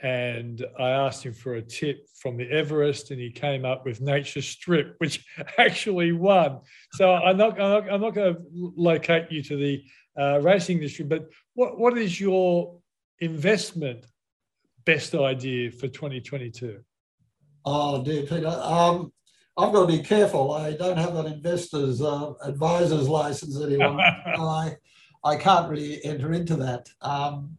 And 0.00 0.64
I 0.78 0.90
asked 0.90 1.24
him 1.24 1.32
for 1.32 1.54
a 1.54 1.62
tip 1.62 2.06
from 2.20 2.36
the 2.36 2.48
Everest, 2.50 3.10
and 3.10 3.20
he 3.20 3.30
came 3.30 3.64
up 3.64 3.84
with 3.84 4.00
Nature 4.00 4.42
Strip, 4.42 4.94
which 4.98 5.24
actually 5.58 6.12
won. 6.12 6.60
So 6.92 7.12
I'm 7.12 7.36
not, 7.36 7.60
I'm 7.60 7.70
not, 7.70 7.92
I'm 7.92 8.00
not 8.00 8.14
going 8.14 8.34
to 8.34 8.42
locate 8.54 9.30
you 9.30 9.42
to 9.42 9.56
the 9.56 9.84
uh, 10.16 10.40
racing 10.40 10.78
industry, 10.78 11.04
but 11.04 11.28
what, 11.54 11.78
what 11.78 11.98
is 11.98 12.20
your 12.20 12.78
investment 13.20 14.06
best 14.84 15.14
idea 15.14 15.70
for 15.70 15.88
2022? 15.88 16.80
Oh, 17.64 18.02
dear 18.02 18.22
Peter. 18.22 18.46
Um, 18.46 19.12
I've 19.56 19.72
got 19.72 19.86
to 19.86 19.96
be 19.96 20.02
careful. 20.02 20.52
I 20.52 20.72
don't 20.74 20.96
have 20.96 21.16
an 21.16 21.26
investor's 21.26 22.00
uh, 22.00 22.32
advisor's 22.42 23.08
license 23.08 23.60
anymore. 23.60 24.00
I, 24.00 24.76
I 25.24 25.36
can't 25.36 25.68
really 25.68 26.04
enter 26.04 26.32
into 26.32 26.56
that. 26.56 26.90
Um, 27.00 27.56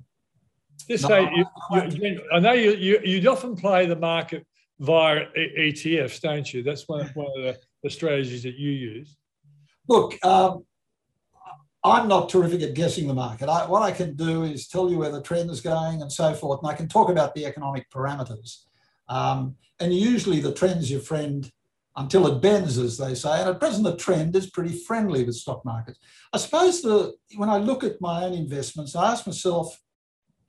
Just 0.88 1.04
no, 1.04 1.10
say, 1.10 1.32
you, 1.36 1.46
you, 1.92 2.22
I 2.34 2.40
know 2.40 2.54
you, 2.54 2.72
you, 2.74 3.00
you 3.04 3.30
often 3.30 3.56
play 3.56 3.86
the 3.86 3.96
market 3.96 4.46
via 4.80 5.26
ETFs, 5.38 6.22
don't 6.22 6.52
you? 6.54 6.64
That's 6.64 6.88
one, 6.88 7.10
one 7.14 7.28
of 7.28 7.44
the, 7.44 7.60
the 7.84 7.90
strategies 7.90 8.44
that 8.44 8.56
you 8.56 8.72
use. 8.72 9.18
Look, 9.88 10.24
um, 10.26 10.66
I'm 11.84 12.08
not 12.08 12.30
terrific 12.30 12.62
at 12.62 12.74
guessing 12.74 13.08
the 13.08 13.14
market. 13.14 13.50
I, 13.50 13.66
what 13.66 13.82
I 13.82 13.92
can 13.92 14.16
do 14.16 14.44
is 14.44 14.68
tell 14.68 14.90
you 14.90 14.98
where 14.98 15.12
the 15.12 15.22
trend 15.22 15.50
is 15.50 15.62
going 15.62 16.02
and 16.02 16.12
so 16.12 16.34
forth, 16.34 16.62
and 16.62 16.70
I 16.70 16.76
can 16.76 16.88
talk 16.88 17.10
about 17.10 17.34
the 17.34 17.46
economic 17.46 17.90
parameters. 17.90 18.64
Um, 19.08 19.56
and 19.80 19.94
usually 19.94 20.40
the 20.40 20.54
trend's 20.54 20.92
your 20.92 21.00
friend 21.00 21.50
until 22.00 22.28
it 22.28 22.42
bends, 22.42 22.78
as 22.78 22.98
they 22.98 23.14
say. 23.14 23.42
And 23.42 23.50
at 23.50 23.60
present, 23.60 23.84
the 23.84 23.98
trend 23.98 24.34
is 24.34 24.50
pretty 24.50 24.74
friendly 24.74 25.26
with 25.26 25.36
stock 25.36 25.66
markets. 25.66 26.00
I 26.32 26.38
suppose 26.38 26.82
the, 26.82 27.14
when 27.36 27.50
I 27.50 27.58
look 27.58 27.84
at 27.84 28.00
my 28.00 28.24
own 28.24 28.34
investments, 28.34 28.96
I 28.96 29.12
ask 29.12 29.28
myself 29.28 29.78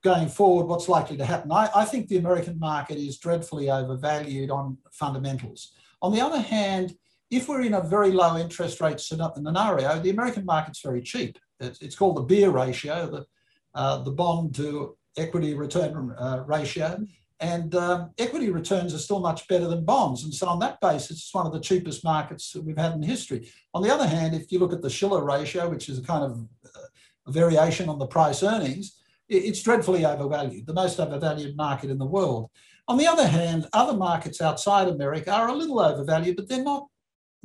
going 0.02 0.28
forward 0.28 0.66
what's 0.66 0.88
likely 0.88 1.16
to 1.16 1.24
happen. 1.24 1.50
I, 1.50 1.68
I 1.74 1.84
think 1.84 2.06
the 2.06 2.18
American 2.18 2.56
market 2.58 2.98
is 2.98 3.18
dreadfully 3.18 3.68
overvalued 3.68 4.50
on 4.50 4.78
fundamentals. 4.92 5.72
On 6.00 6.12
the 6.12 6.20
other 6.20 6.40
hand, 6.40 6.94
if 7.32 7.48
we're 7.48 7.62
in 7.62 7.74
a 7.74 7.82
very 7.82 8.12
low 8.12 8.38
interest 8.38 8.80
rate 8.80 9.00
scenario, 9.00 9.98
the 9.98 10.10
American 10.10 10.44
market's 10.44 10.80
very 10.80 11.02
cheap. 11.02 11.36
It's, 11.58 11.82
it's 11.82 11.96
called 11.96 12.16
the 12.16 12.22
beer 12.22 12.50
ratio, 12.50 13.10
the, 13.10 13.26
uh, 13.74 14.02
the 14.04 14.12
bond 14.12 14.54
to 14.54 14.96
equity 15.16 15.54
return 15.54 16.14
uh, 16.16 16.44
ratio. 16.46 17.04
And 17.40 17.74
um, 17.74 18.10
equity 18.18 18.50
returns 18.50 18.92
are 18.92 18.98
still 18.98 19.20
much 19.20 19.48
better 19.48 19.66
than 19.66 19.84
bonds. 19.84 20.24
And 20.24 20.34
so, 20.34 20.46
on 20.46 20.58
that 20.58 20.80
basis, 20.80 21.12
it's 21.12 21.34
one 21.34 21.46
of 21.46 21.52
the 21.52 21.60
cheapest 21.60 22.04
markets 22.04 22.52
that 22.52 22.62
we've 22.62 22.76
had 22.76 22.92
in 22.92 23.02
history. 23.02 23.50
On 23.72 23.82
the 23.82 23.92
other 23.92 24.06
hand, 24.06 24.34
if 24.34 24.52
you 24.52 24.58
look 24.58 24.74
at 24.74 24.82
the 24.82 24.90
Shiller 24.90 25.24
ratio, 25.24 25.70
which 25.70 25.88
is 25.88 25.98
a 25.98 26.02
kind 26.02 26.24
of 26.24 26.46
uh, 26.64 26.80
a 27.26 27.32
variation 27.32 27.88
on 27.88 27.98
the 27.98 28.06
price 28.06 28.42
earnings, 28.42 29.00
it's 29.28 29.62
dreadfully 29.62 30.04
overvalued, 30.04 30.66
the 30.66 30.74
most 30.74 30.98
overvalued 30.98 31.56
market 31.56 31.88
in 31.88 31.98
the 31.98 32.06
world. 32.06 32.50
On 32.88 32.98
the 32.98 33.06
other 33.06 33.26
hand, 33.26 33.68
other 33.72 33.96
markets 33.96 34.40
outside 34.40 34.88
America 34.88 35.32
are 35.32 35.48
a 35.48 35.54
little 35.54 35.78
overvalued, 35.78 36.36
but 36.36 36.48
they're 36.48 36.64
not 36.64 36.88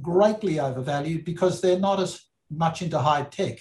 greatly 0.02 0.60
overvalued 0.60 1.24
because 1.24 1.62
they're 1.62 1.80
not 1.80 2.00
as 2.00 2.22
much 2.50 2.82
into 2.82 2.98
high 2.98 3.24
tech. 3.24 3.60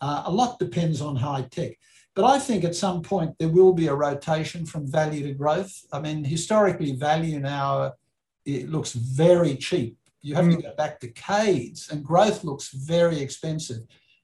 Uh, 0.00 0.24
a 0.26 0.30
lot 0.30 0.58
depends 0.58 1.00
on 1.00 1.16
high 1.16 1.46
tech. 1.50 1.72
But 2.16 2.24
I 2.24 2.38
think 2.38 2.64
at 2.64 2.74
some 2.74 3.02
point 3.02 3.34
there 3.38 3.50
will 3.50 3.74
be 3.74 3.88
a 3.88 3.94
rotation 3.94 4.64
from 4.64 4.90
value 4.90 5.22
to 5.26 5.34
growth. 5.34 5.84
I 5.92 6.00
mean, 6.00 6.24
historically, 6.24 6.92
value 6.92 7.38
now 7.38 7.92
it 8.46 8.70
looks 8.70 8.92
very 8.94 9.54
cheap. 9.56 9.98
You 10.22 10.34
have 10.34 10.46
mm. 10.46 10.56
to 10.56 10.62
go 10.62 10.74
back 10.74 10.98
decades, 10.98 11.90
and 11.90 12.02
growth 12.02 12.42
looks 12.42 12.70
very 12.70 13.20
expensive. 13.20 13.82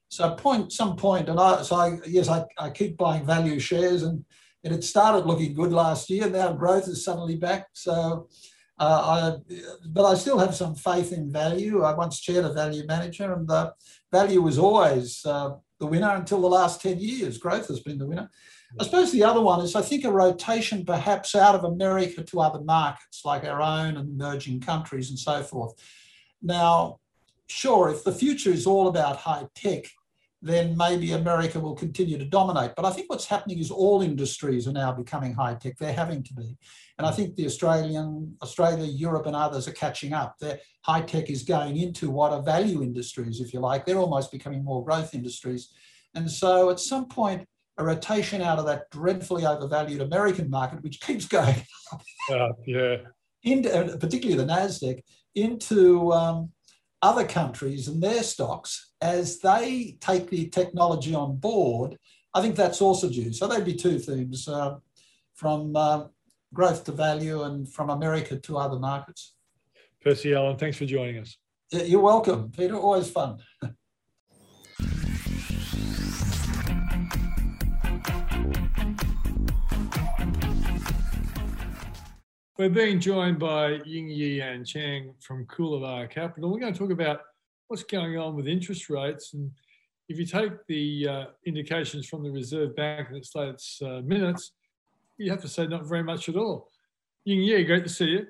So, 0.09 0.31
point 0.35 0.71
some 0.73 0.95
point, 0.95 1.29
and 1.29 1.39
I 1.39 1.61
so 1.61 1.75
I, 1.75 1.99
yes, 2.07 2.29
I, 2.29 2.45
I 2.57 2.71
keep 2.71 2.97
buying 2.97 3.25
value 3.25 3.59
shares, 3.59 4.01
and 4.01 4.25
it 4.63 4.83
started 4.83 5.27
looking 5.27 5.53
good 5.53 5.71
last 5.71 6.09
year. 6.09 6.27
Now 6.27 6.51
growth 6.53 6.87
is 6.87 7.05
suddenly 7.05 7.35
back. 7.35 7.67
So, 7.73 8.27
uh, 8.79 9.37
I, 9.39 9.55
but 9.87 10.05
I 10.05 10.15
still 10.15 10.39
have 10.39 10.55
some 10.55 10.73
faith 10.73 11.13
in 11.13 11.31
value. 11.31 11.83
I 11.83 11.93
once 11.93 12.19
chaired 12.19 12.45
a 12.45 12.53
value 12.53 12.85
manager, 12.87 13.31
and 13.33 13.47
the 13.47 13.73
value 14.11 14.41
was 14.41 14.57
always 14.57 15.23
uh, 15.25 15.51
the 15.79 15.87
winner 15.87 16.15
until 16.15 16.41
the 16.41 16.47
last 16.47 16.81
10 16.81 16.99
years. 16.99 17.37
Growth 17.37 17.67
has 17.67 17.79
been 17.79 17.97
the 17.97 18.07
winner. 18.07 18.29
I 18.79 18.83
suppose 18.85 19.11
the 19.11 19.23
other 19.23 19.41
one 19.41 19.61
is 19.61 19.75
I 19.75 19.81
think 19.81 20.03
a 20.03 20.11
rotation 20.11 20.85
perhaps 20.85 21.35
out 21.35 21.55
of 21.55 21.63
America 21.63 22.23
to 22.23 22.39
other 22.39 22.61
markets 22.61 23.21
like 23.23 23.43
our 23.43 23.61
own 23.61 23.97
and 23.97 24.09
emerging 24.09 24.61
countries 24.61 25.09
and 25.09 25.19
so 25.19 25.43
forth. 25.43 25.73
Now, 26.41 26.99
sure, 27.47 27.89
if 27.89 28.03
the 28.03 28.11
future 28.11 28.49
is 28.49 28.65
all 28.65 28.87
about 28.87 29.17
high 29.17 29.47
tech, 29.53 29.85
then 30.43 30.75
maybe 30.75 31.13
America 31.13 31.57
will 31.57 31.73
continue 31.73 32.17
to 32.17 32.25
dominate. 32.25 32.73
But 32.75 32.83
I 32.83 32.91
think 32.91 33.09
what's 33.09 33.25
happening 33.25 33.59
is 33.59 33.71
all 33.71 34.01
industries 34.01 34.67
are 34.67 34.73
now 34.73 34.91
becoming 34.91 35.33
high 35.33 35.55
tech. 35.55 35.77
They're 35.77 35.93
having 35.93 36.21
to 36.21 36.33
be. 36.33 36.57
And 36.97 37.07
I 37.07 37.11
think 37.11 37.35
the 37.35 37.45
Australian, 37.45 38.35
Australia, 38.41 38.83
Europe, 38.83 39.25
and 39.25 39.37
others 39.37 39.69
are 39.69 39.71
catching 39.71 40.11
up. 40.11 40.37
Their 40.39 40.59
high 40.81 41.01
tech 41.01 41.29
is 41.29 41.43
going 41.43 41.77
into 41.77 42.09
what 42.09 42.33
are 42.33 42.43
value 42.43 42.83
industries, 42.83 43.39
if 43.39 43.53
you 43.53 43.61
like. 43.61 43.85
They're 43.85 43.97
almost 43.97 44.33
becoming 44.33 44.65
more 44.65 44.83
growth 44.83 45.15
industries. 45.15 45.69
And 46.13 46.29
so 46.29 46.69
at 46.69 46.79
some 46.81 47.07
point, 47.07 47.47
a 47.77 47.85
rotation 47.85 48.41
out 48.41 48.59
of 48.59 48.65
that 48.65 48.91
dreadfully 48.91 49.45
overvalued 49.45 50.01
American 50.01 50.49
market, 50.49 50.83
which 50.83 50.99
keeps 50.99 51.25
going 51.25 51.55
uh, 52.29 52.49
yeah. 52.67 52.97
into, 53.43 53.97
particularly 53.97 54.43
the 54.43 54.51
NASDAQ, 54.51 55.01
into 55.35 56.11
um, 56.11 56.51
other 57.01 57.25
countries 57.25 57.87
and 57.87 58.03
their 58.03 58.23
stocks 58.23 58.92
as 59.03 59.39
they 59.39 59.97
take 59.99 60.29
the 60.29 60.47
technology 60.47 61.13
on 61.13 61.35
board, 61.35 61.97
I 62.33 62.41
think 62.41 62.55
that's 62.55 62.81
also 62.81 63.09
due. 63.09 63.33
So 63.33 63.47
there'd 63.47 63.65
be 63.65 63.75
two 63.75 63.99
themes 63.99 64.47
uh, 64.47 64.77
from 65.35 65.75
uh, 65.75 66.05
growth 66.53 66.85
to 66.85 66.93
value 66.93 67.43
and 67.43 67.67
from 67.67 67.89
America 67.89 68.39
to 68.39 68.57
other 68.57 68.79
markets. 68.79 69.35
Percy 70.01 70.33
Allen, 70.33 70.55
thanks 70.57 70.77
for 70.77 70.85
joining 70.85 71.17
us. 71.17 71.35
You're 71.69 71.99
welcome, 71.99 72.49
Peter. 72.49 72.77
Always 72.77 73.09
fun. 73.09 73.39
We're 82.57 82.69
being 82.69 83.01
joined 83.01 83.39
by 83.39 83.81
Ying 83.83 84.07
Yian 84.07 84.65
Chang 84.65 85.13
from 85.19 85.45
Coolabah 85.47 86.09
Capital. 86.09 86.49
We're 86.49 86.59
going 86.59 86.71
to 86.71 86.79
talk 86.79 86.91
about 86.91 87.21
what's 87.67 87.83
going 87.83 88.17
on 88.17 88.35
with 88.35 88.47
interest 88.47 88.89
rates. 88.89 89.33
And 89.33 89.51
if 90.09 90.17
you 90.17 90.25
take 90.25 90.51
the 90.67 91.07
uh, 91.07 91.25
indications 91.45 92.07
from 92.07 92.23
the 92.23 92.31
Reserve 92.31 92.75
Bank 92.75 93.09
in 93.09 93.15
its 93.15 93.33
latest 93.35 93.81
uh, 93.81 94.01
minutes, 94.03 94.51
you 95.17 95.31
have 95.31 95.41
to 95.41 95.47
say 95.47 95.67
not 95.67 95.85
very 95.85 96.03
much 96.03 96.29
at 96.29 96.35
all. 96.35 96.69
Ying 97.25 97.41
Yi, 97.41 97.63
great 97.63 97.83
to 97.83 97.89
see 97.89 98.05
you. 98.05 98.25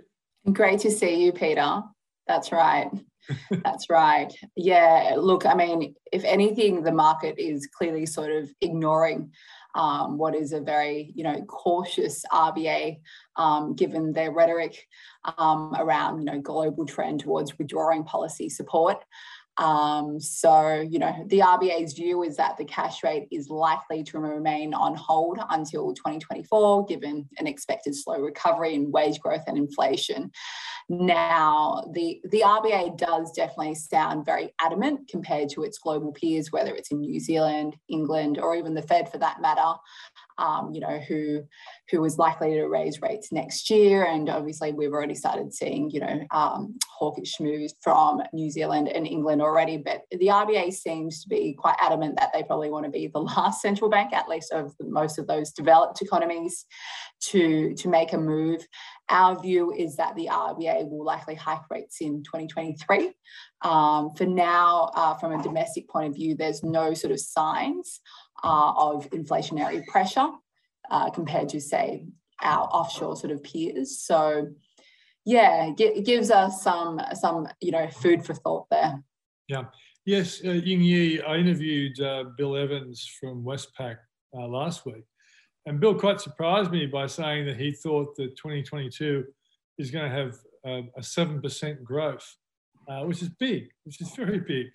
Great 0.51 0.79
to 0.81 0.91
see 0.91 1.23
you, 1.23 1.31
Peter. 1.31 1.81
That's 2.27 2.51
right. 2.51 2.89
That's 3.63 3.89
right. 3.89 4.31
Yeah, 4.55 5.15
look, 5.17 5.45
I 5.45 5.53
mean, 5.53 5.95
if 6.11 6.23
anything, 6.25 6.83
the 6.83 6.91
market 6.91 7.39
is 7.39 7.67
clearly 7.67 8.05
sort 8.05 8.31
of 8.31 8.49
ignoring 8.61 9.31
um, 9.75 10.17
what 10.17 10.35
is 10.35 10.53
a 10.53 10.61
very, 10.61 11.11
you 11.15 11.23
know, 11.23 11.41
cautious 11.43 12.23
RBA, 12.31 12.99
um, 13.35 13.75
given 13.75 14.13
their 14.13 14.31
rhetoric 14.31 14.87
um, 15.37 15.73
around, 15.77 16.19
you 16.19 16.25
know, 16.25 16.39
global 16.39 16.85
trend 16.85 17.21
towards 17.21 17.57
withdrawing 17.57 18.03
policy 18.03 18.49
support. 18.49 19.03
Um, 19.57 20.19
so, 20.19 20.81
you 20.81 20.97
know, 20.97 21.13
the 21.27 21.39
RBA's 21.39 21.93
view 21.93 22.23
is 22.23 22.37
that 22.37 22.57
the 22.57 22.65
cash 22.65 23.03
rate 23.03 23.27
is 23.31 23.49
likely 23.49 24.03
to 24.05 24.19
remain 24.19 24.73
on 24.73 24.95
hold 24.95 25.39
until 25.49 25.93
2024, 25.93 26.85
given 26.85 27.29
an 27.37 27.45
expected 27.45 27.95
slow 27.95 28.19
recovery 28.19 28.73
in 28.73 28.91
wage 28.91 29.19
growth 29.19 29.43
and 29.47 29.57
inflation. 29.57 30.31
Now, 30.89 31.83
the, 31.93 32.19
the 32.29 32.41
RBA 32.41 32.97
does 32.97 33.31
definitely 33.31 33.75
sound 33.75 34.25
very 34.25 34.53
adamant 34.59 35.07
compared 35.07 35.49
to 35.49 35.63
its 35.63 35.77
global 35.77 36.11
peers, 36.11 36.51
whether 36.51 36.73
it's 36.73 36.91
in 36.91 36.99
New 36.99 37.19
Zealand, 37.19 37.75
England, 37.89 38.39
or 38.39 38.55
even 38.55 38.73
the 38.73 38.81
Fed 38.81 39.11
for 39.11 39.19
that 39.19 39.41
matter, 39.41 39.73
um, 40.37 40.71
you 40.73 40.79
know, 40.79 40.99
who 41.07 41.43
who 41.89 42.03
is 42.05 42.17
likely 42.17 42.53
to 42.53 42.65
raise 42.65 43.01
rates 43.01 43.31
next 43.31 43.69
year. 43.69 44.05
And 44.05 44.29
obviously, 44.29 44.71
we've 44.71 44.91
already 44.91 45.15
started 45.15 45.53
seeing, 45.53 45.89
you 45.91 45.99
know, 45.99 46.25
um, 46.31 46.77
hawkish 46.87 47.39
moves 47.39 47.75
from 47.81 48.21
New 48.33 48.49
Zealand 48.49 48.87
and 48.87 49.07
England 49.07 49.41
already. 49.41 49.77
But 49.77 50.03
the 50.11 50.27
RBA 50.27 50.73
seems 50.73 51.23
to 51.23 51.29
be 51.29 51.53
quite 51.53 51.75
adamant 51.79 52.17
that 52.17 52.31
they 52.33 52.43
probably 52.43 52.69
want 52.69 52.85
to 52.85 52.91
be 52.91 53.07
the 53.07 53.19
last 53.37 53.61
central 53.61 53.89
bank, 53.89 54.13
at 54.13 54.29
least 54.29 54.51
of 54.51 54.73
most 54.81 55.19
of 55.19 55.27
those 55.27 55.51
developed 55.51 56.01
economies, 56.01 56.65
to 57.21 57.73
to 57.75 57.89
make 57.89 58.13
a 58.13 58.17
move. 58.17 58.65
Our 59.09 59.39
view 59.41 59.73
is 59.73 59.97
that 59.97 60.15
the 60.15 60.27
RBA 60.31 60.89
will 60.89 61.03
likely 61.03 61.35
hike 61.35 61.69
rates 61.69 61.97
in 62.01 62.23
2023. 62.23 63.11
Um, 63.63 64.11
for 64.15 64.25
now, 64.25 64.91
uh, 64.95 65.15
from 65.15 65.33
a 65.33 65.43
domestic 65.43 65.89
point 65.89 66.07
of 66.07 66.15
view, 66.15 66.35
there's 66.35 66.63
no 66.63 66.93
sort 66.93 67.11
of 67.11 67.19
signs 67.19 68.01
uh, 68.43 68.73
of 68.75 69.09
inflationary 69.11 69.85
pressure 69.87 70.29
uh, 70.91 71.09
compared 71.09 71.49
to, 71.49 71.61
say, 71.61 72.05
our 72.41 72.67
offshore 72.67 73.15
sort 73.15 73.31
of 73.31 73.43
peers. 73.43 73.99
So 73.99 74.49
yeah, 75.25 75.71
it 75.77 76.05
gives 76.05 76.29
us 76.29 76.61
some 76.61 76.99
some 77.13 77.47
you 77.61 77.71
know 77.71 77.87
food 77.87 78.25
for 78.25 78.33
thought 78.33 78.69
there. 78.69 79.01
Yeah. 79.47 79.65
Yes, 80.05 80.41
uh, 80.43 80.51
Ying 80.51 80.81
Yi, 80.81 81.21
I 81.21 81.37
interviewed 81.37 81.97
uh, 82.01 82.25
Bill 82.37 82.57
Evans 82.57 83.09
from 83.21 83.43
Westpac 83.43 83.95
uh, 84.37 84.47
last 84.47 84.85
week. 84.85 85.05
And 85.65 85.79
Bill 85.79 85.95
quite 85.95 86.19
surprised 86.19 86.71
me 86.71 86.87
by 86.87 87.07
saying 87.07 87.45
that 87.45 87.55
he 87.55 87.71
thought 87.71 88.13
that 88.17 88.35
2022 88.35 89.23
is 89.77 89.91
going 89.91 90.11
to 90.11 90.15
have 90.15 90.35
uh, 90.67 90.81
a 90.97 91.01
7% 91.01 91.83
growth, 91.83 92.35
uh, 92.89 93.03
which 93.03 93.21
is 93.21 93.29
big, 93.29 93.69
which 93.85 94.01
is 94.01 94.13
very 94.13 94.39
big. 94.39 94.67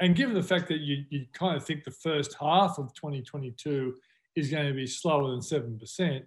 And 0.00 0.14
given 0.14 0.34
the 0.34 0.42
fact 0.42 0.68
that 0.68 0.80
you, 0.80 1.04
you 1.10 1.26
kind 1.32 1.56
of 1.56 1.64
think 1.64 1.84
the 1.84 1.90
first 1.90 2.36
half 2.40 2.78
of 2.78 2.92
2022 2.94 3.94
is 4.34 4.50
going 4.50 4.66
to 4.66 4.74
be 4.74 4.86
slower 4.86 5.30
than 5.30 5.40
7%, 5.40 6.22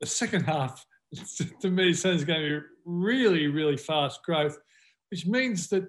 the 0.00 0.06
second 0.06 0.44
half, 0.44 0.84
to 1.60 1.70
me, 1.70 1.92
sounds 1.92 2.24
going 2.24 2.42
to 2.42 2.60
be 2.60 2.66
really, 2.84 3.46
really 3.46 3.76
fast 3.76 4.22
growth, 4.22 4.58
which 5.10 5.26
means 5.26 5.68
that 5.68 5.84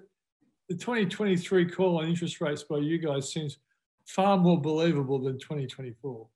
the 0.68 0.74
2023 0.74 1.70
call 1.70 1.98
on 1.98 2.08
interest 2.08 2.40
rates 2.40 2.64
by 2.64 2.78
you 2.78 2.98
guys 2.98 3.32
seems 3.32 3.58
far 4.06 4.36
more 4.36 4.60
believable 4.60 5.18
than 5.18 5.38
2024. 5.38 6.26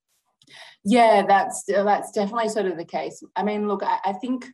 Yeah, 0.85 1.25
that's 1.27 1.65
that's 1.67 2.11
definitely 2.11 2.49
sort 2.49 2.67
of 2.67 2.77
the 2.77 2.85
case. 2.85 3.23
I 3.37 3.43
mean, 3.43 3.69
look, 3.69 3.83
I, 3.85 3.99
I 4.05 4.13
think 4.15 4.47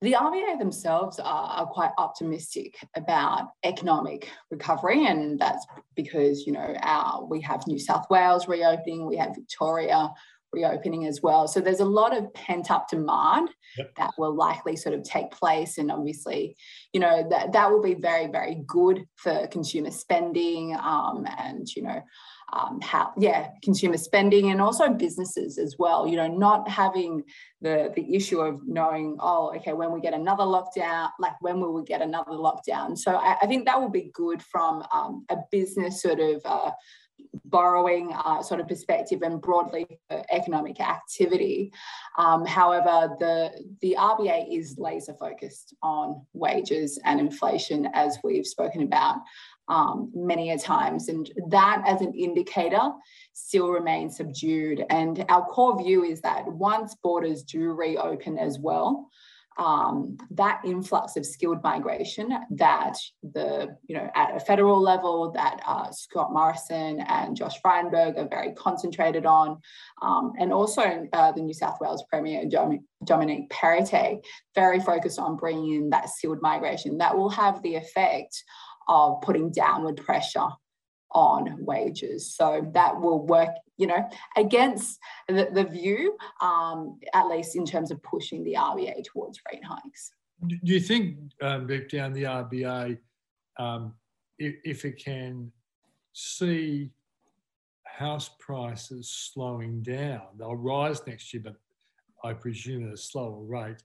the 0.00 0.12
RBA 0.12 0.58
themselves 0.58 1.18
are, 1.18 1.66
quite 1.66 1.90
optimistic 1.98 2.76
about 2.96 3.48
economic 3.64 4.30
recovery, 4.50 5.06
and 5.06 5.38
that's 5.38 5.66
because 5.96 6.46
you 6.46 6.52
know 6.52 6.74
our 6.82 7.24
we 7.24 7.40
have 7.40 7.66
New 7.66 7.78
South 7.78 8.06
Wales 8.08 8.46
reopening, 8.46 9.06
we 9.06 9.16
have 9.16 9.34
Victoria 9.34 10.10
reopening 10.52 11.06
as 11.06 11.20
well. 11.22 11.46
So 11.46 11.60
there's 11.60 11.80
a 11.80 11.84
lot 11.84 12.16
of 12.16 12.32
pent 12.32 12.70
up 12.70 12.88
demand 12.88 13.50
yep. 13.76 13.94
that 13.96 14.12
will 14.18 14.34
likely 14.34 14.76
sort 14.76 14.94
of 14.94 15.02
take 15.02 15.30
place. 15.30 15.78
And 15.78 15.90
obviously, 15.90 16.56
you 16.92 17.00
know, 17.00 17.26
that, 17.30 17.52
that 17.52 17.70
will 17.70 17.82
be 17.82 17.94
very, 17.94 18.28
very 18.28 18.62
good 18.66 19.04
for 19.16 19.46
consumer 19.48 19.90
spending 19.90 20.74
um, 20.74 21.26
and, 21.38 21.66
you 21.74 21.82
know, 21.82 22.02
um, 22.52 22.80
how 22.80 23.12
yeah 23.18 23.48
consumer 23.62 23.96
spending 23.96 24.50
and 24.50 24.60
also 24.60 24.88
businesses 24.88 25.58
as 25.58 25.76
well 25.78 26.06
you 26.06 26.16
know 26.16 26.28
not 26.28 26.68
having 26.68 27.22
the 27.60 27.92
the 27.94 28.14
issue 28.14 28.40
of 28.40 28.66
knowing 28.66 29.16
oh 29.20 29.52
okay 29.54 29.72
when 29.72 29.92
we 29.92 30.00
get 30.00 30.14
another 30.14 30.44
lockdown 30.44 31.10
like 31.18 31.40
when 31.40 31.60
will 31.60 31.74
we 31.74 31.84
get 31.84 32.00
another 32.00 32.32
lockdown 32.32 32.96
so 32.96 33.16
i, 33.16 33.36
I 33.42 33.46
think 33.46 33.66
that 33.66 33.80
will 33.80 33.90
be 33.90 34.10
good 34.14 34.42
from 34.42 34.82
um, 34.92 35.24
a 35.28 35.36
business 35.50 36.02
sort 36.02 36.20
of 36.20 36.40
uh, 36.44 36.70
borrowing 37.44 38.12
uh, 38.12 38.42
sort 38.42 38.60
of 38.60 38.68
perspective 38.68 39.22
and 39.22 39.40
broadly 39.40 39.86
economic 40.30 40.80
activity. 40.80 41.72
Um, 42.16 42.44
however, 42.44 43.14
the, 43.18 43.50
the 43.80 43.96
RBA 43.98 44.56
is 44.56 44.76
laser 44.78 45.14
focused 45.14 45.74
on 45.82 46.22
wages 46.32 46.98
and 47.04 47.20
inflation, 47.20 47.88
as 47.94 48.18
we've 48.22 48.46
spoken 48.46 48.82
about 48.82 49.16
um, 49.68 50.10
many 50.14 50.50
a 50.50 50.58
times. 50.58 51.08
And 51.08 51.30
that 51.48 51.82
as 51.86 52.00
an 52.00 52.14
indicator 52.14 52.90
still 53.32 53.68
remains 53.68 54.16
subdued. 54.16 54.84
And 54.90 55.24
our 55.28 55.44
core 55.46 55.78
view 55.82 56.04
is 56.04 56.20
that 56.22 56.46
once 56.46 56.94
borders 57.02 57.42
do 57.42 57.72
reopen 57.72 58.38
as 58.38 58.58
well, 58.58 59.08
um, 59.58 60.16
that 60.30 60.60
influx 60.64 61.16
of 61.16 61.26
skilled 61.26 61.62
migration 61.64 62.32
that 62.50 62.96
the, 63.22 63.76
you 63.88 63.96
know, 63.96 64.08
at 64.14 64.36
a 64.36 64.40
federal 64.40 64.80
level 64.80 65.32
that 65.32 65.60
uh, 65.66 65.90
Scott 65.90 66.32
Morrison 66.32 67.00
and 67.00 67.36
Josh 67.36 67.60
Frydenberg 67.60 68.16
are 68.18 68.28
very 68.28 68.52
concentrated 68.52 69.26
on, 69.26 69.60
um, 70.00 70.32
and 70.38 70.52
also 70.52 71.08
uh, 71.12 71.32
the 71.32 71.42
New 71.42 71.52
South 71.52 71.78
Wales 71.80 72.04
Premier 72.08 72.44
Dominic 73.04 73.50
Perrottet, 73.50 74.24
very 74.54 74.78
focused 74.78 75.18
on 75.18 75.36
bringing 75.36 75.74
in 75.74 75.90
that 75.90 76.08
skilled 76.08 76.40
migration 76.40 76.98
that 76.98 77.16
will 77.16 77.30
have 77.30 77.60
the 77.62 77.74
effect 77.74 78.44
of 78.88 79.20
putting 79.20 79.50
downward 79.50 79.96
pressure 79.96 80.48
on 81.12 81.64
wages. 81.64 82.34
So 82.34 82.70
that 82.74 83.00
will 83.00 83.26
work, 83.26 83.50
you 83.76 83.86
know, 83.86 84.08
against 84.36 84.98
the, 85.26 85.48
the 85.52 85.64
view, 85.64 86.16
um, 86.40 86.98
at 87.14 87.28
least 87.28 87.56
in 87.56 87.64
terms 87.64 87.90
of 87.90 88.02
pushing 88.02 88.44
the 88.44 88.54
RBA 88.54 89.04
towards 89.04 89.40
rate 89.50 89.64
hikes. 89.64 90.12
Do 90.46 90.56
you 90.62 90.80
think, 90.80 91.16
um, 91.42 91.66
down, 91.66 92.12
the 92.12 92.22
RBA, 92.24 92.98
um, 93.58 93.94
if, 94.38 94.54
if 94.64 94.84
it 94.84 95.02
can 95.02 95.50
see 96.12 96.90
house 97.84 98.30
prices 98.38 99.10
slowing 99.10 99.82
down, 99.82 100.22
they'll 100.38 100.54
rise 100.54 101.04
next 101.06 101.32
year, 101.34 101.42
but 101.44 101.56
I 102.22 102.32
presume 102.34 102.86
at 102.86 102.94
a 102.94 102.96
slower 102.96 103.42
rate, 103.42 103.82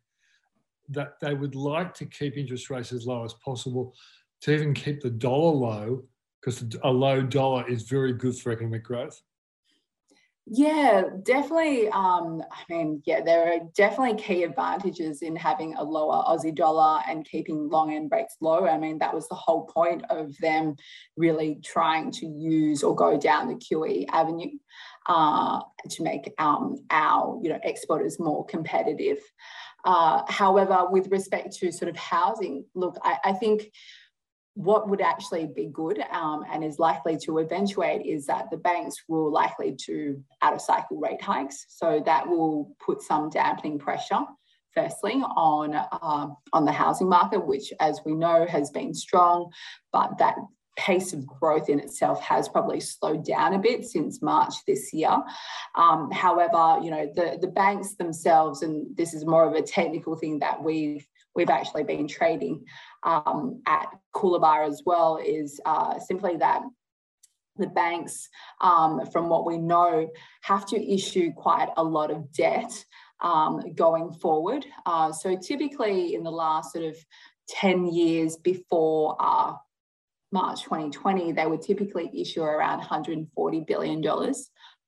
that 0.90 1.20
they 1.22 1.34
would 1.34 1.56
like 1.56 1.94
to 1.96 2.06
keep 2.06 2.38
interest 2.38 2.70
rates 2.70 2.92
as 2.92 3.08
low 3.08 3.24
as 3.24 3.34
possible 3.34 3.96
to 4.44 4.54
even 4.54 4.74
keep 4.74 5.02
the 5.02 5.10
dollar 5.10 5.54
low 5.54 6.04
because 6.42 6.64
a 6.84 6.92
low 6.92 7.22
dollar 7.22 7.68
is 7.68 7.84
very 7.84 8.14
good 8.14 8.38
for 8.38 8.52
economic 8.52 8.84
growth? 8.84 9.22
Yeah, 10.46 11.04
definitely. 11.24 11.88
Um, 11.88 12.44
I 12.52 12.62
mean, 12.70 13.02
yeah, 13.06 13.22
there 13.22 13.54
are 13.54 13.60
definitely 13.78 14.22
key 14.22 14.44
advantages 14.44 15.22
in 15.22 15.38
having 15.38 15.74
a 15.76 15.84
lower 15.84 16.22
Aussie 16.26 16.54
dollar 16.54 17.00
and 17.08 17.24
keeping 17.24 17.70
long 17.70 17.94
end 17.94 18.12
rates 18.12 18.36
low. 18.42 18.68
I 18.68 18.78
mean, 18.78 18.98
that 18.98 19.14
was 19.14 19.30
the 19.30 19.36
whole 19.36 19.66
point 19.68 20.04
of 20.10 20.38
them 20.40 20.76
really 21.16 21.60
trying 21.64 22.12
to 22.12 22.26
use 22.26 22.84
or 22.84 22.94
go 22.94 23.18
down 23.18 23.48
the 23.48 23.56
QE 23.56 24.06
avenue 24.12 24.58
uh, 25.06 25.62
to 25.90 26.04
make 26.04 26.34
um, 26.38 26.76
our 26.90 27.40
you 27.42 27.48
know 27.48 27.60
exporters 27.64 28.20
more 28.20 28.46
competitive. 28.46 29.20
Uh, 29.86 30.24
however, 30.28 30.88
with 30.90 31.08
respect 31.08 31.54
to 31.58 31.72
sort 31.72 31.90
of 31.90 31.96
housing, 31.96 32.66
look, 32.74 32.98
I, 33.02 33.18
I 33.24 33.34
think 33.34 33.72
what 34.56 34.88
would 34.88 35.02
actually 35.02 35.48
be 35.48 35.66
good 35.66 36.00
um, 36.12 36.44
and 36.52 36.64
is 36.64 36.78
likely 36.78 37.18
to 37.18 37.40
eventuate 37.40 38.06
is 38.06 38.26
that 38.28 38.52
the 38.52 38.58
banks 38.58 38.96
will 39.08 39.32
likely 39.32 39.72
do 39.72 40.24
out 40.42 40.54
of 40.54 40.62
cycle 40.62 41.00
rate 41.00 41.22
hikes. 41.22 41.66
So 41.70 42.02
that 42.06 42.28
will 42.28 42.76
put 42.86 43.02
some 43.02 43.30
dampening 43.30 43.80
pressure, 43.80 44.22
firstly, 44.74 45.14
on, 45.14 45.74
uh, 45.74 46.28
on 46.54 46.66
the 46.66 46.72
housing 46.72 47.10
market, 47.10 47.46
which, 47.46 47.74
as 47.80 48.02
we 48.06 48.14
know, 48.14 48.46
has 48.46 48.70
been 48.70 48.94
strong, 48.94 49.52
but 49.92 50.18
that 50.20 50.36
pace 50.76 51.14
of 51.14 51.26
growth 51.26 51.70
in 51.70 51.80
itself 51.80 52.20
has 52.22 52.50
probably 52.50 52.80
slowed 52.80 53.26
down 53.26 53.54
a 53.54 53.60
bit 53.60 53.86
since 53.86 54.22
March 54.22 54.54
this 54.68 54.94
year. 54.94 55.16
Um, 55.76 56.10
however, 56.12 56.80
you 56.84 56.90
know, 56.90 57.12
the, 57.16 57.38
the 57.42 57.48
banks 57.48 57.96
themselves, 57.96 58.62
and 58.62 58.96
this 58.96 59.14
is 59.14 59.26
more 59.26 59.48
of 59.48 59.54
a 59.54 59.62
technical 59.62 60.16
thing 60.16 60.40
that 60.40 60.64
we've 60.64 61.08
we've 61.36 61.50
actually 61.50 61.84
been 61.84 62.08
trading 62.08 62.64
um, 63.04 63.62
at 63.68 63.88
Coolabah 64.16 64.68
as 64.68 64.82
well 64.86 65.18
is 65.18 65.60
uh, 65.66 66.00
simply 66.00 66.38
that 66.38 66.62
the 67.58 67.68
banks, 67.68 68.30
um, 68.62 69.06
from 69.12 69.30
what 69.30 69.46
we 69.46 69.58
know, 69.58 70.10
have 70.42 70.66
to 70.68 70.94
issue 70.94 71.32
quite 71.34 71.70
a 71.78 71.84
lot 71.84 72.10
of 72.12 72.32
debt 72.34 72.72
um, 73.22 73.62
going 73.76 74.12
forward. 74.12 74.66
Uh, 74.86 75.12
so 75.12 75.36
typically 75.36 76.16
in 76.16 76.24
the 76.24 76.32
last 76.32 76.74
sort 76.74 76.86
of 76.86 76.96
10 77.50 77.88
years 77.88 78.38
before 78.38 79.16
uh, 79.20 79.54
March 80.32 80.64
2020, 80.64 81.32
they 81.32 81.46
would 81.46 81.62
typically 81.62 82.10
issue 82.14 82.42
around 82.42 82.82
$140 82.82 83.68
billion 83.68 84.02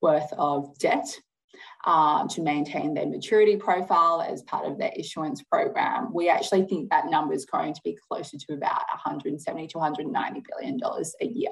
worth 0.01 0.34
of 0.34 0.78
debt 0.80 1.08
uh, 1.86 2.28
to 2.28 2.41
maintain 2.41 2.93
their 2.93 3.06
maturity 3.06 3.56
profile 3.56 4.21
as 4.21 4.41
part 4.43 4.65
of 4.65 4.78
their 4.78 4.91
issuance 4.95 5.43
program. 5.43 6.12
We 6.12 6.30
actually 6.30 6.63
think 6.63 6.89
that 6.89 7.08
number 7.08 7.34
is 7.34 7.45
going 7.45 7.74
to 7.74 7.82
be 7.84 7.98
closer 8.10 8.38
to 8.38 8.54
about 8.54 8.82
170 9.06 9.67
to 9.67 9.78
190 9.78 10.43
billion 10.50 10.78
dollars 10.78 11.15
a 11.21 11.26
year. 11.26 11.52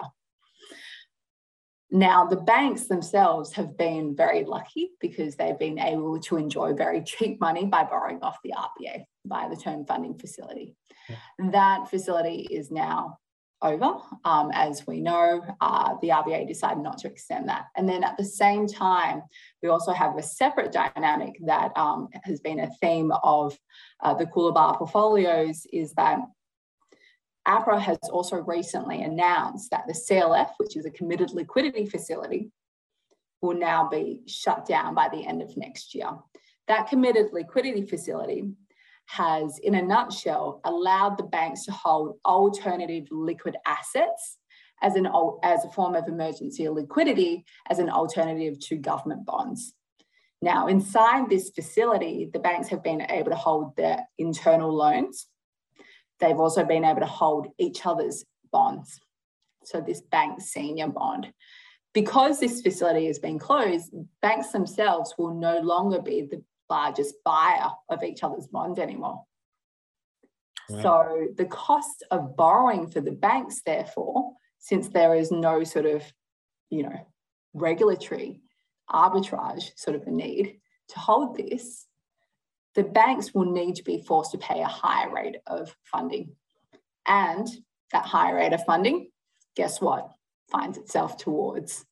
Now, 1.91 2.26
the 2.26 2.38
banks 2.38 2.88
themselves 2.88 3.54
have 3.54 3.78
been 3.78 4.15
very 4.15 4.46
lucky 4.46 4.89
because 5.00 5.36
they've 5.36 5.60
been 5.60 5.78
able 5.78 6.19
to 6.22 6.38
enjoy 6.38 6.74
very 6.74 7.04
cheap 7.04 7.39
money 7.39 7.67
by 7.67 7.84
borrowing 7.84 8.19
off 8.24 8.39
the 8.43 8.54
RBA 8.58 9.04
via 9.28 9.50
the 9.50 9.56
term 9.56 9.86
funding 9.86 10.17
facility. 10.17 10.76
Yeah. 11.08 11.52
That 11.52 11.89
facility 11.91 12.48
is 12.50 12.72
now 12.72 13.19
over. 13.63 13.95
Um, 14.26 14.52
as 14.54 14.86
we 14.86 14.99
know, 14.99 15.41
uh, 15.62 15.95
the 16.02 16.10
RBA 16.10 16.47
decided 16.47 16.84
not 16.84 16.97
to 16.99 17.08
extend 17.08 17.49
that. 17.49 17.65
And 17.76 17.88
then 17.88 18.04
at 18.04 18.17
the 18.17 18.26
same 18.26 18.67
time, 18.67 19.23
we 19.62 19.69
also 19.69 19.93
have 19.93 20.17
a 20.17 20.23
separate 20.23 20.71
dynamic 20.71 21.38
that 21.45 21.71
um, 21.76 22.10
has 22.23 22.39
been 22.39 22.60
a 22.60 22.71
theme 22.82 23.12
of 23.23 23.58
uh, 24.02 24.13
the 24.13 24.26
Coolabah 24.26 24.78
portfolios 24.78 25.65
is 25.71 25.93
that 25.93 26.19
APRA 27.47 27.80
has 27.80 27.97
also 28.12 28.38
recently 28.38 29.04
announced 29.04 29.71
that 29.71 29.86
the 29.88 29.93
CLF, 29.93 30.52
which 30.58 30.78
is 30.78 30.86
a 30.86 30.91
committed 30.91 31.32
liquidity 31.32 31.86
facility, 31.86 32.52
will 33.41 33.56
now 33.56 33.89
be 33.89 34.21
shut 34.28 34.65
down 34.65 34.95
by 34.95 35.10
the 35.10 35.26
end 35.26 35.41
of 35.41 35.58
next 35.58 35.93
year. 35.93 36.10
That 36.67 36.88
committed 36.88 37.34
liquidity 37.34 37.86
facility 37.86 38.54
has, 39.06 39.60
in 39.60 39.76
a 39.76 39.82
nutshell, 39.82 40.62
allowed 40.63 41.18
the 41.18 41.24
banks 41.24 41.66
to 41.66 41.72
hold 41.72 42.18
alternative 42.26 43.08
liquid 43.12 43.56
assets 43.66 44.38
as, 44.82 44.96
an, 44.96 45.08
as 45.44 45.63
a 45.63 45.70
form 45.70 45.96
of 45.96 46.08
emergency 46.08 46.68
liquidity 46.70 47.46
as 47.70 47.80
an 47.80 47.89
alternative 47.89 48.60
to 48.60 48.76
government 48.76 49.26
bonds. 49.26 49.74
Now, 50.42 50.68
inside 50.68 51.30
this 51.30 51.52
facility, 51.52 52.30
the 52.32 52.39
banks 52.39 52.68
have 52.68 52.84
been 52.84 53.06
able 53.10 53.32
to 53.32 53.38
hold 53.38 53.78
their 53.78 54.00
internal 54.18 54.76
loans. 54.76 55.28
They've 56.20 56.39
also 56.39 56.66
been 56.66 56.84
able 56.84 57.00
to 57.00 57.06
hold 57.06 57.48
each 57.58 57.86
other's 57.86 58.26
bonds. 58.52 59.00
So, 59.63 59.80
this 59.80 60.02
bank 60.02 60.42
senior 60.42 60.89
bond. 60.89 61.32
Because 61.94 62.39
this 62.39 62.62
facility 62.62 63.06
has 63.06 63.20
been 63.20 63.39
closed, 63.39 63.94
banks 64.22 64.50
themselves 64.50 65.13
will 65.18 65.34
no 65.34 65.60
longer 65.60 66.02
be 66.02 66.24
the 66.24 66.44
largest 66.69 67.15
buyer 67.23 67.69
of 67.89 68.04
each 68.04 68.23
other's 68.23 68.47
bonds 68.47 68.80
anymore. 68.80 69.23
Wow. 70.69 70.82
So, 70.82 71.28
the 71.36 71.45
cost 71.45 72.04
of 72.10 72.38
borrowing 72.38 72.88
for 72.88 73.02
the 73.02 73.12
banks, 73.12 73.62
therefore, 73.65 74.32
since 74.60 74.88
there 74.88 75.13
is 75.13 75.32
no 75.32 75.63
sort 75.63 75.86
of, 75.86 76.04
you 76.69 76.84
know, 76.84 77.08
regulatory 77.54 78.41
arbitrage 78.89 79.71
sort 79.76 79.95
of 79.95 80.08
a 80.08 80.12
need 80.12 80.60
to 80.89 80.99
hold 80.99 81.36
this, 81.38 81.86
the 82.76 82.84
banks 82.84 83.34
will 83.34 83.52
need 83.52 83.76
to 83.76 83.84
be 83.84 83.97
forced 83.99 84.32
to 84.32 84.38
pay 84.38 84.62
a 84.62 84.67
higher 84.67 85.13
rate 85.13 85.38
of 85.45 85.76
funding. 85.84 86.36
And 87.06 87.47
that 87.91 88.06
higher 88.06 88.36
rate 88.36 88.54
of 88.54 88.63
funding, 88.65 89.10
guess 89.56 89.82
what? 89.82 90.10
Finds 90.49 90.78
itself 90.78 91.17
towards 91.17 91.86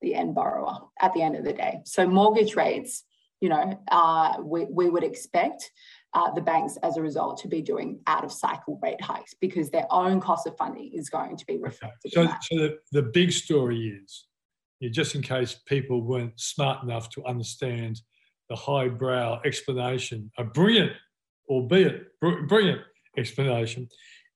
the 0.00 0.14
end 0.14 0.34
borrower 0.34 0.78
at 1.00 1.14
the 1.14 1.22
end 1.22 1.36
of 1.36 1.44
the 1.44 1.52
day. 1.52 1.80
So 1.84 2.06
mortgage 2.06 2.56
rates, 2.56 3.04
you 3.42 3.50
know, 3.50 3.78
uh, 3.90 4.36
we, 4.40 4.64
we 4.70 4.88
would 4.88 5.04
expect 5.04 5.70
uh, 6.14 6.30
the 6.32 6.40
banks 6.40 6.78
as 6.82 6.96
a 6.96 7.02
result 7.02 7.38
to 7.38 7.48
be 7.48 7.60
doing 7.60 8.00
out 8.06 8.24
of 8.24 8.32
cycle 8.32 8.78
rate 8.82 9.00
hikes 9.00 9.34
because 9.40 9.68
their 9.68 9.86
own 9.90 10.20
cost 10.20 10.46
of 10.46 10.56
funding 10.56 10.92
is 10.94 11.10
going 11.10 11.36
to 11.36 11.44
be 11.46 11.58
reflected. 11.58 12.16
Okay. 12.16 12.30
So, 12.30 12.36
so 12.42 12.62
the, 12.62 12.78
the 12.92 13.02
big 13.02 13.32
story 13.32 14.00
is 14.02 14.26
know, 14.82 14.92
just 14.92 15.14
in 15.14 15.22
case 15.22 15.60
people 15.66 16.02
weren't 16.02 16.38
smart 16.38 16.82
enough 16.82 17.08
to 17.10 17.24
understand 17.24 18.00
the 18.48 18.56
highbrow 18.56 19.40
explanation, 19.44 20.30
a 20.38 20.44
brilliant, 20.44 20.92
albeit 21.48 22.06
brilliant 22.20 22.80
explanation, 23.16 23.88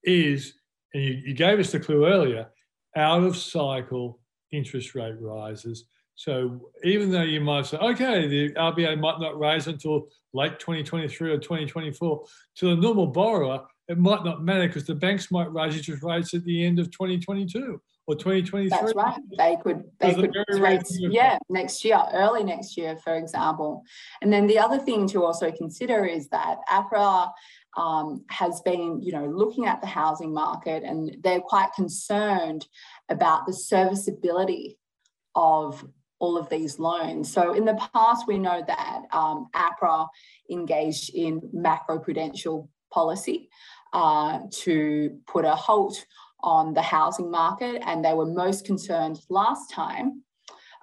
is, 0.05 0.55
and 0.95 1.03
you, 1.03 1.13
you 1.27 1.35
gave 1.35 1.59
us 1.59 1.73
the 1.73 1.81
clue 1.81 2.07
earlier, 2.07 2.49
out 2.97 3.25
of 3.25 3.37
cycle 3.37 4.21
interest 4.53 4.95
rate 4.95 5.17
rises. 5.21 5.85
So 6.17 6.71
even 6.83 7.11
though 7.13 7.23
you 7.23 7.41
might 7.41 7.67
say, 7.67 7.77
okay, 7.77 8.27
the 8.27 8.51
RBA 8.55 8.99
might 8.99 9.21
not 9.21 9.39
raise 9.39 9.67
until 9.67 10.09
late 10.33 10.59
2023 10.59 11.31
or 11.31 11.39
2024, 11.39 12.25
to 12.57 12.67
the 12.67 12.75
normal 12.75 13.07
borrower, 13.07 13.67
it 13.89 13.99
might 13.99 14.25
not 14.25 14.43
matter 14.43 14.67
because 14.67 14.85
the 14.85 14.95
banks 14.95 15.31
might 15.31 15.53
raise 15.53 15.77
interest 15.77 16.03
rates 16.03 16.35
at 16.35 16.43
the 16.45 16.65
end 16.65 16.79
of 16.79 16.91
2022 16.91 17.81
or 18.07 18.15
2023. 18.15 18.69
That's 18.69 18.95
right. 18.95 19.21
They 19.37 19.57
could 19.63 19.85
they 20.01 20.15
could 20.15 20.35
raise 20.59 20.99
yeah 21.11 21.39
next 21.49 21.85
year, 21.85 22.01
early 22.13 22.45
next 22.45 22.77
year, 22.77 22.97
for 22.97 23.17
example. 23.17 23.85
And 24.23 24.33
then 24.33 24.47
the 24.47 24.59
other 24.59 24.79
thing 24.79 25.07
to 25.09 25.25
also 25.25 25.53
consider 25.53 26.07
is 26.07 26.29
that 26.29 26.59
APRA 26.71 27.31
um, 27.77 28.25
has 28.31 28.63
been, 28.63 29.03
you 29.03 29.13
know, 29.13 29.27
looking 29.27 29.67
at 29.67 29.81
the 29.81 29.87
housing 29.87 30.33
market, 30.33 30.83
and 30.83 31.17
they're 31.23 31.41
quite 31.41 31.73
concerned 31.75 32.67
about 33.09 33.47
the 33.47 33.53
serviceability 33.53 34.79
of 35.35 35.85
all 36.19 36.39
of 36.39 36.49
these 36.49 36.79
loans. 36.79 37.33
So 37.33 37.53
in 37.53 37.65
the 37.65 37.79
past, 37.93 38.27
we 38.27 38.39
know 38.39 38.63
that 38.67 39.03
um, 39.13 39.49
APRA 39.55 40.09
engaged 40.51 41.15
in 41.15 41.41
macroprudential 41.55 42.69
policy 42.91 43.49
uh, 43.93 44.41
to 44.51 45.19
put 45.27 45.45
a 45.45 45.55
halt 45.55 46.05
on 46.41 46.75
the 46.75 46.83
housing 46.83 47.31
market, 47.31 47.83
and 47.85 48.05
they 48.05 48.15
were 48.15 48.27
most 48.27 48.65
concerned 48.65 49.21
last 49.29 49.71
time 49.71 50.23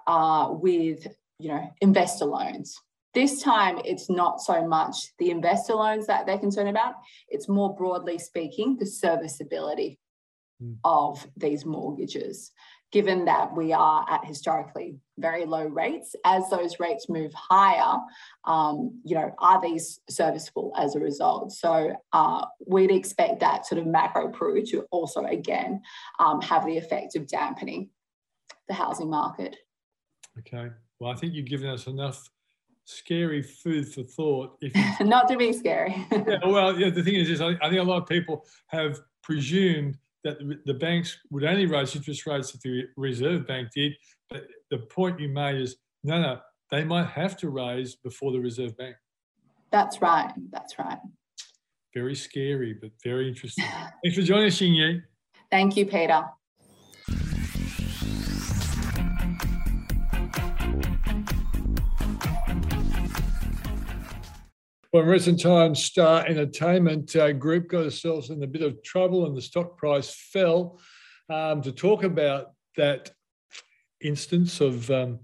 uh, 0.06 0.48
with 0.50 1.06
you 1.38 1.48
know 1.48 1.72
investor 1.80 2.26
loans. 2.26 2.80
This 3.14 3.42
time, 3.42 3.78
it's 3.84 4.10
not 4.10 4.40
so 4.40 4.66
much 4.66 4.96
the 5.18 5.30
investor 5.30 5.74
loans 5.74 6.06
that 6.08 6.26
they're 6.26 6.38
concerned 6.38 6.68
about. 6.68 6.94
It's 7.28 7.48
more 7.48 7.74
broadly 7.74 8.18
speaking 8.18 8.76
the 8.76 8.86
serviceability 8.86 10.00
mm. 10.60 10.76
of 10.82 11.24
these 11.36 11.64
mortgages 11.64 12.50
given 12.94 13.24
that 13.24 13.52
we 13.56 13.72
are 13.72 14.06
at 14.08 14.24
historically 14.24 14.96
very 15.18 15.44
low 15.44 15.64
rates, 15.64 16.14
as 16.24 16.48
those 16.48 16.78
rates 16.78 17.08
move 17.08 17.32
higher, 17.34 17.98
um, 18.44 19.00
you 19.04 19.16
know, 19.16 19.34
are 19.38 19.60
these 19.60 19.98
serviceable 20.08 20.72
as 20.78 20.94
a 20.94 21.00
result? 21.00 21.50
So 21.50 21.92
uh, 22.12 22.46
we'd 22.64 22.92
expect 22.92 23.40
that 23.40 23.66
sort 23.66 23.80
of 23.80 23.88
macro 23.88 24.30
pru 24.30 24.64
to 24.70 24.86
also 24.92 25.24
again 25.24 25.82
um, 26.20 26.40
have 26.42 26.64
the 26.64 26.78
effect 26.78 27.16
of 27.16 27.26
dampening 27.26 27.90
the 28.68 28.74
housing 28.74 29.10
market. 29.10 29.56
Okay. 30.38 30.70
Well, 31.00 31.10
I 31.10 31.16
think 31.16 31.34
you've 31.34 31.46
given 31.46 31.68
us 31.68 31.88
enough 31.88 32.30
scary 32.84 33.42
food 33.42 33.92
for 33.92 34.04
thought. 34.04 34.56
If 34.60 34.76
you... 34.76 34.84
Not 35.06 35.26
to 35.30 35.36
be 35.36 35.52
scary. 35.52 36.06
yeah, 36.12 36.38
well, 36.46 36.78
yeah, 36.78 36.90
the 36.90 37.02
thing 37.02 37.16
is, 37.16 37.28
is 37.28 37.40
I, 37.40 37.56
I 37.60 37.70
think 37.70 37.80
a 37.80 37.82
lot 37.82 38.02
of 38.02 38.08
people 38.08 38.46
have 38.68 39.00
presumed 39.20 39.98
that 40.24 40.38
the 40.64 40.74
banks 40.74 41.18
would 41.30 41.44
only 41.44 41.66
raise 41.66 41.94
interest 41.94 42.26
rates 42.26 42.54
if 42.54 42.60
the 42.62 42.84
Reserve 42.96 43.46
Bank 43.46 43.68
did. 43.74 43.92
But 44.30 44.46
the 44.70 44.78
point 44.78 45.20
you 45.20 45.28
made 45.28 45.60
is 45.60 45.76
no, 46.02 46.20
no, 46.20 46.40
they 46.70 46.82
might 46.82 47.06
have 47.06 47.36
to 47.38 47.50
raise 47.50 47.94
before 47.94 48.32
the 48.32 48.40
Reserve 48.40 48.76
Bank. 48.76 48.96
That's 49.70 50.00
right. 50.00 50.32
That's 50.50 50.78
right. 50.78 50.98
Very 51.92 52.14
scary, 52.14 52.74
but 52.74 52.90
very 53.02 53.28
interesting. 53.28 53.66
Thanks 54.02 54.18
for 54.18 54.24
joining 54.24 54.46
us, 54.46 54.58
Xingyi. 54.58 55.02
Thank 55.50 55.76
you, 55.76 55.86
Peter. 55.86 56.24
Well, 64.94 65.02
recent 65.02 65.40
times, 65.40 65.82
Star 65.82 66.24
Entertainment 66.24 67.16
uh, 67.16 67.32
Group 67.32 67.66
got 67.66 67.80
themselves 67.80 68.30
in 68.30 68.40
a 68.44 68.46
bit 68.46 68.62
of 68.62 68.80
trouble 68.84 69.26
and 69.26 69.36
the 69.36 69.42
stock 69.42 69.76
price 69.76 70.14
fell. 70.14 70.78
Um, 71.28 71.62
to 71.62 71.72
talk 71.72 72.04
about 72.04 72.52
that 72.76 73.10
instance 74.00 74.60
of 74.60 74.88
um, 74.92 75.18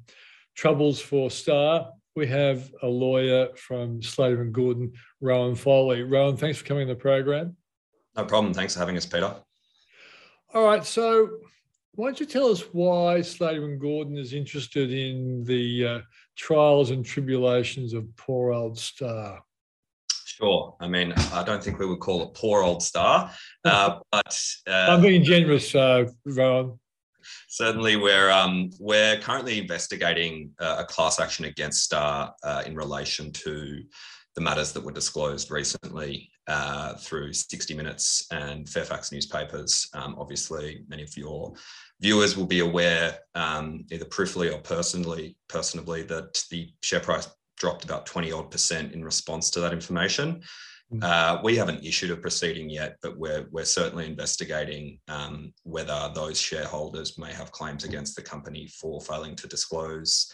troubles 0.56 1.00
for 1.00 1.30
Star, 1.30 1.92
we 2.16 2.26
have 2.26 2.68
a 2.82 2.88
lawyer 2.88 3.50
from 3.54 4.02
Slater 4.02 4.42
and 4.42 4.52
Gordon, 4.52 4.92
Rowan 5.20 5.54
Foley. 5.54 6.02
Rowan, 6.02 6.36
thanks 6.36 6.58
for 6.58 6.64
coming 6.64 6.82
on 6.82 6.88
the 6.88 6.96
program. 6.96 7.56
No 8.16 8.24
problem. 8.24 8.52
Thanks 8.52 8.74
for 8.74 8.80
having 8.80 8.96
us, 8.96 9.06
Peter. 9.06 9.32
All 10.52 10.64
right. 10.64 10.84
So, 10.84 11.28
why 11.92 12.08
don't 12.08 12.18
you 12.18 12.26
tell 12.26 12.48
us 12.48 12.62
why 12.72 13.20
Slater 13.20 13.66
and 13.66 13.80
Gordon 13.80 14.18
is 14.18 14.32
interested 14.32 14.92
in 14.92 15.44
the 15.44 15.86
uh, 15.86 16.00
trials 16.34 16.90
and 16.90 17.06
tribulations 17.06 17.92
of 17.92 18.08
poor 18.16 18.50
old 18.50 18.76
Star? 18.76 19.44
Sure. 20.40 20.74
I 20.80 20.88
mean, 20.88 21.12
I 21.34 21.42
don't 21.44 21.62
think 21.62 21.78
we 21.78 21.86
would 21.86 22.00
call 22.00 22.22
it 22.22 22.34
poor 22.34 22.62
old 22.62 22.82
star, 22.82 23.30
uh, 23.64 23.98
but 24.10 24.40
uh, 24.66 24.86
I'm 24.90 25.02
being 25.02 25.22
generous, 25.22 25.74
uh, 25.74 26.06
Rowan. 26.24 26.78
Certainly, 27.48 27.96
we're 27.96 28.30
um, 28.30 28.70
we're 28.78 29.18
currently 29.18 29.58
investigating 29.58 30.52
uh, 30.58 30.76
a 30.78 30.84
class 30.84 31.20
action 31.20 31.44
against 31.44 31.84
Star 31.84 32.32
uh, 32.42 32.62
in 32.64 32.74
relation 32.74 33.32
to 33.32 33.82
the 34.34 34.40
matters 34.40 34.72
that 34.72 34.84
were 34.84 34.92
disclosed 34.92 35.50
recently 35.50 36.30
uh, 36.46 36.94
through 36.94 37.32
60 37.32 37.74
Minutes 37.74 38.26
and 38.30 38.68
Fairfax 38.68 39.12
newspapers. 39.12 39.88
Um, 39.92 40.14
obviously, 40.18 40.84
many 40.88 41.02
of 41.02 41.16
your 41.16 41.52
viewers 42.00 42.36
will 42.36 42.46
be 42.46 42.60
aware, 42.60 43.18
um, 43.34 43.84
either 43.90 44.04
peripherally 44.04 44.54
or 44.54 44.58
personally, 44.58 45.36
personally, 45.48 46.02
that 46.04 46.42
the 46.50 46.72
share 46.82 47.00
price 47.00 47.28
dropped 47.60 47.84
about 47.84 48.06
20 48.06 48.32
odd 48.32 48.50
percent 48.50 48.92
in 48.92 49.04
response 49.04 49.50
to 49.50 49.60
that 49.60 49.72
information. 49.72 50.42
Mm. 50.92 51.04
Uh, 51.04 51.40
we 51.44 51.54
haven't 51.56 51.84
issued 51.84 52.10
a 52.10 52.16
proceeding 52.16 52.68
yet, 52.68 52.96
but 53.00 53.16
we're, 53.16 53.46
we're 53.52 53.64
certainly 53.64 54.06
investigating 54.06 54.98
um, 55.06 55.52
whether 55.62 56.10
those 56.14 56.40
shareholders 56.40 57.16
may 57.16 57.32
have 57.32 57.52
claims 57.52 57.84
against 57.84 58.16
the 58.16 58.22
company 58.22 58.66
for 58.66 59.00
failing 59.00 59.36
to 59.36 59.46
disclose 59.46 60.32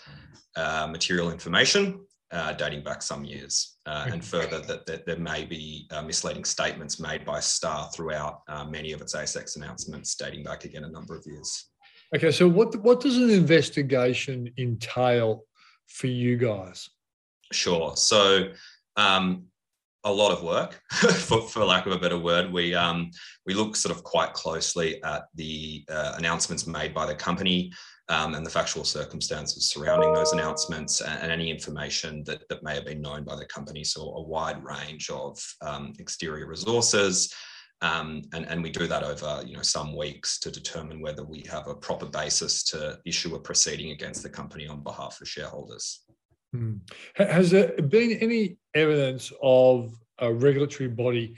uh, 0.56 0.86
material 0.90 1.30
information 1.30 2.00
uh, 2.32 2.52
dating 2.54 2.82
back 2.82 3.02
some 3.02 3.24
years. 3.24 3.76
Uh, 3.84 4.08
and 4.10 4.24
further, 4.24 4.60
that, 4.60 4.86
that, 4.86 5.04
there 5.04 5.18
may 5.18 5.44
be 5.44 5.86
uh, 5.90 6.02
misleading 6.02 6.44
statements 6.44 6.98
made 6.98 7.24
by 7.24 7.38
Star 7.38 7.90
throughout 7.94 8.40
uh, 8.48 8.64
many 8.64 8.92
of 8.92 9.00
its 9.02 9.14
ASX 9.14 9.56
announcements 9.56 10.14
dating 10.14 10.42
back 10.42 10.64
again 10.64 10.84
a 10.84 10.88
number 10.88 11.14
of 11.14 11.24
years. 11.26 11.66
Okay, 12.14 12.30
so 12.30 12.48
what, 12.48 12.74
what 12.76 13.00
does 13.00 13.16
an 13.18 13.31
investigation 13.31 14.50
entail 14.58 15.44
for 15.88 16.06
you 16.06 16.37
guys? 16.37 16.88
Sure. 17.53 17.97
So, 17.97 18.51
um, 18.97 19.44
a 20.07 20.13
lot 20.13 20.31
of 20.31 20.44
work, 20.44 20.81
for, 20.92 21.42
for, 21.42 21.65
lack 21.65 21.85
of 21.85 21.92
a 21.92 21.99
better 21.99 22.19
word. 22.19 22.53
We 22.53 22.75
um, 22.75 23.11
we 23.44 23.55
look 23.55 23.75
sort 23.75 23.94
of 23.94 24.05
quite 24.05 24.33
closely 24.33 25.03
at 25.03 25.25
the 25.35 25.85
uh, 25.90 26.15
announcements 26.17 26.67
made 26.67 26.94
by 26.94 27.07
the 27.07 27.15
company 27.15 27.73
um, 28.09 28.35
and 28.35 28.47
the 28.47 28.51
factual 28.51 28.85
circumstances 28.85 29.69
surrounding 29.69 30.13
those 30.15 30.33
announcements 30.33 31.01
and, 31.01 31.21
and, 31.23 31.33
any 31.33 31.51
information 31.51 32.23
that, 32.25 32.49
that 32.49 32.63
may 32.63 32.75
have 32.75 32.85
been 32.85 33.03
known 33.03 33.25
by 33.25 33.35
the 33.35 33.47
company. 33.47 33.83
So 33.83 34.03
a 34.03 34.23
wide 34.23 34.63
range 34.63 35.11
of 35.11 35.38
um, 35.61 35.92
exterior 35.99 36.47
resources. 36.47 37.35
Um, 37.83 38.23
and, 38.33 38.47
and 38.47 38.63
we 38.63 38.71
do 38.71 38.87
that 38.87 39.03
over 39.03 39.42
you 39.44 39.57
know 39.57 39.63
some 39.63 39.94
weeks 39.94 40.38
to 40.38 40.51
determine 40.51 41.03
whether 41.03 41.25
we 41.25 41.44
have 41.51 41.67
a 41.67 41.75
proper 41.75 42.07
basis 42.07 42.63
to 42.65 42.99
issue 43.05 43.35
a 43.35 43.40
proceeding 43.40 43.90
against 43.90 44.23
the 44.23 44.31
company 44.31 44.69
on 44.69 44.83
behalf 44.83 45.21
of 45.21 45.29
shareholders. 45.29 46.05
Hmm. 46.53 46.77
Has 47.15 47.51
there 47.51 47.73
been 47.83 48.13
any 48.13 48.59
evidence 48.75 49.33
of 49.42 49.94
a 50.19 50.33
regulatory 50.33 50.88
body 50.88 51.37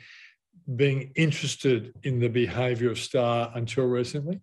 being 0.76 1.12
interested 1.16 1.94
in 2.02 2.20
the 2.20 2.28
behaviour 2.28 2.90
of 2.90 2.98
Star 2.98 3.50
until 3.54 3.86
recently? 3.86 4.40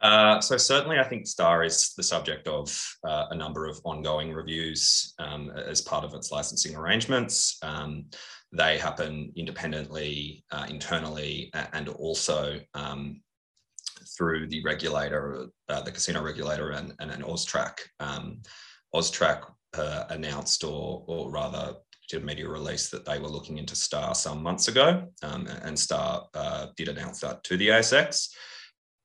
Uh, 0.00 0.38
so 0.40 0.56
certainly, 0.58 0.98
I 0.98 1.04
think 1.04 1.26
Star 1.26 1.64
is 1.64 1.94
the 1.96 2.02
subject 2.02 2.46
of 2.46 2.78
uh, 3.08 3.26
a 3.30 3.34
number 3.34 3.66
of 3.66 3.80
ongoing 3.84 4.32
reviews 4.32 5.14
um, 5.18 5.50
as 5.50 5.80
part 5.80 6.04
of 6.04 6.12
its 6.12 6.30
licensing 6.30 6.76
arrangements. 6.76 7.56
Um, 7.62 8.06
they 8.52 8.76
happen 8.76 9.32
independently, 9.34 10.44
uh, 10.52 10.66
internally, 10.68 11.50
and 11.72 11.88
also 11.88 12.60
um, 12.74 13.22
through 14.16 14.48
the 14.48 14.62
regulator, 14.62 15.46
uh, 15.70 15.80
the 15.80 15.90
casino 15.90 16.22
regulator, 16.22 16.72
and, 16.72 16.92
and 17.00 17.10
an 17.10 17.22
AUSTRAC. 17.22 17.78
AUSTRAC 18.94 19.42
uh, 19.76 20.04
announced, 20.10 20.64
or, 20.64 21.04
or 21.06 21.30
rather, 21.30 21.74
did 22.08 22.22
a 22.22 22.24
media 22.24 22.48
release 22.48 22.90
that 22.90 23.04
they 23.04 23.18
were 23.18 23.28
looking 23.28 23.58
into 23.58 23.74
Star 23.74 24.14
some 24.14 24.42
months 24.42 24.68
ago, 24.68 25.06
um, 25.22 25.46
and 25.62 25.78
Star 25.78 26.26
uh, 26.34 26.66
did 26.76 26.88
announce 26.88 27.20
that 27.20 27.42
to 27.44 27.56
the 27.56 27.68
ASX. 27.68 28.28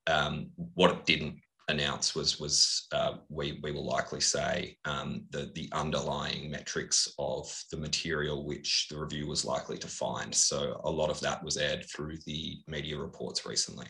Um, 0.08 0.50
what 0.74 0.92
it 0.92 1.06
didn't 1.06 1.40
announce 1.70 2.16
was 2.16 2.40
was 2.40 2.88
uh, 2.92 3.14
we 3.30 3.60
we 3.64 3.72
will 3.72 3.86
likely 3.86 4.20
say 4.20 4.76
um, 4.86 5.26
the 5.30 5.52
the 5.56 5.70
underlying 5.72 6.52
metrics 6.52 7.14
of 7.20 7.46
the 7.72 7.78
material 7.78 8.46
which 8.46 8.88
the 8.90 9.00
review 9.00 9.28
was 9.28 9.46
likely 9.46 9.78
to 9.78 9.88
find. 9.88 10.34
So 10.34 10.82
a 10.84 10.92
lot 10.92 11.10
of 11.10 11.20
that 11.22 11.44
was 11.44 11.58
aired 11.58 11.86
through 11.86 12.18
the 12.26 12.58
media 12.68 12.98
reports 12.98 13.46
recently. 13.46 13.88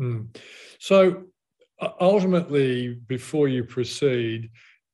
Mm. 0.00 0.34
So 0.78 1.24
ultimately, 2.00 3.00
before 3.06 3.48
you 3.48 3.64
proceed, 3.64 4.50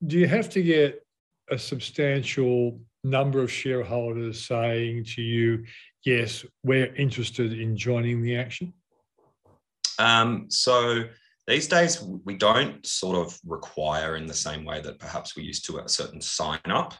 do 0.06 0.18
you 0.18 0.26
have 0.26 0.48
to 0.50 0.62
get 0.62 1.04
a 1.50 1.58
substantial 1.58 2.80
number 3.04 3.42
of 3.42 3.50
shareholders 3.50 4.44
saying 4.44 5.04
to 5.04 5.22
you, 5.22 5.64
"Yes, 6.04 6.44
we're 6.62 6.94
interested 6.94 7.58
in 7.58 7.76
joining 7.76 8.22
the 8.22 8.36
action"? 8.36 8.72
Um, 9.98 10.46
so 10.50 11.04
these 11.46 11.68
days, 11.68 12.02
we 12.02 12.36
don't 12.36 12.84
sort 12.86 13.16
of 13.16 13.38
require 13.44 14.16
in 14.16 14.26
the 14.26 14.34
same 14.34 14.64
way 14.64 14.80
that 14.80 14.98
perhaps 14.98 15.36
we 15.36 15.42
used 15.42 15.64
to 15.66 15.78
a 15.78 15.88
certain 15.88 16.20
sign 16.20 16.60
up. 16.66 16.94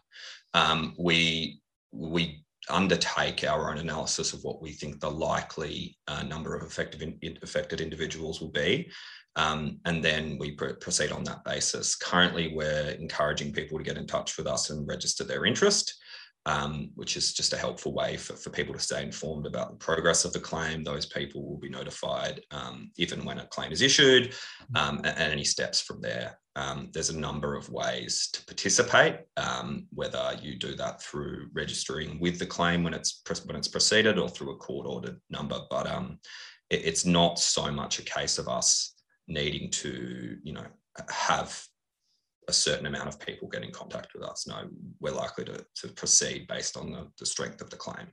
Um, 0.55 0.95
we 0.99 1.61
we 1.93 2.45
undertake 2.69 3.45
our 3.45 3.71
own 3.71 3.79
analysis 3.79 4.33
of 4.33 4.43
what 4.45 4.63
we 4.63 4.71
think 4.71 5.01
the 5.01 5.11
likely 5.11 5.97
uh, 6.07 6.23
number 6.23 6.55
of 6.55 6.63
effective 6.63 7.03
in, 7.03 7.39
affected 7.43 7.81
individuals 7.81 8.41
will 8.41 8.51
be. 8.53 8.91
Um, 9.37 9.79
and 9.85 10.05
then 10.05 10.37
we 10.39 10.53
pr- 10.53 10.75
proceed 10.75 11.11
on 11.11 11.25
that 11.25 11.45
basis. 11.45 11.97
Currently, 11.97 12.53
we're 12.55 12.97
encouraging 13.01 13.53
people 13.53 13.79
to 13.79 13.85
get 13.85 13.97
in 13.97 14.07
touch 14.07 14.37
with 14.37 14.47
us 14.47 14.71
and 14.71 14.87
register 14.87 15.25
their 15.25 15.47
interest 15.47 15.95
um, 16.47 16.91
which 16.95 17.17
is 17.17 17.33
just 17.33 17.53
a 17.53 17.59
helpful 17.59 17.93
way 17.95 18.17
for, 18.17 18.35
for 18.35 18.51
people 18.51 18.75
to 18.75 18.81
stay 18.81 19.03
informed 19.03 19.47
about 19.47 19.71
the 19.71 19.77
progress 19.77 20.25
of 20.25 20.33
the 20.33 20.41
claim. 20.41 20.83
Those 20.83 21.07
people 21.07 21.47
will 21.47 21.59
be 21.59 21.69
notified 21.69 22.41
um, 22.51 22.91
even 22.97 23.25
when 23.25 23.39
a 23.39 23.47
claim 23.47 23.71
is 23.71 23.83
issued 23.83 24.35
um, 24.75 24.99
and, 24.99 25.19
and, 25.19 25.33
any 25.33 25.45
steps 25.45 25.81
from 25.81 26.01
there. 26.01 26.39
Um, 26.57 26.91
there's 26.93 27.11
a 27.11 27.19
number 27.19 27.55
of 27.55 27.71
ways 27.71 28.29
to 28.33 28.45
participate, 28.45 29.21
um, 29.37 29.87
whether 29.95 30.37
you 30.43 30.59
do 30.59 30.75
that 30.75 31.01
through 31.01 31.49
registering 31.55 32.19
with 32.19 32.39
the 32.39 32.47
claim 32.47 32.83
when 32.83 32.93
it's 32.93 33.23
when 33.45 33.57
it's 33.57 33.69
proceeded 33.69 34.19
or 34.19 34.29
through 34.29 34.53
a 34.53 34.57
court 34.57 34.87
ordered 34.87 35.21
number. 35.31 35.61
But 35.71 35.87
it, 36.71 36.85
it's 36.85 37.07
not 37.07 37.39
so 37.39 37.71
much 37.71 38.01
a 38.01 38.03
case 38.03 38.39
of 38.39 38.49
us 38.49 38.92
needing 39.29 39.71
to, 39.71 40.37
you 40.43 40.53
know, 40.53 40.67
have 41.09 41.63
a 42.49 42.53
certain 42.53 42.87
amount 42.87 43.09
of 43.09 43.21
people 43.21 43.49
get 43.49 43.63
in 43.63 43.71
contact 43.71 44.15
with 44.15 44.25
us. 44.25 44.47
No, 44.47 44.69
we're 45.01 45.13
likely 45.13 45.45
to, 45.45 45.65
to 45.77 45.89
proceed 45.89 46.47
based 46.49 46.77
on 46.77 46.91
the, 46.91 47.09
the 47.19 47.27
strength 47.27 47.61
of 47.61 47.71
the 47.71 47.77
claim. 47.77 48.09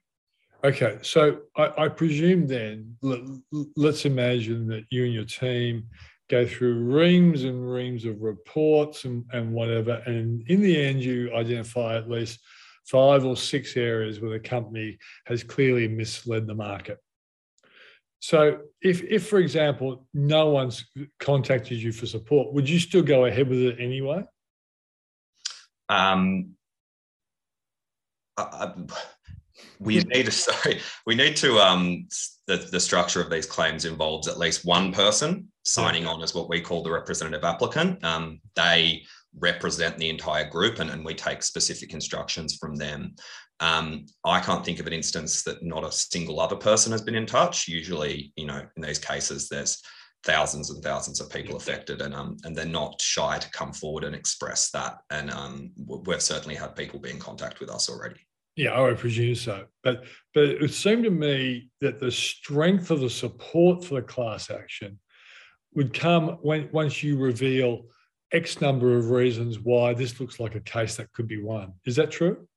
Okay, 0.64 1.00
so 1.02 1.40
I, 1.56 1.86
I 1.86 1.88
presume 1.88 2.46
then, 2.46 2.96
let, 3.02 3.22
us 3.86 4.06
imagine 4.06 4.68
that 4.68 4.84
you 4.90 5.06
and 5.06 5.14
your 5.14 5.26
team 5.26 5.86
go 6.30 6.46
through 6.46 6.84
reams 6.84 7.44
and 7.44 7.72
reams 7.72 8.06
of 8.06 8.22
reports 8.22 9.06
and, 9.06 9.26
and 9.32 9.54
whatever, 9.54 10.04
and 10.06 10.44
in 10.48 10.62
the 10.62 10.80
end, 10.80 11.02
you 11.02 11.34
identify 11.34 11.96
at 11.96 12.10
least 12.10 12.40
five 12.86 13.24
or 13.24 13.38
six 13.38 13.78
areas 13.78 14.20
where 14.20 14.32
the 14.32 14.40
company 14.40 14.98
has 15.26 15.44
clearly 15.44 15.88
misled 15.88 16.46
the 16.46 16.56
market. 16.56 16.98
So 18.20 18.60
if, 18.82 19.02
if 19.04 19.28
for 19.28 19.40
example, 19.40 20.06
no 20.14 20.50
one's 20.50 20.86
contacted 21.20 21.82
you 21.82 21.92
for 21.92 22.06
support, 22.06 22.54
would 22.54 22.70
you 22.70 22.80
still 22.80 23.02
go 23.02 23.26
ahead 23.26 23.48
with 23.48 23.60
it 23.60 23.78
anyway? 23.80 24.24
Um, 25.88 26.52
I, 28.38 28.42
I, 28.42 28.74
we 29.80 30.00
need 30.04 30.26
to 30.26 30.32
sorry, 30.32 30.82
we 31.06 31.16
need 31.16 31.36
to 31.38 31.60
um, 31.60 32.08
the, 32.48 32.58
the 32.58 32.80
structure 32.80 33.22
of 33.22 33.30
these 33.30 33.46
claims 33.46 33.86
involves 33.86 34.28
at 34.28 34.38
least 34.38 34.66
one 34.66 34.92
person 34.92 35.48
signing 35.64 36.06
on 36.06 36.22
as 36.22 36.36
what 36.36 36.50
we 36.50 36.62
call 36.62 36.84
the 36.84 36.92
representative 36.92 37.44
applicant. 37.44 38.04
Um, 38.04 38.42
they 38.56 39.04
represent 39.38 39.98
the 39.98 40.10
entire 40.10 40.50
group 40.50 40.80
and, 40.80 40.90
and 40.90 41.06
we 41.06 41.14
take 41.14 41.44
specific 41.44 41.94
instructions 41.94 42.56
from 42.56 42.76
them. 42.76 43.16
Um, 43.60 44.06
I 44.24 44.40
can't 44.40 44.64
think 44.66 44.80
of 44.80 44.88
an 44.88 44.94
instance 44.94 45.44
that 45.44 45.64
not 45.64 45.84
a 45.84 45.92
single 45.92 46.40
other 46.40 46.56
person 46.56 46.92
has 46.92 47.02
been 47.02 47.16
in 47.16 47.26
touch. 47.26 47.68
Usually, 47.68 48.32
you 48.36 48.46
know, 48.46 48.62
in 48.76 48.82
these 48.82 49.00
cases, 49.00 49.50
there's 49.50 49.82
thousands 50.24 50.70
and 50.70 50.84
thousands 50.84 51.20
of 51.20 51.30
people 51.30 51.56
affected, 51.56 52.02
and 52.02 52.14
um, 52.14 52.38
and 52.44 52.56
they're 52.56 52.66
not 52.66 53.02
shy 53.02 53.38
to 53.38 53.52
come 53.52 53.74
forward 53.74 54.06
and 54.06 54.16
express 54.16 54.72
that. 54.72 55.00
And 55.10 55.30
um, 55.32 55.72
we've 56.06 56.22
certainly 56.22 56.56
had 56.56 56.76
people 56.76 57.00
be 57.00 57.12
in 57.12 57.20
contact 57.20 57.60
with 57.60 57.70
us 57.70 57.90
already. 57.90 58.20
Yeah, 58.56 58.72
I 58.72 58.82
would 58.82 58.98
presume 58.98 59.36
so. 59.36 59.66
But 59.84 60.06
but 60.34 60.46
it 60.46 60.74
seemed 60.74 61.04
to 61.04 61.12
me 61.12 61.70
that 61.82 62.00
the 62.00 62.12
strength 62.12 62.92
of 62.92 63.02
the 63.02 63.10
support 63.10 63.84
for 63.84 63.96
the 63.96 64.02
class 64.02 64.50
action 64.50 65.00
would 65.76 65.94
come 65.94 66.38
when 66.42 66.70
once 66.72 67.04
you 67.04 67.18
reveal 67.18 67.84
X 68.32 68.62
number 68.62 68.98
of 68.98 69.10
reasons 69.10 69.60
why 69.60 69.94
this 69.94 70.20
looks 70.20 70.40
like 70.40 70.56
a 70.56 70.60
case 70.60 70.96
that 70.96 71.12
could 71.14 71.28
be 71.28 71.42
won. 71.42 71.74
Is 71.86 71.96
that 71.96 72.12
true? 72.12 72.48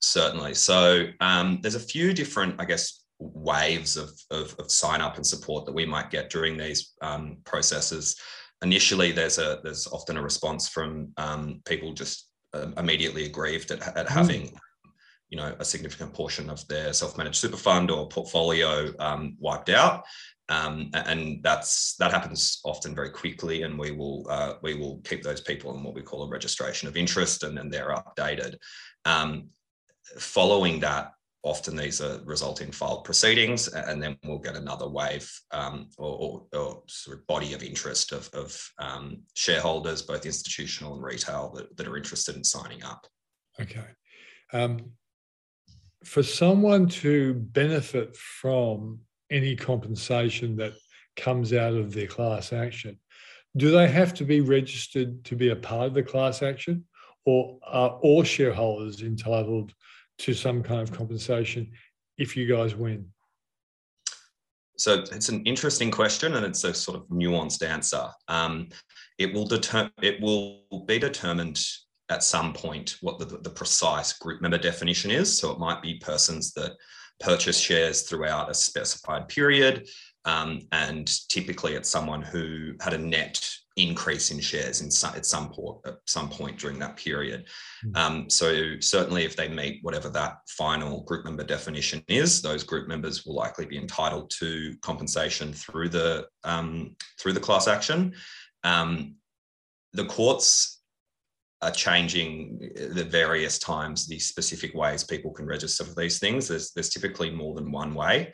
Certainly. 0.00 0.54
So 0.54 1.06
um, 1.20 1.60
there's 1.62 1.76
a 1.76 1.80
few 1.80 2.12
different, 2.12 2.60
I 2.60 2.66
guess, 2.66 3.04
waves 3.18 3.96
of, 3.96 4.10
of, 4.30 4.54
of, 4.58 4.70
sign 4.70 5.00
up 5.00 5.16
and 5.16 5.26
support 5.26 5.64
that 5.64 5.72
we 5.72 5.86
might 5.86 6.10
get 6.10 6.28
during 6.28 6.58
these 6.58 6.92
um, 7.00 7.38
processes. 7.44 8.16
Initially, 8.62 9.12
there's 9.12 9.38
a 9.38 9.60
there's 9.62 9.86
often 9.86 10.16
a 10.16 10.22
response 10.22 10.68
from 10.68 11.12
um, 11.16 11.62
people 11.64 11.94
just 11.94 12.28
uh, 12.52 12.66
immediately 12.76 13.24
aggrieved 13.24 13.70
at, 13.70 13.80
at 13.96 14.06
mm. 14.06 14.10
having 14.10 14.58
you 15.30 15.38
know 15.38 15.54
a 15.58 15.64
significant 15.64 16.12
portion 16.12 16.50
of 16.50 16.66
their 16.68 16.92
self-managed 16.92 17.36
super 17.36 17.56
fund 17.56 17.90
or 17.90 18.08
portfolio 18.08 18.92
um, 18.98 19.36
wiped 19.38 19.70
out 19.70 20.04
um, 20.48 20.90
and 20.92 21.42
that's 21.42 21.96
that 21.96 22.10
happens 22.10 22.60
often 22.64 22.94
very 22.94 23.10
quickly 23.10 23.62
and 23.62 23.78
we 23.78 23.90
will 23.90 24.26
uh, 24.28 24.54
we 24.62 24.74
will 24.74 25.00
keep 25.04 25.22
those 25.22 25.40
people 25.40 25.74
in 25.74 25.82
what 25.82 25.94
we 25.94 26.02
call 26.02 26.22
a 26.22 26.28
registration 26.28 26.88
of 26.88 26.96
interest 26.96 27.42
and 27.44 27.56
then 27.56 27.68
they're 27.68 27.94
updated 27.94 28.56
um, 29.04 29.48
following 30.18 30.80
that, 30.80 31.12
often 31.42 31.76
these 31.76 32.00
are 32.00 32.20
result 32.24 32.62
in 32.62 32.72
filed 32.72 33.04
proceedings, 33.04 33.68
and 33.68 34.02
then 34.02 34.16
we'll 34.24 34.38
get 34.38 34.56
another 34.56 34.88
wave 34.88 35.30
um, 35.50 35.88
or, 35.98 36.46
or, 36.52 36.58
or, 36.58 36.82
sort 36.86 37.18
of 37.18 37.26
body 37.26 37.52
of 37.52 37.62
interest 37.62 38.12
of, 38.12 38.30
of 38.32 38.58
um, 38.78 39.22
shareholders, 39.34 40.02
both 40.02 40.24
institutional 40.24 40.94
and 40.94 41.02
retail, 41.02 41.52
that, 41.54 41.76
that, 41.76 41.86
are 41.86 41.96
interested 41.96 42.34
in 42.36 42.44
signing 42.44 42.82
up. 42.82 43.06
Okay. 43.60 43.84
Um, 44.52 44.92
for 46.02 46.22
someone 46.22 46.88
to 46.88 47.34
benefit 47.34 48.16
from 48.16 49.00
any 49.34 49.56
compensation 49.56 50.56
that 50.56 50.72
comes 51.16 51.52
out 51.52 51.74
of 51.74 51.92
their 51.92 52.06
class 52.06 52.52
action, 52.52 52.98
do 53.56 53.70
they 53.70 53.88
have 53.88 54.14
to 54.14 54.24
be 54.24 54.40
registered 54.40 55.24
to 55.24 55.36
be 55.36 55.50
a 55.50 55.56
part 55.56 55.88
of 55.88 55.94
the 55.94 56.02
class 56.02 56.42
action? 56.42 56.84
Or 57.26 57.58
are 57.66 57.90
all 58.02 58.22
shareholders 58.22 59.02
entitled 59.02 59.72
to 60.18 60.34
some 60.34 60.62
kind 60.62 60.82
of 60.82 60.92
compensation 60.92 61.72
if 62.18 62.36
you 62.36 62.46
guys 62.46 62.74
win? 62.74 63.06
So 64.76 65.04
it's 65.12 65.28
an 65.28 65.42
interesting 65.44 65.90
question, 65.90 66.34
and 66.34 66.44
it's 66.44 66.64
a 66.64 66.74
sort 66.74 66.98
of 66.98 67.08
nuanced 67.08 67.66
answer. 67.66 68.08
Um, 68.28 68.68
it 69.18 69.32
will 69.32 69.46
deter- 69.46 69.90
it 70.02 70.20
will 70.20 70.64
be 70.86 70.98
determined 70.98 71.60
at 72.10 72.22
some 72.22 72.52
point 72.52 72.96
what 73.00 73.18
the, 73.18 73.24
the 73.38 73.50
precise 73.50 74.12
group 74.12 74.42
member 74.42 74.58
definition 74.58 75.10
is. 75.10 75.38
So 75.38 75.52
it 75.52 75.58
might 75.58 75.80
be 75.80 75.94
persons 75.98 76.52
that 76.54 76.72
purchase 77.20 77.58
shares 77.58 78.02
throughout 78.02 78.50
a 78.50 78.54
specified 78.54 79.28
period, 79.28 79.88
um, 80.24 80.60
and 80.72 81.06
typically 81.28 81.74
it's 81.74 81.88
someone 81.88 82.22
who 82.22 82.74
had 82.80 82.94
a 82.94 82.98
net 82.98 83.46
increase 83.76 84.30
in 84.30 84.38
shares 84.38 84.80
in 84.82 84.90
some, 84.90 85.14
at 85.16 85.26
some 85.26 85.50
point 85.50 85.78
at 85.84 85.94
some 86.06 86.28
point 86.28 86.58
during 86.58 86.78
that 86.78 86.96
period. 86.96 87.44
Mm. 87.84 87.96
Um, 87.96 88.30
so 88.30 88.78
certainly, 88.80 89.24
if 89.24 89.36
they 89.36 89.48
meet 89.48 89.80
whatever 89.82 90.08
that 90.10 90.38
final 90.48 91.02
group 91.02 91.24
member 91.24 91.44
definition 91.44 92.02
is, 92.08 92.40
those 92.40 92.62
group 92.62 92.88
members 92.88 93.24
will 93.24 93.34
likely 93.34 93.66
be 93.66 93.78
entitled 93.78 94.30
to 94.38 94.76
compensation 94.82 95.52
through 95.52 95.88
the 95.88 96.26
um, 96.44 96.94
through 97.18 97.32
the 97.32 97.40
class 97.40 97.68
action. 97.68 98.14
Um, 98.62 99.16
the 99.92 100.06
courts 100.06 100.82
are 101.64 101.70
changing 101.70 102.58
the 102.92 103.04
various 103.04 103.58
times 103.58 104.06
the 104.06 104.18
specific 104.18 104.74
ways 104.74 105.02
people 105.02 105.32
can 105.32 105.46
register 105.46 105.82
for 105.82 105.94
these 105.94 106.18
things. 106.18 106.46
There's, 106.46 106.72
there's 106.72 106.90
typically 106.90 107.30
more 107.30 107.54
than 107.54 107.72
one 107.72 107.94
way. 107.94 108.32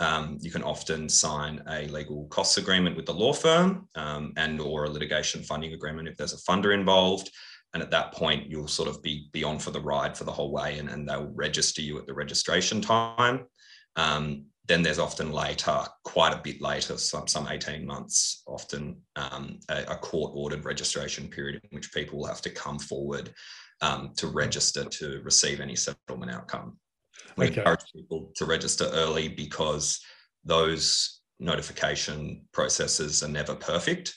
Um, 0.00 0.38
you 0.40 0.50
can 0.50 0.64
often 0.64 1.08
sign 1.08 1.62
a 1.68 1.86
legal 1.86 2.26
costs 2.26 2.58
agreement 2.58 2.96
with 2.96 3.06
the 3.06 3.14
law 3.14 3.32
firm 3.32 3.88
um, 3.94 4.32
and 4.36 4.60
or 4.60 4.84
a 4.84 4.90
litigation 4.90 5.42
funding 5.44 5.74
agreement 5.74 6.08
if 6.08 6.16
there's 6.16 6.34
a 6.34 6.50
funder 6.50 6.74
involved. 6.74 7.30
And 7.72 7.82
at 7.82 7.90
that 7.92 8.12
point, 8.12 8.50
you'll 8.50 8.68
sort 8.68 8.88
of 8.88 9.00
be, 9.02 9.28
be 9.32 9.44
on 9.44 9.58
for 9.60 9.70
the 9.70 9.80
ride 9.80 10.16
for 10.16 10.24
the 10.24 10.32
whole 10.32 10.50
way 10.50 10.78
and, 10.78 10.90
and 10.90 11.08
they'll 11.08 11.30
register 11.34 11.82
you 11.82 11.98
at 11.98 12.06
the 12.06 12.14
registration 12.14 12.80
time. 12.80 13.44
Um, 13.96 14.46
then 14.68 14.82
there's 14.82 14.98
often 14.98 15.32
later, 15.32 15.80
quite 16.04 16.32
a 16.32 16.40
bit 16.42 16.60
later, 16.60 16.96
some, 16.96 17.26
some 17.26 17.48
18 17.48 17.84
months, 17.84 18.42
often 18.46 18.96
um, 19.16 19.58
a, 19.68 19.82
a 19.88 19.96
court 19.96 20.32
ordered 20.34 20.64
registration 20.64 21.28
period 21.28 21.60
in 21.62 21.76
which 21.76 21.92
people 21.92 22.18
will 22.18 22.26
have 22.26 22.42
to 22.42 22.50
come 22.50 22.78
forward 22.78 23.32
um, 23.80 24.12
to 24.16 24.28
register 24.28 24.84
to 24.84 25.20
receive 25.24 25.60
any 25.60 25.74
settlement 25.74 26.30
outcome. 26.30 26.78
We 27.36 27.46
okay. 27.46 27.60
encourage 27.60 27.84
people 27.94 28.30
to 28.36 28.44
register 28.44 28.88
early 28.92 29.28
because 29.28 30.00
those 30.44 31.20
notification 31.40 32.42
processes 32.52 33.22
are 33.22 33.28
never 33.28 33.54
perfect. 33.54 34.14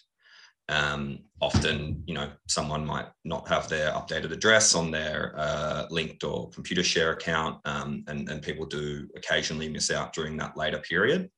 Um, 0.67 1.19
often, 1.41 2.03
you 2.07 2.15
know, 2.15 2.31
someone 2.47 2.85
might 2.85 3.07
not 3.23 3.47
have 3.47 3.69
their 3.69 3.91
updated 3.91 4.31
address 4.31 4.73
on 4.73 4.89
their 4.89 5.33
uh, 5.37 5.85
linked 5.91 6.23
or 6.23 6.49
Computershare 6.49 7.13
account, 7.13 7.59
um, 7.65 8.03
and, 8.07 8.27
and 8.29 8.41
people 8.41 8.65
do 8.65 9.07
occasionally 9.15 9.69
miss 9.69 9.91
out 9.91 10.13
during 10.13 10.37
that 10.37 10.57
later 10.57 10.79
period. 10.79 11.29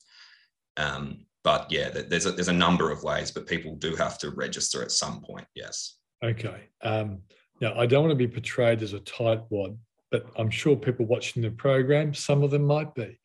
Um, 0.78 1.26
but 1.44 1.70
yeah, 1.70 1.90
there's 1.90 2.26
a, 2.26 2.32
there's 2.32 2.48
a 2.48 2.54
number 2.54 2.92
of 2.92 3.04
ways, 3.04 3.32
but 3.32 3.48
people 3.48 3.76
do 3.76 3.96
have 3.96 4.18
to 4.20 4.32
register 4.32 4.82
at 4.82 4.92
some 4.92 5.22
point. 5.22 5.48
Yes. 5.56 5.98
Okay. 6.24 6.70
Um, 6.82 7.20
now, 7.62 7.78
I 7.78 7.86
don't 7.86 8.04
want 8.04 8.12
to 8.12 8.28
be 8.28 8.28
portrayed 8.28 8.82
as 8.82 8.94
a 8.94 9.00
tightwad, 9.00 9.78
but 10.12 10.26
I'm 10.38 10.50
sure 10.50 10.76
people 10.76 11.06
watching 11.06 11.42
the 11.42 11.52
program, 11.52 12.14
some 12.14 12.44
of 12.44 12.52
them 12.52 12.66
might 12.66 12.94
be. 12.96 13.20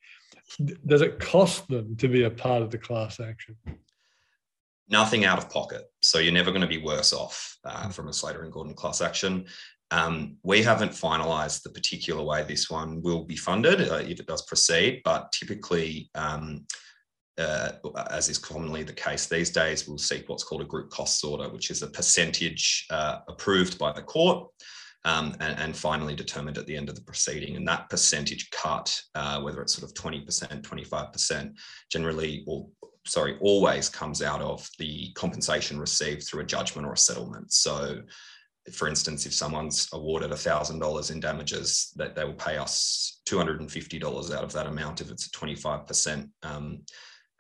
Does 0.87 1.01
it 1.01 1.19
cost 1.19 1.69
them 1.69 1.97
to 1.97 2.09
be 2.09 2.25
a 2.25 2.31
part 2.31 2.63
of 2.63 2.71
the 2.71 2.79
class 2.79 3.21
action? 3.21 3.57
Nothing 4.93 5.25
out 5.25 5.39
of 5.39 5.49
pocket. 5.49 5.85
So 6.03 6.19
you're 6.19 6.35
never 6.35 6.51
going 6.51 6.61
to 6.61 6.67
be 6.67 6.77
worse 6.77 7.15
off 7.15 7.57
uh, 7.65 7.89
from 7.89 8.09
a 8.09 8.13
Slater 8.13 8.43
and 8.43 8.53
Gordon 8.53 8.75
class 8.75 9.01
action. 9.01 9.47
Um, 9.91 10.37
we 10.43 10.63
haven't 10.63 10.93
finalised 10.93 11.63
the 11.63 11.71
particular 11.71 12.23
way 12.23 12.43
this 12.43 12.69
one 12.69 13.01
will 13.01 13.25
be 13.25 13.37
funded 13.37 13.89
uh, 13.89 14.03
if 14.07 14.21
it 14.21 14.27
does 14.27 14.43
proceed, 14.43 15.01
but 15.03 15.33
typically, 15.33 16.11
um, 16.15 16.67
uh, 17.39 17.73
as 18.11 18.29
is 18.29 18.37
commonly 18.37 18.83
the 18.83 18.93
case 18.93 19.27
these 19.27 19.49
days, 19.49 19.89
we'll 19.89 19.97
seek 19.97 20.29
what's 20.29 20.45
called 20.45 20.61
a 20.61 20.67
group 20.67 20.91
costs 20.91 21.25
order, 21.25 21.49
which 21.49 21.71
is 21.71 21.83
a 21.83 21.91
percentage 21.91 22.87
uh, 22.91 23.21
approved 23.29 23.79
by 23.79 23.93
the 23.93 24.03
court 24.03 24.47
um, 25.07 25.35
and, 25.41 25.59
and, 25.59 25.77
finally 25.77 26.15
determined 26.15 26.59
at 26.59 26.67
the 26.67 26.77
end 26.77 26.89
of 26.89 26.95
the 26.95 27.03
proceeding. 27.03 27.57
And 27.57 27.67
that 27.67 27.89
percentage 27.89 28.51
cut, 28.51 28.95
uh, 29.15 29.41
whether 29.41 29.63
it's 29.63 29.75
sort 29.75 29.91
of 29.91 29.95
20%, 29.95 30.63
25%, 30.63 31.59
generally, 31.91 32.45
or 32.47 32.69
sorry, 33.07 33.37
always 33.41 33.89
comes 33.89 34.23
out 34.23 34.41
of 34.41 34.69
the 34.79 35.11
compensation 35.15 35.79
received 35.79 36.25
through 36.25 36.43
a 36.43 36.47
judgment 36.47 36.87
or 36.87 36.93
a 36.93 36.99
settlement. 36.99 37.53
So, 37.53 38.03
for 38.73 38.87
instance, 38.87 39.27
if 39.27 39.35
someone's 39.35 39.89
awarded 39.93 40.31
$1,000 40.31 41.11
in 41.11 41.21
damages, 41.21 41.93
that 41.97 42.15
they 42.15 42.25
will 42.25 42.35
pay 42.35 42.57
us 42.57 43.21
$250 43.29 44.35
out 44.35 44.45
of 44.45 44.53
that 44.53 44.67
amount 44.67 45.01
if 45.01 45.11
it's 45.11 45.27
a 45.27 45.31
25% 45.31 46.29
um, 46.45 46.83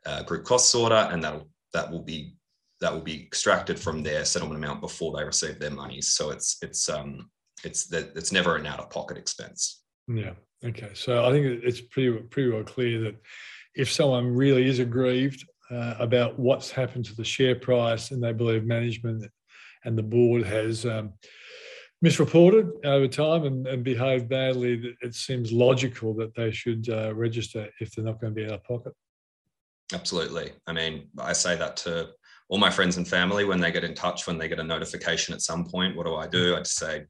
uh, 0.04 0.22
group 0.24 0.44
costs 0.44 0.74
order, 0.74 1.08
and 1.10 1.22
that'll 1.22 1.48
that 1.72 1.90
will 1.90 2.02
be 2.02 2.36
that 2.80 2.92
will 2.92 3.00
be 3.00 3.22
extracted 3.22 3.78
from 3.78 4.02
their 4.02 4.24
settlement 4.24 4.62
amount 4.62 4.80
before 4.80 5.16
they 5.16 5.24
receive 5.24 5.58
their 5.58 5.70
money. 5.70 6.00
So 6.00 6.30
it's 6.30 6.58
it's 6.62 6.88
um, 6.88 7.30
it's 7.64 7.86
that 7.86 8.10
it's 8.16 8.32
never 8.32 8.56
an 8.56 8.66
out 8.66 8.80
of 8.80 8.90
pocket 8.90 9.16
expense. 9.16 9.82
Yeah. 10.08 10.32
Okay. 10.64 10.90
So 10.94 11.24
I 11.24 11.30
think 11.30 11.62
it's 11.62 11.80
pretty 11.80 12.10
pretty 12.24 12.50
well 12.50 12.64
clear 12.64 13.00
that 13.02 13.16
if 13.74 13.90
someone 13.90 14.34
really 14.34 14.68
is 14.68 14.80
aggrieved 14.80 15.46
uh, 15.72 15.94
about 15.98 16.38
what's 16.38 16.70
happened 16.70 17.04
to 17.06 17.16
the 17.16 17.24
share 17.24 17.54
price 17.54 18.10
and 18.10 18.22
they 18.22 18.32
believe 18.32 18.64
management 18.64 19.24
and 19.84 19.96
the 19.96 20.02
board 20.02 20.44
has 20.44 20.84
um, 20.86 21.12
misreported 22.00 22.68
over 22.84 23.08
time 23.08 23.44
and, 23.44 23.66
and, 23.66 23.84
behaved 23.84 24.28
badly, 24.28 24.94
it 25.02 25.14
seems 25.14 25.52
logical 25.52 26.14
that 26.14 26.34
they 26.34 26.50
should 26.50 26.88
uh, 26.88 27.14
register 27.14 27.68
if 27.80 27.92
they're 27.92 28.04
not 28.04 28.20
going 28.20 28.34
to 28.34 28.40
be 28.40 28.46
out 28.46 28.54
of 28.54 28.64
pocket. 28.64 28.92
Absolutely. 29.94 30.52
I 30.66 30.72
mean, 30.72 31.08
I 31.18 31.32
say 31.32 31.56
that 31.56 31.76
to 31.78 32.10
all 32.48 32.58
my 32.58 32.70
friends 32.70 32.96
and 32.96 33.06
family 33.08 33.44
when 33.44 33.60
they 33.60 33.72
get 33.72 33.84
in 33.84 33.94
touch, 33.94 34.26
when 34.26 34.38
they 34.38 34.48
get 34.48 34.60
a 34.60 34.64
notification 34.64 35.32
at 35.34 35.40
some 35.40 35.64
point. 35.64 35.96
What 35.96 36.06
do 36.06 36.16
I 36.16 36.26
do? 36.26 36.54
I 36.54 36.58
just 36.58 36.76
say, 36.76 37.04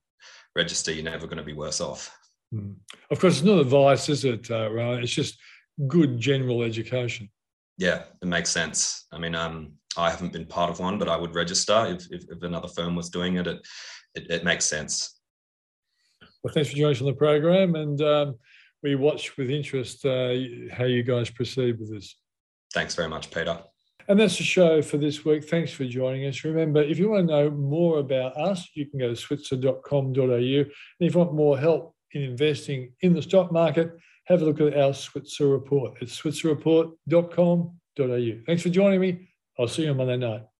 register, 0.54 0.92
you're 0.92 1.04
never 1.04 1.26
going 1.26 1.38
to 1.38 1.42
be 1.42 1.52
worse 1.52 1.80
off. 1.80 2.16
Mm. 2.54 2.74
Of 3.10 3.18
course, 3.18 3.38
it's 3.38 3.44
not 3.44 3.58
advice, 3.58 4.08
is 4.08 4.24
it, 4.24 4.50
uh, 4.50 4.70
Ryan? 4.70 5.02
It's 5.02 5.12
just 5.12 5.38
good 5.88 6.18
general 6.18 6.62
education. 6.62 7.30
Yeah, 7.82 8.04
it 8.22 8.28
makes 8.28 8.48
sense. 8.48 9.06
I 9.10 9.18
mean, 9.18 9.34
um, 9.34 9.72
I 9.96 10.08
haven't 10.08 10.32
been 10.32 10.46
part 10.46 10.70
of 10.70 10.78
one, 10.78 10.98
but 10.98 11.08
I 11.08 11.16
would 11.16 11.34
register 11.34 11.84
if, 11.88 12.06
if, 12.12 12.22
if 12.30 12.40
another 12.44 12.68
firm 12.68 12.94
was 12.94 13.10
doing 13.10 13.38
it. 13.38 13.48
It, 13.48 13.66
it. 14.14 14.30
it 14.30 14.44
makes 14.44 14.66
sense. 14.66 15.18
Well, 16.44 16.54
thanks 16.54 16.70
for 16.70 16.76
joining 16.76 16.94
us 16.94 17.00
on 17.00 17.08
the 17.08 17.12
program, 17.14 17.74
and 17.74 18.00
um, 18.00 18.38
we 18.84 18.94
watch 18.94 19.36
with 19.36 19.50
interest 19.50 20.06
uh, 20.06 20.32
how 20.70 20.84
you 20.84 21.02
guys 21.02 21.28
proceed 21.28 21.80
with 21.80 21.92
this. 21.92 22.16
Thanks 22.72 22.94
very 22.94 23.08
much, 23.08 23.32
Peter. 23.32 23.58
And 24.06 24.20
that's 24.20 24.38
the 24.38 24.44
show 24.44 24.80
for 24.80 24.96
this 24.96 25.24
week. 25.24 25.42
Thanks 25.42 25.72
for 25.72 25.84
joining 25.84 26.24
us. 26.26 26.44
Remember, 26.44 26.82
if 26.82 27.00
you 27.00 27.10
want 27.10 27.26
to 27.26 27.34
know 27.34 27.50
more 27.50 27.98
about 27.98 28.36
us, 28.36 28.68
you 28.74 28.86
can 28.86 29.00
go 29.00 29.08
to 29.08 29.16
switzer.com.au. 29.16 30.22
And 30.22 30.70
if 31.00 31.14
you 31.14 31.18
want 31.18 31.34
more 31.34 31.58
help 31.58 31.96
in 32.12 32.22
investing 32.22 32.92
in 33.00 33.12
the 33.12 33.22
stock 33.22 33.50
market, 33.50 33.90
have 34.32 34.42
a 34.42 34.44
look 34.44 34.60
at 34.60 34.76
our 34.76 34.92
Switzer 34.94 35.48
report. 35.48 35.94
It's 36.00 36.20
switzerreport.com.au. 36.20 38.42
Thanks 38.46 38.62
for 38.62 38.68
joining 38.68 39.00
me. 39.00 39.28
I'll 39.58 39.68
see 39.68 39.84
you 39.84 39.90
on 39.90 39.98
Monday 39.98 40.16
night. 40.16 40.42